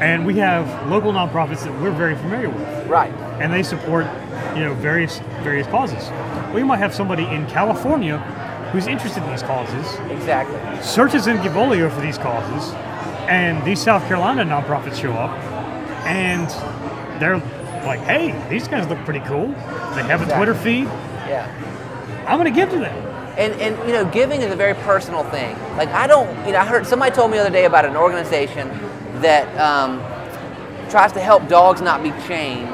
And 0.00 0.26
we 0.26 0.36
have 0.36 0.88
local 0.90 1.10
nonprofits 1.12 1.64
that 1.64 1.72
we're 1.80 1.90
very 1.90 2.14
familiar 2.14 2.50
with, 2.50 2.86
Right. 2.86 3.10
and 3.40 3.50
they 3.52 3.62
support, 3.62 4.06
you 4.54 4.62
know, 4.62 4.74
various 4.74 5.20
various 5.42 5.66
causes. 5.68 6.10
We 6.54 6.62
might 6.62 6.76
have 6.78 6.94
somebody 6.94 7.24
in 7.24 7.46
California 7.46 8.18
who's 8.72 8.86
interested 8.86 9.22
in 9.24 9.30
these 9.30 9.42
causes, 9.42 9.98
Exactly. 10.10 10.58
searches 10.82 11.26
in 11.28 11.38
Givolio 11.38 11.90
for 11.90 12.00
these 12.02 12.18
causes, 12.18 12.74
and 13.26 13.64
these 13.64 13.80
South 13.80 14.06
Carolina 14.06 14.44
nonprofits 14.44 15.00
show 15.00 15.14
up, 15.14 15.30
and 16.06 16.48
they're 17.20 17.38
like, 17.86 18.00
"Hey, 18.00 18.34
these 18.50 18.68
guys 18.68 18.86
look 18.86 18.98
pretty 19.06 19.20
cool. 19.20 19.48
They 19.94 20.02
have 20.02 20.20
a 20.20 20.24
Exactly. 20.24 20.36
Twitter 20.36 20.54
feed. 20.54 20.84
Yeah. 21.26 21.46
I'm 22.26 22.38
going 22.38 22.52
to 22.52 22.60
give 22.60 22.68
to 22.70 22.78
them." 22.78 23.07
And, 23.38 23.54
and 23.60 23.78
you 23.86 23.94
know, 23.94 24.04
giving 24.04 24.42
is 24.42 24.52
a 24.52 24.56
very 24.56 24.74
personal 24.74 25.22
thing. 25.24 25.56
Like 25.76 25.88
I 25.90 26.06
don't, 26.06 26.28
you 26.44 26.52
know, 26.52 26.58
I 26.58 26.64
heard 26.64 26.86
somebody 26.86 27.14
told 27.14 27.30
me 27.30 27.36
the 27.36 27.44
other 27.44 27.52
day 27.52 27.66
about 27.66 27.84
an 27.84 27.96
organization 27.96 28.68
that 29.22 29.46
um, 29.58 30.00
tries 30.90 31.12
to 31.12 31.20
help 31.20 31.48
dogs 31.48 31.80
not 31.80 32.02
be 32.02 32.10
chained 32.26 32.68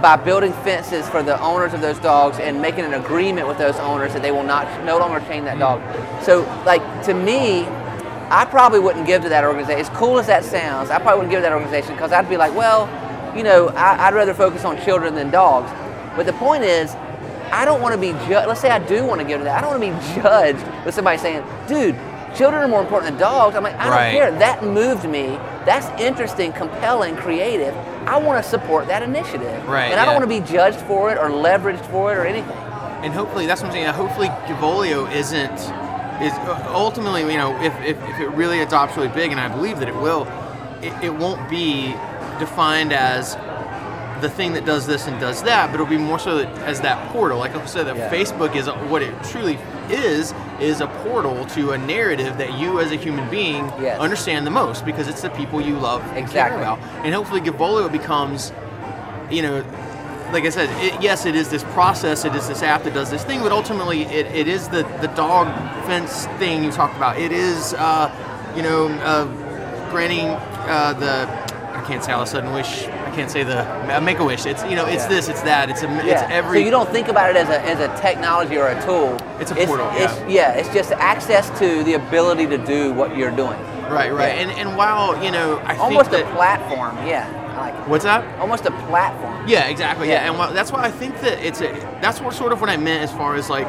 by 0.00 0.16
building 0.16 0.52
fences 0.64 1.08
for 1.08 1.22
the 1.22 1.40
owners 1.42 1.74
of 1.74 1.80
those 1.80 1.98
dogs 1.98 2.38
and 2.38 2.62
making 2.62 2.84
an 2.84 2.94
agreement 2.94 3.46
with 3.46 3.58
those 3.58 3.76
owners 3.76 4.12
that 4.12 4.22
they 4.22 4.30
will 4.30 4.44
not 4.44 4.84
no 4.84 4.96
longer 4.98 5.20
chain 5.26 5.44
that 5.44 5.58
dog. 5.58 5.82
So, 6.22 6.42
like 6.64 6.82
to 7.04 7.14
me, 7.14 7.66
I 8.30 8.46
probably 8.48 8.78
wouldn't 8.78 9.06
give 9.06 9.22
to 9.22 9.28
that 9.28 9.44
organization. 9.44 9.80
As 9.80 9.88
cool 9.90 10.18
as 10.18 10.26
that 10.28 10.44
sounds, 10.44 10.90
I 10.90 10.98
probably 10.98 11.18
wouldn't 11.18 11.30
give 11.30 11.38
to 11.38 11.42
that 11.42 11.52
organization 11.52 11.94
because 11.94 12.12
I'd 12.12 12.28
be 12.28 12.36
like, 12.36 12.54
well, 12.54 12.86
you 13.36 13.42
know, 13.42 13.68
I, 13.68 14.06
I'd 14.06 14.14
rather 14.14 14.34
focus 14.34 14.64
on 14.64 14.80
children 14.82 15.14
than 15.14 15.30
dogs. 15.30 15.70
But 16.16 16.26
the 16.26 16.32
point 16.34 16.64
is, 16.64 16.94
I 17.52 17.64
don't 17.64 17.80
want 17.80 17.94
to 17.94 18.00
be 18.00 18.12
judged. 18.28 18.48
Let's 18.48 18.60
say 18.60 18.70
I 18.70 18.78
do 18.78 19.04
want 19.04 19.20
to 19.20 19.26
give 19.26 19.38
to 19.40 19.44
that. 19.44 19.58
I 19.58 19.60
don't 19.60 19.80
want 19.80 19.82
to 19.82 20.14
be 20.16 20.20
judged 20.22 20.64
with 20.84 20.94
somebody 20.94 21.18
saying, 21.18 21.44
dude, 21.66 21.96
children 22.36 22.62
are 22.62 22.68
more 22.68 22.80
important 22.80 23.12
than 23.12 23.20
dogs. 23.20 23.56
I'm 23.56 23.62
like, 23.62 23.74
I 23.76 23.88
Right. 23.88 24.12
don't 24.12 24.20
care. 24.20 24.38
That 24.38 24.62
moved 24.64 25.08
me. 25.08 25.38
That's 25.64 25.86
interesting, 26.00 26.52
compelling, 26.52 27.16
creative. 27.16 27.74
I 28.06 28.18
want 28.18 28.42
to 28.42 28.48
support 28.48 28.86
that 28.88 29.02
initiative. 29.02 29.66
Right, 29.68 29.90
And 29.90 30.00
I 30.00 30.04
don't 30.04 30.14
want 30.14 30.28
to 30.30 30.40
be 30.40 30.46
judged 30.46 30.78
for 30.80 31.10
it 31.10 31.18
or 31.18 31.28
leveraged 31.30 31.84
for 31.90 32.12
it 32.12 32.16
or 32.18 32.24
anything. 32.26 32.56
and 33.02 33.12
hopefully 33.12 33.46
that's 33.46 33.60
what 33.62 33.68
I'm 33.68 33.72
saying. 33.72 33.86
Hopefully 33.94 34.28
Givolio 34.46 35.10
isn't 35.12 35.60
is 36.20 36.32
uh, 36.32 36.70
ultimately 36.74 37.20
you 37.30 37.38
know 37.38 37.54
if, 37.62 37.72
if, 37.82 37.96
if 38.08 38.18
it 38.18 38.28
really 38.30 38.60
adopts 38.60 38.96
really 38.96 39.08
big, 39.08 39.30
and 39.30 39.40
I 39.40 39.46
believe 39.48 39.78
that 39.78 39.88
it 39.88 39.94
will, 39.94 40.26
it, 40.82 40.92
it 41.04 41.14
won't 41.14 41.48
be 41.48 41.92
defined 42.40 42.92
as 42.92 43.36
the 44.20 44.28
thing 44.30 44.52
that 44.54 44.64
does 44.64 44.86
this 44.86 45.06
and 45.06 45.18
does 45.20 45.42
that, 45.44 45.66
but 45.68 45.74
it'll 45.74 45.86
be 45.86 45.96
more 45.98 46.18
so 46.18 46.38
that, 46.38 46.48
as 46.68 46.80
that 46.82 47.10
portal. 47.12 47.38
Like 47.38 47.54
I 47.54 47.64
said, 47.66 47.86
that 47.86 47.96
Yeah. 47.96 48.10
Facebook 48.10 48.56
is 48.56 48.66
a, 48.66 48.72
what 48.88 49.02
it 49.02 49.14
truly 49.24 49.58
is 49.90 50.34
is 50.60 50.80
a 50.80 50.86
portal 51.04 51.46
to 51.46 51.70
a 51.72 51.78
narrative 51.78 52.36
that 52.38 52.58
you 52.58 52.80
as 52.80 52.92
a 52.92 52.96
human 52.96 53.28
being 53.30 53.64
Yes. 53.80 53.98
understand 54.00 54.46
the 54.46 54.50
most 54.50 54.84
because 54.84 55.08
it's 55.08 55.22
the 55.22 55.30
people 55.30 55.60
you 55.60 55.76
love 55.78 56.02
and 56.16 56.28
care 56.28 56.54
about. 56.56 56.78
And 57.04 57.14
hopefully 57.14 57.40
Givolio 57.40 57.90
becomes 57.90 58.52
you 59.30 59.42
know, 59.42 59.64
like 60.32 60.44
I 60.44 60.48
said, 60.50 60.68
it, 60.82 61.00
yes, 61.02 61.26
it 61.26 61.34
is 61.34 61.48
this 61.50 61.62
process, 61.64 62.24
it 62.24 62.34
is 62.34 62.48
this 62.48 62.62
app 62.62 62.82
that 62.84 62.94
does 62.94 63.10
this 63.10 63.24
thing, 63.24 63.40
but 63.40 63.52
ultimately 63.52 64.02
it, 64.02 64.26
it 64.26 64.48
is 64.48 64.68
the, 64.68 64.82
the 65.00 65.08
dog 65.08 65.46
fence 65.86 66.26
thing 66.38 66.64
you 66.64 66.70
talked 66.72 66.96
about. 66.96 67.18
It 67.18 67.30
is, 67.32 67.74
uh, 67.74 68.10
you 68.56 68.62
know, 68.62 68.88
uh, 68.88 69.24
granting 69.90 70.28
uh, 70.28 70.94
the, 70.94 71.28
I 71.78 71.82
can't 71.86 72.02
say 72.04 72.12
all 72.12 72.22
of 72.22 72.28
a 72.28 72.30
sudden 72.30 72.52
wish, 72.52 72.84
I 73.08 73.14
can't 73.14 73.30
say 73.30 73.42
the, 73.42 74.00
make 74.02 74.18
a 74.18 74.24
wish. 74.24 74.44
It's, 74.44 74.62
you 74.64 74.76
know, 74.76 74.84
it's 74.86 75.04
Yeah. 75.04 75.08
this, 75.08 75.28
it's 75.28 75.42
that, 75.42 75.70
it's, 75.70 75.82
a, 75.82 75.88
it's 76.06 76.22
every, 76.30 76.60
so 76.60 76.64
you 76.64 76.70
don't 76.70 76.88
think 76.90 77.08
about 77.08 77.30
it 77.30 77.36
as 77.36 77.48
a, 77.48 77.60
as 77.62 77.80
a 77.80 78.00
technology 78.00 78.56
or 78.58 78.68
a 78.68 78.84
tool. 78.84 79.16
It's 79.40 79.50
a 79.50 79.54
portal, 79.54 79.88
It's, 79.92 80.14
yeah, 80.30 80.52
it's 80.52 80.68
just 80.74 80.92
access 80.92 81.48
to 81.58 81.82
the 81.84 81.94
ability 81.94 82.46
to 82.48 82.58
do 82.58 82.92
what 82.92 83.16
you're 83.16 83.30
doing. 83.30 83.58
right, 83.90 84.12
right. 84.12 84.36
Yeah. 84.36 84.42
And, 84.42 84.50
and 84.52 84.76
while, 84.76 85.22
you 85.24 85.30
know, 85.30 85.56
I 85.64 85.76
Almost 85.78 86.12
a 86.12 86.22
platform. 86.34 86.96
Yeah, 87.06 87.24
like 87.58 87.88
what's 87.88 88.04
that? 88.04 88.38
Almost 88.38 88.66
a 88.66 88.70
platform. 88.88 89.48
Yeah, 89.48 89.68
exactly. 89.68 90.08
Yeah, 90.08 90.14
Yeah. 90.24 90.28
and 90.30 90.38
wha- 90.38 90.52
that's 90.52 90.70
why 90.70 90.82
I 90.82 90.90
think 90.90 91.18
that 91.22 91.38
it's 91.44 91.60
a. 91.62 91.72
That's 92.02 92.20
what 92.20 92.34
sort 92.34 92.52
of 92.52 92.60
what 92.60 92.68
I 92.68 92.76
meant 92.76 93.02
as 93.02 93.10
far 93.12 93.34
as 93.36 93.48
like, 93.48 93.66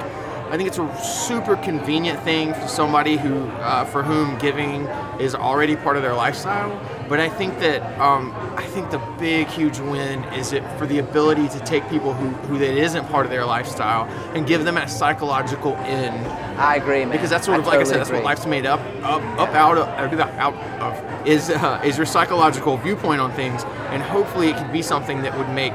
I 0.51 0.57
think 0.57 0.67
it's 0.67 0.77
a 0.79 0.97
super 1.03 1.55
convenient 1.57 2.19
thing 2.23 2.53
for 2.53 2.67
somebody 2.67 3.15
who, 3.17 3.45
uh, 3.61 3.85
for 3.85 4.03
whom 4.03 4.37
giving 4.39 4.85
is 5.19 5.33
already 5.35 5.75
part 5.77 5.95
of 5.95 6.03
their 6.03 6.13
lifestyle. 6.15 6.69
But 7.09 7.19
I 7.19 7.27
think 7.27 7.57
that 7.59 7.81
um, 7.99 8.33
I 8.55 8.63
think 8.67 8.91
the 8.91 8.99
big, 9.19 9.47
huge 9.47 9.79
win 9.79 10.23
is 10.25 10.53
it 10.53 10.63
for 10.77 10.85
the 10.85 10.99
ability 10.99 11.49
to 11.49 11.59
take 11.61 11.89
people 11.89 12.13
who 12.13 12.29
who 12.47 12.59
that 12.59 12.77
isn't 12.77 13.07
part 13.09 13.25
of 13.25 13.31
their 13.31 13.45
lifestyle 13.45 14.05
and 14.35 14.45
give 14.45 14.63
them 14.63 14.77
a 14.77 14.87
psychological 14.87 15.75
in. 15.77 16.13
I 16.57 16.75
agree, 16.75 16.99
man. 16.99 17.11
because 17.11 17.31
that's 17.31 17.45
sort 17.45 17.59
of 17.59 17.65
like 17.65 17.79
I 17.79 17.83
said, 17.83 17.99
that's 17.99 18.11
what 18.11 18.23
life's 18.23 18.45
made 18.45 18.67
up, 18.67 18.79
up, 19.01 19.23
up 19.39 19.49
out 19.49 19.77
of, 19.79 19.87
out 19.87 20.53
of 20.53 21.27
is 21.27 21.49
uh, 21.49 21.81
is 21.83 21.97
your 21.97 22.05
psychological 22.05 22.77
viewpoint 22.77 23.21
on 23.21 23.31
things, 23.31 23.63
and 23.89 24.03
hopefully 24.03 24.49
it 24.49 24.55
can 24.55 24.71
be 24.71 24.81
something 24.81 25.21
that 25.23 25.37
would 25.37 25.49
make 25.49 25.73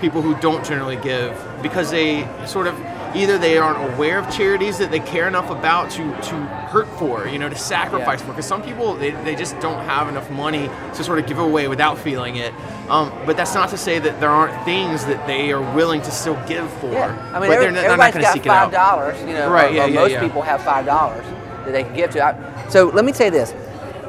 people 0.00 0.22
who 0.22 0.34
don't 0.40 0.64
generally 0.64 0.96
give 0.96 1.32
because 1.62 1.90
they 1.90 2.28
sort 2.46 2.66
of 2.66 2.78
either 3.14 3.38
they 3.38 3.58
aren't 3.58 3.94
aware 3.94 4.18
of 4.18 4.28
charities 4.34 4.78
that 4.78 4.90
they 4.90 5.00
care 5.00 5.28
enough 5.28 5.50
about 5.50 5.90
to 5.92 6.02
to 6.02 6.34
hurt 6.72 6.88
for, 6.98 7.26
you 7.28 7.38
know, 7.38 7.48
to 7.48 7.56
sacrifice 7.56 8.20
Yeah. 8.20 8.26
for. 8.26 8.32
Because 8.32 8.46
some 8.46 8.62
people 8.62 8.94
they, 8.94 9.10
they 9.10 9.34
just 9.36 9.58
don't 9.60 9.84
have 9.84 10.08
enough 10.08 10.30
money 10.30 10.68
to 10.94 11.04
sort 11.04 11.18
of 11.18 11.26
give 11.26 11.38
away 11.38 11.68
without 11.68 11.98
feeling 11.98 12.36
it. 12.36 12.52
Um, 12.88 13.12
but 13.26 13.36
that's 13.36 13.54
not 13.54 13.68
to 13.70 13.76
say 13.78 13.98
that 13.98 14.20
there 14.20 14.30
aren't 14.30 14.64
things 14.64 15.04
that 15.06 15.26
they 15.26 15.52
are 15.52 15.62
willing 15.74 16.02
to 16.02 16.10
still 16.10 16.38
give 16.46 16.68
for. 16.80 16.92
Yeah, 16.92 17.06
I 17.32 17.40
mean, 17.40 17.48
but 17.48 17.50
every, 17.52 17.64
they're, 17.72 17.72
they're 17.88 17.96
not 17.96 18.12
going 18.12 18.24
to 18.24 18.32
seek 18.32 18.46
it 18.46 18.48
out. 18.50 18.64
five 18.64 18.72
dollars. 18.72 19.20
You 19.20 19.34
know, 19.34 19.50
Right, 19.50 19.70
or- 19.70 19.74
yeah, 19.74 19.84
or 19.84 19.88
yeah, 19.88 19.94
most 20.00 20.10
yeah. 20.12 20.20
people 20.20 20.42
have 20.42 20.62
five 20.62 20.84
dollars 20.84 21.24
that 21.64 21.72
they 21.72 21.84
can 21.84 21.94
give 21.94 22.10
to. 22.10 22.22
I, 22.24 22.68
so 22.68 22.86
let 22.88 23.04
me 23.04 23.12
say 23.12 23.30
this. 23.30 23.54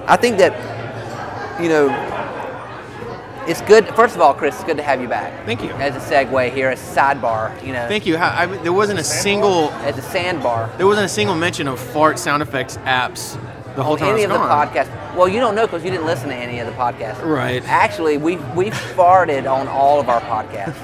I 0.07 0.17
think 0.17 0.37
that, 0.39 0.51
you 1.61 1.69
know, 1.69 1.87
it's 3.47 3.61
good. 3.61 3.87
First 3.95 4.15
of 4.15 4.21
all, 4.21 4.33
Chris, 4.33 4.55
it's 4.55 4.63
good 4.63 4.77
to 4.77 4.83
have 4.83 5.01
you 5.01 5.07
back. 5.07 5.45
Thank 5.45 5.61
you. 5.63 5.69
As 5.71 5.95
a 5.95 5.99
segue 5.99 6.51
here, 6.53 6.71
a 6.71 6.75
sidebar, 6.75 7.61
you 7.65 7.73
know, 7.73 7.87
Thank 7.87 8.05
you. 8.05 8.17
How- 8.17 8.35
I, 8.41 8.45
there 8.45 8.73
wasn't 8.73 8.99
a 8.99 9.03
single 9.03 9.71
as 9.83 9.97
a 9.97 10.01
sandbar. 10.01 10.69
there 10.77 10.87
wasn't 10.87 11.05
a 11.05 11.09
single 11.09 11.35
mention 11.35 11.67
of 11.67 11.79
fart 11.79 12.17
sound 12.19 12.41
effects 12.41 12.77
apps 12.85 13.39
the 13.75 13.83
whole 13.83 13.97
time. 13.97 14.13
any 14.13 14.21
I 14.21 14.25
of 14.25 14.31
was 14.31 14.39
the 14.39 14.47
gone. 14.47 14.67
podcasts. 14.67 15.15
Well, 15.15 15.27
you 15.29 15.39
don't 15.39 15.55
know 15.55 15.65
because 15.65 15.83
you 15.83 15.91
didn't 15.91 16.05
listen 16.05 16.29
to 16.29 16.35
any 16.35 16.59
of 16.59 16.67
the 16.67 16.73
podcasts. 16.73 17.23
Right. 17.23 17.63
Actually, 17.67 18.17
we 18.17 18.35
we 18.55 18.69
farted 18.69 19.49
on 19.51 19.67
all 19.67 19.99
of 19.99 20.09
our 20.09 20.21
podcasts. 20.21 20.75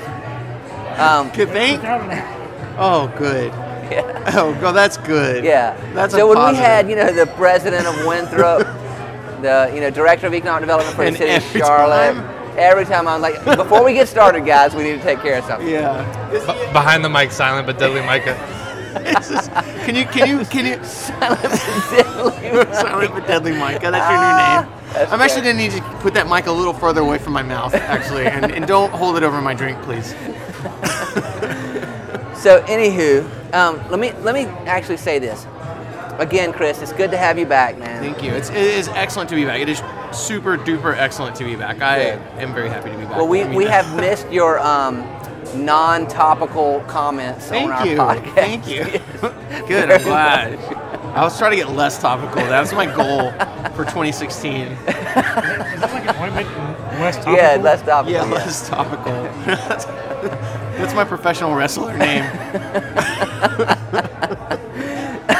Um, 0.99 1.29
Good 1.35 1.49
thing. 1.49 1.79
Oh, 2.77 3.11
good. 3.17 3.51
yeah. 3.91 4.31
Oh, 4.35 4.53
God, 4.61 4.71
that's 4.73 4.97
good. 4.97 5.43
Yeah. 5.43 5.75
That's 5.93 6.13
so 6.13 6.31
a 6.31 6.35
when 6.35 6.51
we 6.53 6.55
had, 6.57 6.89
you 6.89 6.95
know, 6.95 7.11
the 7.11 7.25
president 7.27 7.85
of 7.85 8.05
Winthrop, 8.05 8.59
the 9.41 9.71
you 9.73 9.81
know 9.81 9.89
director 9.89 10.27
of 10.27 10.33
economic 10.33 10.61
development 10.61 10.95
for 10.95 11.01
the 11.01 11.07
And 11.07 11.17
city 11.17 11.33
of 11.35 11.43
Charlotte. 11.67 12.13
time- 12.15 12.40
Every 12.61 12.85
time 12.85 13.07
I'm 13.07 13.21
like, 13.21 13.43
before 13.43 13.83
we 13.83 13.93
get 13.93 14.07
started, 14.07 14.45
guys, 14.45 14.75
we 14.75 14.83
need 14.83 14.97
to 14.97 15.03
take 15.03 15.19
care 15.21 15.37
of 15.39 15.45
something. 15.45 15.67
Yeah. 15.67 16.05
B- 16.31 16.39
behind 16.71 17.03
the 17.03 17.09
mic, 17.09 17.31
silent 17.31 17.65
but 17.65 17.77
deadly 17.79 18.01
Micah. 18.01 18.37
this 19.03 19.31
is- 19.31 19.47
can 19.85 19.95
you 19.95 20.05
can 20.05 20.27
you 20.27 20.45
can 20.45 20.65
you 20.65 20.83
silent 20.83 21.41
but 23.13 23.25
deadly 23.27 23.53
Micah? 23.53 23.89
That's 23.91 24.09
your 24.11 24.19
new 24.19 24.35
name. 24.37 24.81
That's 24.93 25.11
I'm 25.11 25.21
actually 25.21 25.41
good. 25.41 25.53
gonna 25.53 25.57
need 25.63 25.73
you 25.73 25.79
to 25.79 25.97
put 26.01 26.13
that 26.13 26.27
mic 26.29 26.45
a 26.47 26.51
little 26.51 26.73
further 26.73 27.01
away 27.01 27.17
from 27.17 27.33
my 27.33 27.41
mouth, 27.43 27.73
actually, 27.73 28.25
and, 28.25 28.51
and 28.51 28.67
don't 28.67 28.91
hold 28.91 29.15
it 29.17 29.23
over 29.23 29.41
my 29.41 29.53
drink, 29.53 29.81
please. 29.83 30.13
So, 32.35 32.59
anywho, 32.63 33.23
um, 33.53 33.77
let 33.91 33.99
me 33.99 34.13
let 34.23 34.33
me 34.33 34.45
actually 34.65 34.97
say 34.97 35.19
this 35.19 35.45
again, 36.21 36.53
Chris. 36.53 36.81
It's 36.81 36.93
good 36.93 37.11
to 37.11 37.17
have 37.17 37.37
you 37.37 37.45
back, 37.45 37.77
man. 37.77 38.01
Thank 38.01 38.23
you. 38.23 38.31
It's, 38.31 38.49
it 38.49 38.57
is 38.57 38.87
excellent 38.89 39.29
to 39.31 39.35
be 39.35 39.43
back. 39.43 39.59
It 39.59 39.67
is 39.69 39.81
super 40.13 40.57
duper 40.57 40.95
excellent 40.95 41.35
to 41.37 41.43
be 41.43 41.55
back. 41.55 41.81
I 41.81 42.15
Good. 42.15 42.19
am 42.41 42.53
very 42.53 42.69
happy 42.69 42.91
to 42.91 42.97
be 42.97 43.03
back. 43.03 43.17
Well, 43.17 43.27
we, 43.27 43.41
I 43.41 43.47
mean 43.47 43.55
we 43.55 43.65
have 43.65 43.93
missed 43.95 44.31
your 44.31 44.59
um, 44.59 45.01
non-topical 45.55 46.81
comments 46.81 47.47
Thank 47.47 47.71
on 47.71 47.71
our 47.71 47.87
you. 47.87 47.97
podcast. 47.97 48.35
Thank 48.35 48.67
you. 48.67 48.83
Good. 49.67 49.91
I'm 49.91 50.01
glad. 50.03 50.59
I 51.15 51.23
was 51.23 51.37
trying 51.37 51.51
to 51.51 51.57
get 51.57 51.69
less 51.71 51.99
topical. 51.99 52.41
That 52.43 52.61
was 52.61 52.71
my 52.73 52.85
goal 52.85 53.31
for 53.75 53.83
2016. 53.83 54.67
Is 54.67 54.77
that 54.85 55.89
like 55.91 56.07
an 56.07 56.15
ointment 56.23 56.47
less 57.01 57.17
topical? 57.17 57.35
yeah, 57.35 57.55
less 57.55 57.81
topical. 57.81 58.13
Yeah, 58.13 58.23
less 58.23 58.69
topical. 58.69 59.13
That's 60.77 60.93
my 60.93 61.03
professional 61.03 61.53
wrestler 61.53 61.97
name. 61.97 62.23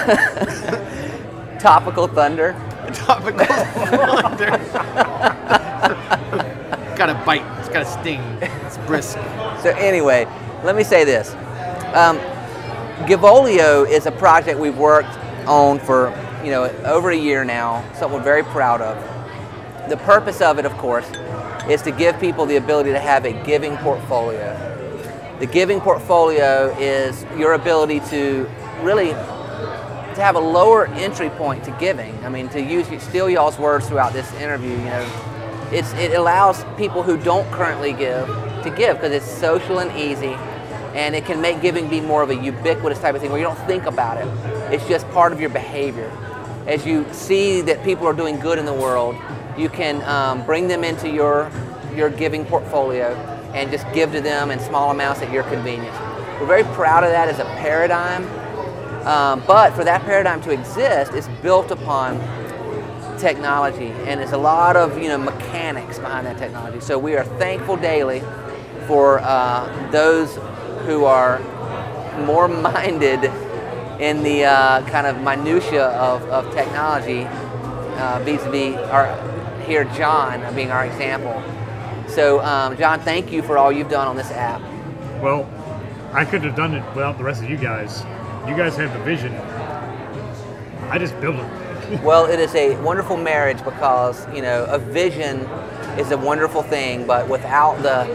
Topical 1.60 2.08
thunder. 2.08 2.54
Topical 2.94 3.46
thunder. 3.46 4.52
got 6.98 7.10
a 7.10 7.14
bite. 7.26 7.44
It's 7.60 7.70
got 7.70 7.84
a 7.84 7.86
sting. 7.86 8.22
It's 8.42 8.78
brisk. 8.80 9.14
So 9.62 9.70
anyway, 9.78 10.26
let 10.64 10.76
me 10.76 10.84
say 10.84 11.04
this. 11.04 11.34
Um, 11.96 12.18
Givolio 13.08 13.90
is 13.90 14.06
a 14.06 14.12
project 14.12 14.60
we've 14.60 14.78
worked 14.78 15.18
on 15.48 15.80
for 15.80 16.10
you 16.44 16.52
know 16.52 16.64
over 16.86 17.12
a 17.12 17.16
year 17.16 17.44
now. 17.44 17.84
Something 17.94 18.18
we're 18.18 18.24
very 18.24 18.44
proud 18.44 18.82
of. 18.82 18.98
The 19.90 19.98
purpose 19.98 20.42
of 20.42 20.60
it, 20.60 20.66
of 20.66 20.74
course, 20.78 21.10
is 21.70 21.82
to 21.84 21.92
give 21.92 22.20
people 22.20 22.46
the 22.46 22.58
ability 22.58 22.92
to 22.92 23.00
have 23.00 23.26
a 23.26 23.34
giving 23.46 23.78
portfolio. 23.78 24.58
The 25.40 25.48
giving 25.48 25.82
portfolio 25.82 26.76
is 26.80 27.24
your 27.38 27.54
ability 27.54 28.00
to 28.12 28.50
really 28.82 29.14
to 30.16 30.22
have 30.22 30.36
a 30.36 30.40
lower 30.40 30.88
entry 30.88 31.30
point 31.32 31.64
to 31.66 31.72
giving. 31.80 32.14
I 32.26 32.30
mean, 32.30 32.50
to 32.50 32.62
use 32.62 32.88
steal 33.02 33.30
y'all's 33.30 33.58
words 33.58 33.88
throughout 33.88 34.14
this 34.14 34.32
interview, 34.34 34.72
you 34.72 34.78
know, 34.78 35.70
it's 35.72 35.94
it 35.94 36.14
allows 36.14 36.66
people 36.78 37.02
who 37.04 37.18
don't 37.18 37.50
currently 37.52 37.94
give 37.94 38.28
to 38.64 38.74
give 38.76 38.98
because 38.98 39.14
it's 39.14 39.26
social 39.26 39.80
and 39.80 39.92
easy, 39.98 40.34
and 40.94 41.16
it 41.16 41.26
can 41.26 41.42
make 41.42 41.62
giving 41.62 41.88
be 41.90 42.02
more 42.02 42.22
of 42.22 42.30
a 42.30 42.36
ubiquitous 42.36 43.00
type 43.00 43.16
of 43.16 43.22
thing 43.22 43.32
where 43.32 43.40
you 43.40 43.46
don't 43.46 43.60
think 43.68 43.86
about 43.86 44.18
it. 44.18 44.28
It's 44.74 44.88
just 44.88 45.10
part 45.12 45.32
of 45.32 45.40
your 45.40 45.50
behavior. 45.50 46.10
As 46.68 46.86
you 46.86 47.06
see 47.12 47.62
that 47.62 47.84
people 47.84 48.06
are 48.06 48.14
doing 48.14 48.40
good 48.40 48.60
in 48.60 48.66
the 48.66 48.74
world, 48.74 49.16
you 49.58 49.70
can 49.70 50.02
um, 50.04 50.46
bring 50.46 50.68
them 50.68 50.84
into 50.84 51.10
your 51.10 51.52
your 51.96 52.10
giving 52.10 52.46
portfolio 52.46 53.14
and 53.54 53.70
just 53.70 53.86
give 53.94 54.12
to 54.14 54.22
them 54.22 54.52
in 54.52 54.60
small 54.60 54.92
amounts 54.92 55.22
at 55.22 55.32
your 55.32 55.44
convenience. 55.44 55.98
We're 56.40 56.48
very 56.48 56.64
proud 56.76 57.04
of 57.04 57.12
that 57.12 57.30
as 57.30 57.40
a 57.40 57.46
paradigm. 57.60 58.24
Um, 59.06 59.44
but 59.48 59.74
for 59.74 59.84
that 59.84 60.04
paradigm 60.04 60.42
to 60.44 60.52
exist, 60.52 61.14
it's 61.14 61.28
built 61.42 61.72
upon 61.72 62.20
technology, 63.18 63.90
and 64.08 64.20
there's 64.20 64.32
a 64.32 64.38
lot 64.38 64.76
of 64.76 64.98
you 65.02 65.08
know 65.08 65.18
mechanics 65.18 66.00
behind 66.00 66.28
that 66.28 66.38
technology. 66.38 66.80
So 66.80 66.98
we 66.98 67.16
are 67.16 67.24
thankful 67.24 67.78
daily 67.78 68.22
for 68.88 69.20
uh, 69.20 69.90
those 69.92 70.36
who 70.86 71.06
are 71.06 71.40
more 72.26 72.48
minded 72.48 73.24
in 74.00 74.24
the 74.24 74.46
uh, 74.46 74.88
kind 74.90 75.08
of 75.08 75.22
minutia 75.22 75.88
of, 75.90 76.24
of 76.24 76.52
technology 76.54 77.26
uh, 77.26 78.20
vis-a-vis 78.24 78.76
our 78.90 79.16
here 79.66 79.84
John 79.96 80.54
being 80.56 80.72
our 80.72 80.86
example. 80.86 81.42
So 82.08 82.42
um, 82.42 82.76
John, 82.78 83.00
thank 83.00 83.32
you 83.32 83.42
for 83.42 83.58
all 83.58 83.72
you've 83.72 83.90
done 83.90 84.08
on 84.08 84.18
this 84.18 84.32
app. 84.32 84.62
Well, 85.22 85.50
I 86.14 86.26
couldn't 86.26 86.48
have 86.48 86.58
done 86.58 86.74
it 86.74 86.84
without 86.96 87.18
the 87.18 87.24
rest 87.24 87.44
of 87.44 87.50
you 87.50 87.58
guys. 87.58 88.04
You 88.48 88.56
guys 88.58 88.76
have 88.78 88.92
the 88.92 89.00
vision. 89.04 89.34
I 90.90 90.98
just 90.98 91.20
build 91.22 91.36
it. 91.36 91.46
Well, 92.04 92.26
it 92.26 92.40
is 92.40 92.56
a 92.56 92.78
wonderful 92.82 93.18
marriage 93.18 93.62
because 93.66 94.26
you 94.34 94.42
know 94.42 94.64
a 94.70 94.80
vision 94.80 95.42
is 96.00 96.12
a 96.12 96.18
wonderful 96.18 96.64
thing, 96.64 97.06
but 97.06 97.28
without 97.28 97.82
the 97.82 98.06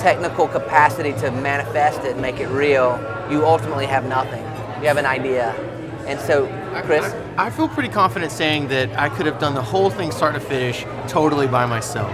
technical 0.00 0.48
capacity 0.48 1.12
to 1.20 1.30
manifest 1.30 2.00
it 2.00 2.12
and 2.14 2.20
make 2.20 2.40
it 2.40 2.48
real, 2.48 2.98
you 3.30 3.46
ultimately 3.46 3.86
have 3.86 4.04
nothing. 4.04 4.42
You 4.82 4.88
have 4.88 4.96
an 4.96 5.06
idea, 5.06 5.52
and 6.08 6.18
so 6.18 6.46
Chris, 6.84 7.04
I, 7.38 7.46
I 7.46 7.50
feel 7.50 7.68
pretty 7.68 7.88
confident 7.88 8.32
saying 8.32 8.66
that 8.68 8.98
I 8.98 9.08
could 9.08 9.26
have 9.26 9.38
done 9.38 9.54
the 9.54 9.62
whole 9.62 9.90
thing 9.90 10.10
start 10.10 10.34
to 10.34 10.40
finish 10.40 10.84
totally 11.06 11.46
by 11.46 11.66
myself. 11.66 12.10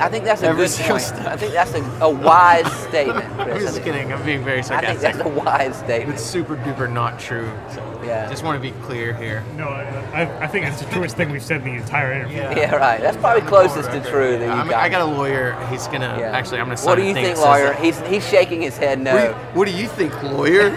I 0.00 0.08
think 0.08 0.24
that's 0.24 0.42
a 0.42 0.46
Every 0.46 0.64
good 0.64 0.70
single 0.70 0.94
point. 0.96 1.02
step. 1.02 1.26
I 1.26 1.36
think 1.36 1.52
that's 1.52 1.74
a, 1.74 1.82
a 2.04 2.08
wise 2.10 2.70
statement, 2.88 3.26
Chris. 3.34 3.38
I'm 3.38 3.50
I 3.50 3.58
just 3.58 3.72
think- 3.74 3.84
kidding. 3.84 4.12
I'm 4.12 4.24
being 4.24 4.44
very 4.44 4.62
sarcastic. 4.62 4.98
I 4.98 5.12
think 5.12 5.24
that's 5.24 5.28
a 5.28 5.44
wise 5.44 5.76
statement. 5.76 6.14
It's 6.18 6.24
super 6.24 6.56
duper 6.56 6.90
not 6.92 7.18
true. 7.18 7.50
So 7.74 8.00
Yeah. 8.04 8.28
Just 8.30 8.44
want 8.44 8.56
to 8.56 8.60
be 8.62 8.70
clear 8.86 9.12
here. 9.14 9.42
No, 9.56 9.68
I, 9.68 10.22
I- 10.22 10.44
I 10.44 10.46
think 10.46 10.66
it's 10.66 10.80
the 10.80 10.88
truest 10.90 11.16
thing 11.16 11.30
we've 11.30 11.42
said 11.42 11.62
in 11.62 11.68
the 11.74 11.80
entire 11.82 12.12
interview. 12.12 12.38
Yeah, 12.38 12.74
right. 12.76 13.00
That's 13.00 13.16
probably 13.16 13.42
closest 13.48 13.90
to 13.90 14.00
true 14.08 14.38
that 14.38 14.44
you 14.44 14.50
I, 14.50 14.58
mean, 14.62 14.70
got. 14.70 14.82
I 14.82 14.88
got 14.88 15.02
a 15.02 15.04
lawyer. 15.04 15.54
He's 15.70 15.86
gonna 15.88 16.16
Yeah. 16.18 16.30
actually. 16.36 16.60
I'm 16.60 16.66
gonna 16.66 16.76
sign 16.76 16.86
What 16.90 16.96
do 16.96 17.02
you 17.04 17.14
think, 17.14 17.36
lawyer? 17.38 17.72
He's 17.74 17.98
he's 18.02 18.26
shaking 18.28 18.62
his 18.62 18.76
head 18.78 18.98
What 19.00 19.04
do, 19.12 19.18
you, 19.18 19.28
no. 19.28 19.32
what 19.54 19.66
do 19.68 19.74
you 19.74 19.88
think, 19.88 20.22
lawyer? 20.22 20.70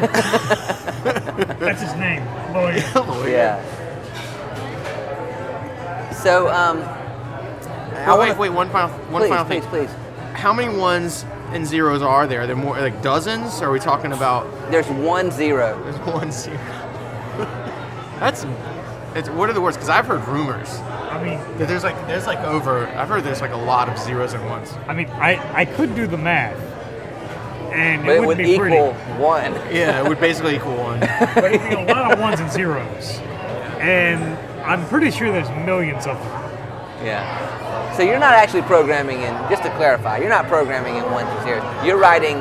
That's 1.60 1.82
his 1.82 1.94
name. 1.96 2.24
Lawyer. 2.54 2.84
lawyer. 2.96 3.30
Yeah. 3.30 3.62
So 6.12 6.50
um. 6.50 6.84
I 7.94 8.06
Oh, 8.08 8.20
wait, 8.20 8.38
wait. 8.38 8.50
One 8.50 8.70
final, 8.70 8.90
one 9.10 9.22
please, 9.22 9.30
final 9.30 9.46
thing. 9.46 9.62
please. 9.64 9.88
please. 9.88 9.90
How 10.34 10.54
many 10.54 10.76
ones 10.76 11.26
and 11.52 11.66
zeros 11.68 12.02
are 12.02 12.26
there? 12.28 12.42
Are 12.42 12.48
there 12.48 12.56
more, 12.56 12.80
like 12.80 13.02
dozens? 13.02 13.62
Or 13.62 13.66
are 13.68 13.72
we 13.72 13.80
talking 13.80 14.14
about? 14.14 14.46
There's 14.72 14.88
one 14.88 15.30
zero. 15.32 15.80
There's 15.84 15.98
one 16.14 16.32
zero. 16.32 16.58
That's. 18.20 18.46
It's, 19.14 19.30
what 19.30 19.50
are 19.50 19.54
the 19.54 19.60
words? 19.62 19.76
Because 19.76 19.90
I've 19.90 20.06
heard 20.06 20.26
rumors 20.26 20.70
I 20.80 21.22
mean, 21.22 21.38
that 21.58 21.68
there's 21.68 21.84
like 21.84 21.96
there's 22.08 22.28
like 22.28 22.40
over. 22.40 22.88
I've 22.88 23.10
heard 23.10 23.26
there's 23.26 23.42
like 23.42 23.52
a 23.52 23.58
lot 23.58 23.90
of 23.90 23.98
zeros 23.98 24.32
and 24.34 24.46
ones. 24.46 24.72
I 24.88 24.94
mean, 24.94 25.08
I, 25.10 25.38
I 25.54 25.66
could 25.66 25.96
do 25.96 26.08
the 26.08 26.18
math, 26.18 26.58
and 27.74 28.04
But 28.06 28.12
it 28.12 28.16
it 28.16 28.20
would 28.22 28.28
would 28.28 28.38
be 28.38 28.52
equal 28.54 28.94
pretty. 28.94 29.22
one. 29.22 29.54
Yeah, 29.76 30.02
it 30.02 30.08
would 30.08 30.20
basically 30.22 30.56
equal 30.56 30.78
one. 30.78 31.00
But 31.36 31.44
it'd 31.54 31.70
be 31.70 31.76
a 31.76 31.94
lot 31.94 32.14
of 32.14 32.20
ones 32.22 32.40
and 32.40 32.50
zeros, 32.50 33.18
and 33.82 34.24
I'm 34.66 34.88
pretty 34.88 35.12
sure 35.12 35.30
there's 35.30 35.50
millions 35.66 36.08
of 36.08 36.18
them. 36.18 36.42
Yeah. 37.04 37.28
So 37.96 38.04
you're 38.04 38.20
not 38.20 38.34
actually 38.34 38.62
programming 38.64 39.22
in. 39.22 39.34
Just 39.50 39.64
to 39.64 39.70
clarify, 39.72 40.18
you're 40.18 40.30
not 40.30 40.48
programming 40.48 40.96
in 40.96 41.04
ones 41.12 41.28
and 41.30 41.44
zeros. 41.44 41.86
You're 41.86 41.98
writing 41.98 42.38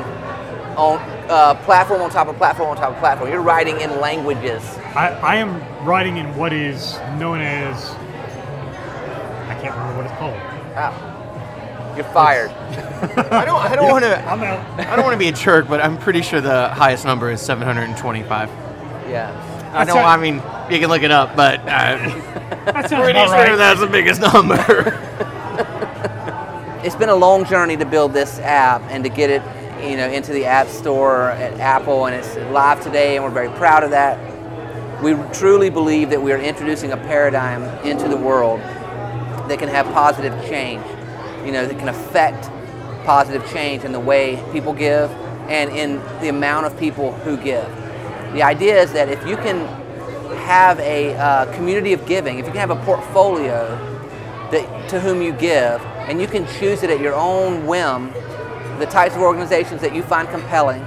on 0.77 0.97
uh, 1.29 1.55
platform 1.65 2.01
on 2.01 2.09
top 2.09 2.27
of 2.27 2.37
platform 2.37 2.69
on 2.69 2.77
top 2.77 2.93
of 2.93 2.99
platform. 2.99 3.29
You're 3.29 3.41
writing 3.41 3.79
in 3.81 3.99
languages. 3.99 4.63
I, 4.95 5.09
I 5.21 5.35
am 5.35 5.61
writing 5.85 6.17
in 6.17 6.33
what 6.35 6.53
is 6.53 6.97
known 7.19 7.41
as 7.41 7.91
I 9.49 9.57
can't 9.61 9.75
remember 9.75 9.97
what 9.97 10.05
it's 10.05 10.17
called. 10.17 10.37
Wow. 10.73 11.93
You're 11.95 12.05
fired. 12.05 12.51
I 13.31 13.43
don't. 13.43 13.59
I 13.59 13.75
don't 13.75 13.89
want 13.89 14.05
to. 14.05 14.17
I'm 14.25 14.41
out. 14.43 14.79
I 14.79 14.95
don't 14.95 15.03
want 15.03 15.13
to 15.13 15.19
be 15.19 15.27
a 15.27 15.33
jerk, 15.33 15.67
but 15.67 15.81
I'm 15.81 15.97
pretty 15.97 16.21
sure 16.21 16.39
the 16.39 16.69
highest 16.69 17.03
number 17.03 17.29
is 17.29 17.41
725. 17.41 18.49
Yeah. 19.09 19.29
I 19.73 19.83
That's 19.83 19.89
know. 19.89 19.95
right. 19.95 20.17
I 20.17 20.21
mean, 20.21 20.35
you 20.73 20.79
can 20.79 20.89
look 20.89 21.03
it 21.03 21.11
up, 21.11 21.35
but 21.35 21.59
uh, 21.61 21.97
That 22.65 22.89
sounds 22.89 23.03
pretty 23.03 23.19
about 23.19 23.29
sure 23.29 23.37
right. 23.37 23.55
that's 23.57 23.79
the 23.79 23.87
biggest 23.87 24.21
number. 24.21 24.57
It's 26.83 26.95
been 26.95 27.09
a 27.09 27.15
long 27.15 27.45
journey 27.45 27.77
to 27.77 27.85
build 27.85 28.11
this 28.11 28.39
app 28.39 28.81
and 28.89 29.03
to 29.03 29.09
get 29.11 29.29
it, 29.29 29.43
you 29.87 29.97
know, 29.97 30.09
into 30.09 30.33
the 30.33 30.45
App 30.45 30.67
Store 30.67 31.29
at 31.29 31.59
Apple, 31.59 32.07
and 32.07 32.15
it's 32.15 32.35
live 32.51 32.81
today, 32.81 33.15
and 33.15 33.23
we're 33.23 33.29
very 33.29 33.55
proud 33.55 33.83
of 33.83 33.91
that. 33.91 34.17
We 35.03 35.13
truly 35.31 35.69
believe 35.69 36.09
that 36.09 36.19
we 36.19 36.31
are 36.31 36.39
introducing 36.39 36.91
a 36.91 36.97
paradigm 36.97 37.65
into 37.85 38.07
the 38.07 38.17
world 38.17 38.61
that 38.61 39.59
can 39.59 39.69
have 39.69 39.85
positive 39.93 40.33
change, 40.49 40.83
you 41.45 41.51
know, 41.51 41.67
that 41.67 41.77
can 41.77 41.87
affect 41.87 42.49
positive 43.05 43.47
change 43.51 43.83
in 43.83 43.91
the 43.91 43.99
way 43.99 44.43
people 44.51 44.73
give 44.73 45.11
and 45.49 45.69
in 45.69 45.97
the 46.19 46.29
amount 46.29 46.65
of 46.65 46.75
people 46.79 47.11
who 47.11 47.37
give. 47.37 47.67
The 48.33 48.41
idea 48.41 48.81
is 48.81 48.91
that 48.93 49.07
if 49.07 49.23
you 49.27 49.35
can 49.35 49.67
have 50.45 50.79
a 50.79 51.13
uh, 51.13 51.53
community 51.53 51.93
of 51.93 52.07
giving, 52.07 52.39
if 52.39 52.47
you 52.47 52.51
can 52.51 52.67
have 52.67 52.71
a 52.71 52.83
portfolio 52.85 53.67
that, 54.49 54.89
to 54.89 54.99
whom 54.99 55.21
you 55.21 55.31
give, 55.31 55.79
and 56.07 56.19
you 56.21 56.27
can 56.27 56.45
choose 56.59 56.83
it 56.83 56.89
at 56.89 56.99
your 56.99 57.13
own 57.15 57.65
whim, 57.65 58.11
the 58.79 58.85
types 58.85 59.15
of 59.15 59.21
organizations 59.21 59.81
that 59.81 59.93
you 59.93 60.03
find 60.03 60.27
compelling, 60.29 60.81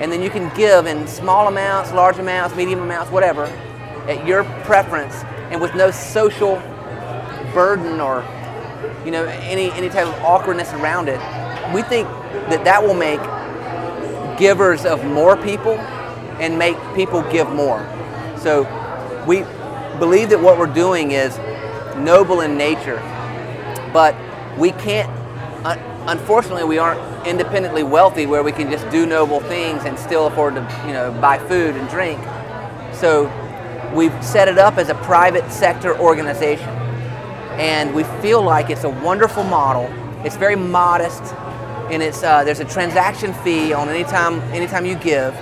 and 0.00 0.10
then 0.10 0.22
you 0.22 0.30
can 0.30 0.54
give 0.56 0.86
in 0.86 1.06
small 1.06 1.48
amounts, 1.48 1.92
large 1.92 2.18
amounts, 2.18 2.56
medium 2.56 2.80
amounts, 2.80 3.10
whatever, 3.10 3.44
at 4.08 4.26
your 4.26 4.44
preference, 4.64 5.14
and 5.50 5.60
with 5.60 5.74
no 5.74 5.90
social 5.90 6.56
burden 7.52 8.00
or 8.00 8.24
you 9.04 9.10
know 9.10 9.24
any 9.26 9.70
any 9.72 9.88
type 9.88 10.06
of 10.06 10.14
awkwardness 10.22 10.72
around 10.72 11.08
it. 11.08 11.20
We 11.74 11.82
think 11.82 12.08
that 12.48 12.64
that 12.64 12.82
will 12.82 12.94
make 12.94 13.20
givers 14.38 14.84
of 14.84 15.04
more 15.04 15.36
people 15.36 15.78
and 16.40 16.58
make 16.58 16.76
people 16.94 17.22
give 17.30 17.48
more. 17.50 17.86
So 18.38 18.62
we 19.26 19.42
believe 19.98 20.30
that 20.30 20.40
what 20.40 20.58
we're 20.58 20.66
doing 20.66 21.12
is 21.12 21.38
noble 21.96 22.40
in 22.40 22.56
nature, 22.56 22.98
but 23.92 24.16
we 24.58 24.72
can't. 24.72 25.10
un- 25.66 25.80
Unfortunately, 26.06 26.64
we 26.64 26.78
aren't 26.78 27.00
independently 27.26 27.84
wealthy 27.84 28.26
where 28.26 28.42
we 28.42 28.50
can 28.52 28.70
just 28.70 28.90
do 28.90 29.06
noble 29.06 29.38
things 29.40 29.84
and 29.84 29.96
still 29.98 30.26
afford 30.26 30.56
to, 30.56 30.62
you 30.86 30.92
know, 30.92 31.12
buy 31.20 31.38
food 31.38 31.76
and 31.76 31.88
drink. 31.88 32.20
So 32.92 33.30
we've 33.94 34.12
set 34.24 34.48
it 34.48 34.58
up 34.58 34.78
as 34.78 34.88
a 34.88 34.96
private 34.96 35.50
sector 35.52 35.96
organization, 35.98 36.68
and 37.58 37.94
we 37.94 38.04
feel 38.20 38.42
like 38.42 38.70
it's 38.70 38.84
a 38.84 38.90
wonderful 38.90 39.44
model. 39.44 39.92
It's 40.24 40.36
very 40.36 40.56
modest, 40.56 41.22
and 41.90 42.02
it's 42.02 42.22
uh, 42.22 42.44
there's 42.44 42.60
a 42.60 42.64
transaction 42.64 43.32
fee 43.34 43.72
on 43.72 43.88
any 43.88 44.00
anytime 44.00 44.40
anytime 44.52 44.86
you 44.86 44.96
give, 44.96 45.34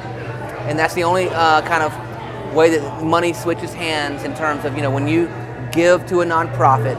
and 0.69 0.79
that's 0.79 0.95
the 0.95 1.05
only 1.05 1.29
uh, 1.31 1.63
kind 1.63 1.83
of 1.83 2.55
way 2.55 2.71
that 2.77 3.03
money 3.03 3.33
switches 3.33 3.73
hands 3.75 4.25
in 4.25 4.35
terms 4.35 4.65
of 4.65 4.77
you 4.77 4.83
know 4.83 4.91
when 4.91 5.09
you 5.09 5.29
give 5.73 6.07
to 6.09 6.21
a 6.21 6.25
nonprofit, 6.27 6.97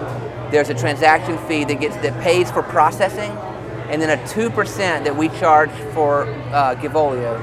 there's 0.51 0.69
a 0.69 0.73
transaction 0.73 1.37
fee 1.47 1.63
that 1.65 1.79
gets 1.79 1.95
that 1.97 2.21
pays 2.21 2.51
for 2.51 2.61
processing, 2.61 3.31
and 3.89 4.01
then 4.01 4.17
a 4.17 4.27
two 4.27 4.49
percent 4.49 5.05
that 5.05 5.15
we 5.15 5.29
charge 5.29 5.71
for 5.93 6.25
uh, 6.51 6.75
Givolio. 6.75 7.39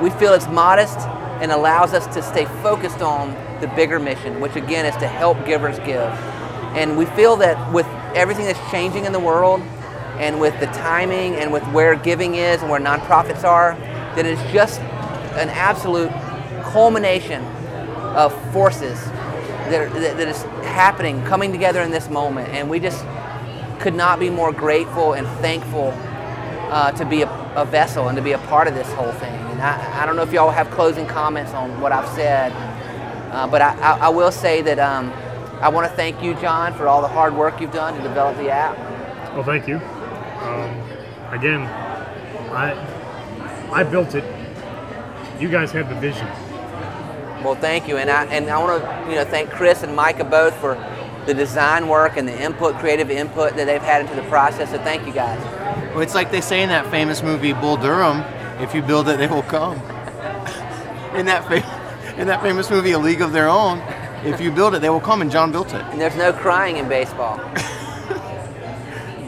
We 0.00 0.10
feel 0.10 0.32
it's 0.32 0.48
modest 0.48 0.98
and 1.40 1.52
allows 1.52 1.92
us 1.92 2.06
to 2.14 2.22
stay 2.22 2.46
focused 2.62 3.02
on 3.02 3.34
the 3.60 3.68
bigger 3.68 3.98
mission, 3.98 4.40
which 4.40 4.56
again 4.56 4.86
is 4.86 4.96
to 4.96 5.06
help 5.06 5.44
givers 5.44 5.78
give. 5.80 6.10
And 6.74 6.96
we 6.96 7.06
feel 7.06 7.36
that 7.36 7.72
with 7.72 7.86
everything 8.14 8.46
that's 8.46 8.70
changing 8.70 9.04
in 9.04 9.12
the 9.12 9.20
world, 9.20 9.60
and 10.18 10.40
with 10.40 10.58
the 10.58 10.66
timing 10.66 11.36
and 11.36 11.52
with 11.52 11.62
where 11.68 11.94
giving 11.94 12.34
is 12.34 12.60
and 12.60 12.70
where 12.70 12.80
nonprofits 12.80 13.44
are, 13.44 13.74
that 14.16 14.26
it's 14.26 14.42
just 14.52 14.80
an 14.80 15.48
absolute 15.50 16.10
culmination 16.64 17.42
of 18.16 18.32
forces 18.52 18.98
that, 19.70 19.92
that, 19.92 20.16
that 20.16 20.28
is 20.28 20.42
happening, 20.66 21.22
coming 21.24 21.52
together 21.52 21.82
in 21.82 21.90
this 21.90 22.08
moment. 22.08 22.48
And 22.50 22.68
we 22.70 22.80
just 22.80 23.04
could 23.80 23.94
not 23.94 24.18
be 24.18 24.30
more 24.30 24.52
grateful 24.52 25.14
and 25.14 25.26
thankful 25.40 25.92
uh, 26.70 26.92
to 26.92 27.04
be 27.04 27.22
a, 27.22 27.30
a 27.56 27.64
vessel 27.64 28.08
and 28.08 28.16
to 28.16 28.22
be 28.22 28.32
a 28.32 28.38
part 28.38 28.68
of 28.68 28.74
this 28.74 28.90
whole 28.92 29.12
thing. 29.12 29.34
And 29.34 29.62
I, 29.62 30.02
I 30.02 30.06
don't 30.06 30.16
know 30.16 30.22
if 30.22 30.32
y'all 30.32 30.50
have 30.50 30.70
closing 30.70 31.06
comments 31.06 31.52
on 31.52 31.80
what 31.80 31.92
I've 31.92 32.08
said, 32.14 32.52
uh, 33.32 33.46
but 33.46 33.62
I, 33.62 33.74
I, 33.78 33.98
I 33.98 34.08
will 34.08 34.32
say 34.32 34.62
that 34.62 34.78
um, 34.78 35.12
I 35.60 35.68
want 35.68 35.88
to 35.88 35.96
thank 35.96 36.22
you, 36.22 36.34
John, 36.34 36.74
for 36.74 36.88
all 36.88 37.02
the 37.02 37.08
hard 37.08 37.34
work 37.34 37.60
you've 37.60 37.72
done 37.72 37.94
to 37.96 38.02
develop 38.02 38.36
the 38.36 38.50
app. 38.50 38.76
Well, 39.34 39.44
thank 39.44 39.68
you. 39.68 39.76
Um, 39.78 40.80
again, 41.30 41.62
I 42.52 42.74
I 43.72 43.84
built 43.84 44.14
it. 44.14 44.24
You 45.38 45.48
guys 45.48 45.72
had 45.72 45.88
the 45.88 45.94
vision. 45.96 46.26
Well, 47.44 47.54
thank 47.54 47.88
you, 47.88 47.96
and 47.96 48.10
I 48.10 48.24
and 48.26 48.48
I 48.50 48.58
want 48.58 48.82
to 48.82 49.10
you 49.10 49.16
know 49.16 49.24
thank 49.24 49.50
Chris 49.50 49.82
and 49.82 49.94
Micah 49.94 50.24
both 50.24 50.54
for 50.56 50.74
the 51.26 51.34
design 51.34 51.88
work 51.88 52.16
and 52.16 52.26
the 52.26 52.42
input, 52.42 52.74
creative 52.76 53.10
input 53.10 53.54
that 53.56 53.66
they've 53.66 53.82
had 53.82 54.02
into 54.02 54.14
the 54.14 54.26
process. 54.28 54.70
So 54.70 54.78
thank 54.78 55.06
you 55.06 55.12
guys. 55.12 55.38
well, 55.94 56.00
it's 56.00 56.14
like 56.14 56.30
they 56.30 56.40
say 56.40 56.62
in 56.62 56.68
that 56.70 56.90
famous 56.90 57.22
movie 57.22 57.52
Bull 57.52 57.76
Durham: 57.76 58.22
"If 58.62 58.74
you 58.74 58.82
build 58.82 59.08
it, 59.08 59.18
they 59.18 59.28
will 59.28 59.42
come." 59.42 59.74
in 61.14 61.26
that 61.26 61.46
fa- 61.46 62.14
in 62.20 62.26
that 62.26 62.42
famous 62.42 62.70
movie 62.70 62.92
A 62.92 62.98
League 62.98 63.20
of 63.20 63.32
Their 63.32 63.48
Own, 63.48 63.78
if 64.24 64.40
you 64.40 64.50
build 64.50 64.74
it, 64.74 64.80
they 64.80 64.90
will 64.90 65.00
come, 65.00 65.22
and 65.22 65.30
John 65.30 65.52
built 65.52 65.72
it. 65.74 65.82
And 65.92 66.00
there's 66.00 66.16
no 66.16 66.32
crying 66.32 66.76
in 66.76 66.88
baseball. 66.88 67.38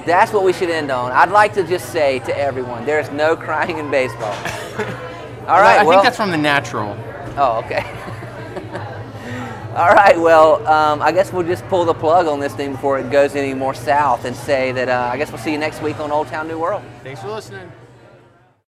That's 0.06 0.32
what 0.32 0.44
we 0.44 0.52
should 0.52 0.70
end 0.70 0.90
on. 0.90 1.12
I'd 1.12 1.30
like 1.30 1.54
to 1.54 1.62
just 1.62 1.90
say 1.92 2.18
to 2.20 2.36
everyone, 2.36 2.86
there 2.86 2.98
is 2.98 3.10
no 3.10 3.36
crying 3.36 3.78
in 3.78 3.90
baseball. 3.90 4.34
All 5.46 5.60
right. 5.60 5.78
I 5.78 5.84
well, 5.84 5.98
think 5.98 6.04
that's 6.04 6.16
from 6.16 6.30
The 6.30 6.38
Natural. 6.38 6.96
Oh, 7.36 7.62
okay. 7.64 7.84
All 9.76 9.88
right, 9.88 10.18
well, 10.18 10.66
um, 10.66 11.00
I 11.00 11.12
guess 11.12 11.32
we'll 11.32 11.46
just 11.46 11.64
pull 11.68 11.84
the 11.84 11.94
plug 11.94 12.26
on 12.26 12.40
this 12.40 12.54
thing 12.54 12.72
before 12.72 12.98
it 12.98 13.08
goes 13.10 13.36
any 13.36 13.54
more 13.54 13.72
south 13.72 14.24
and 14.24 14.34
say 14.34 14.72
that 14.72 14.88
uh, 14.88 15.10
I 15.12 15.16
guess 15.16 15.30
we'll 15.30 15.38
see 15.38 15.52
you 15.52 15.58
next 15.58 15.80
week 15.80 16.00
on 16.00 16.10
Old 16.10 16.26
Town 16.26 16.48
New 16.48 16.58
World. 16.58 16.82
Thanks 17.04 17.22
for 17.22 17.28
listening. 17.28 17.70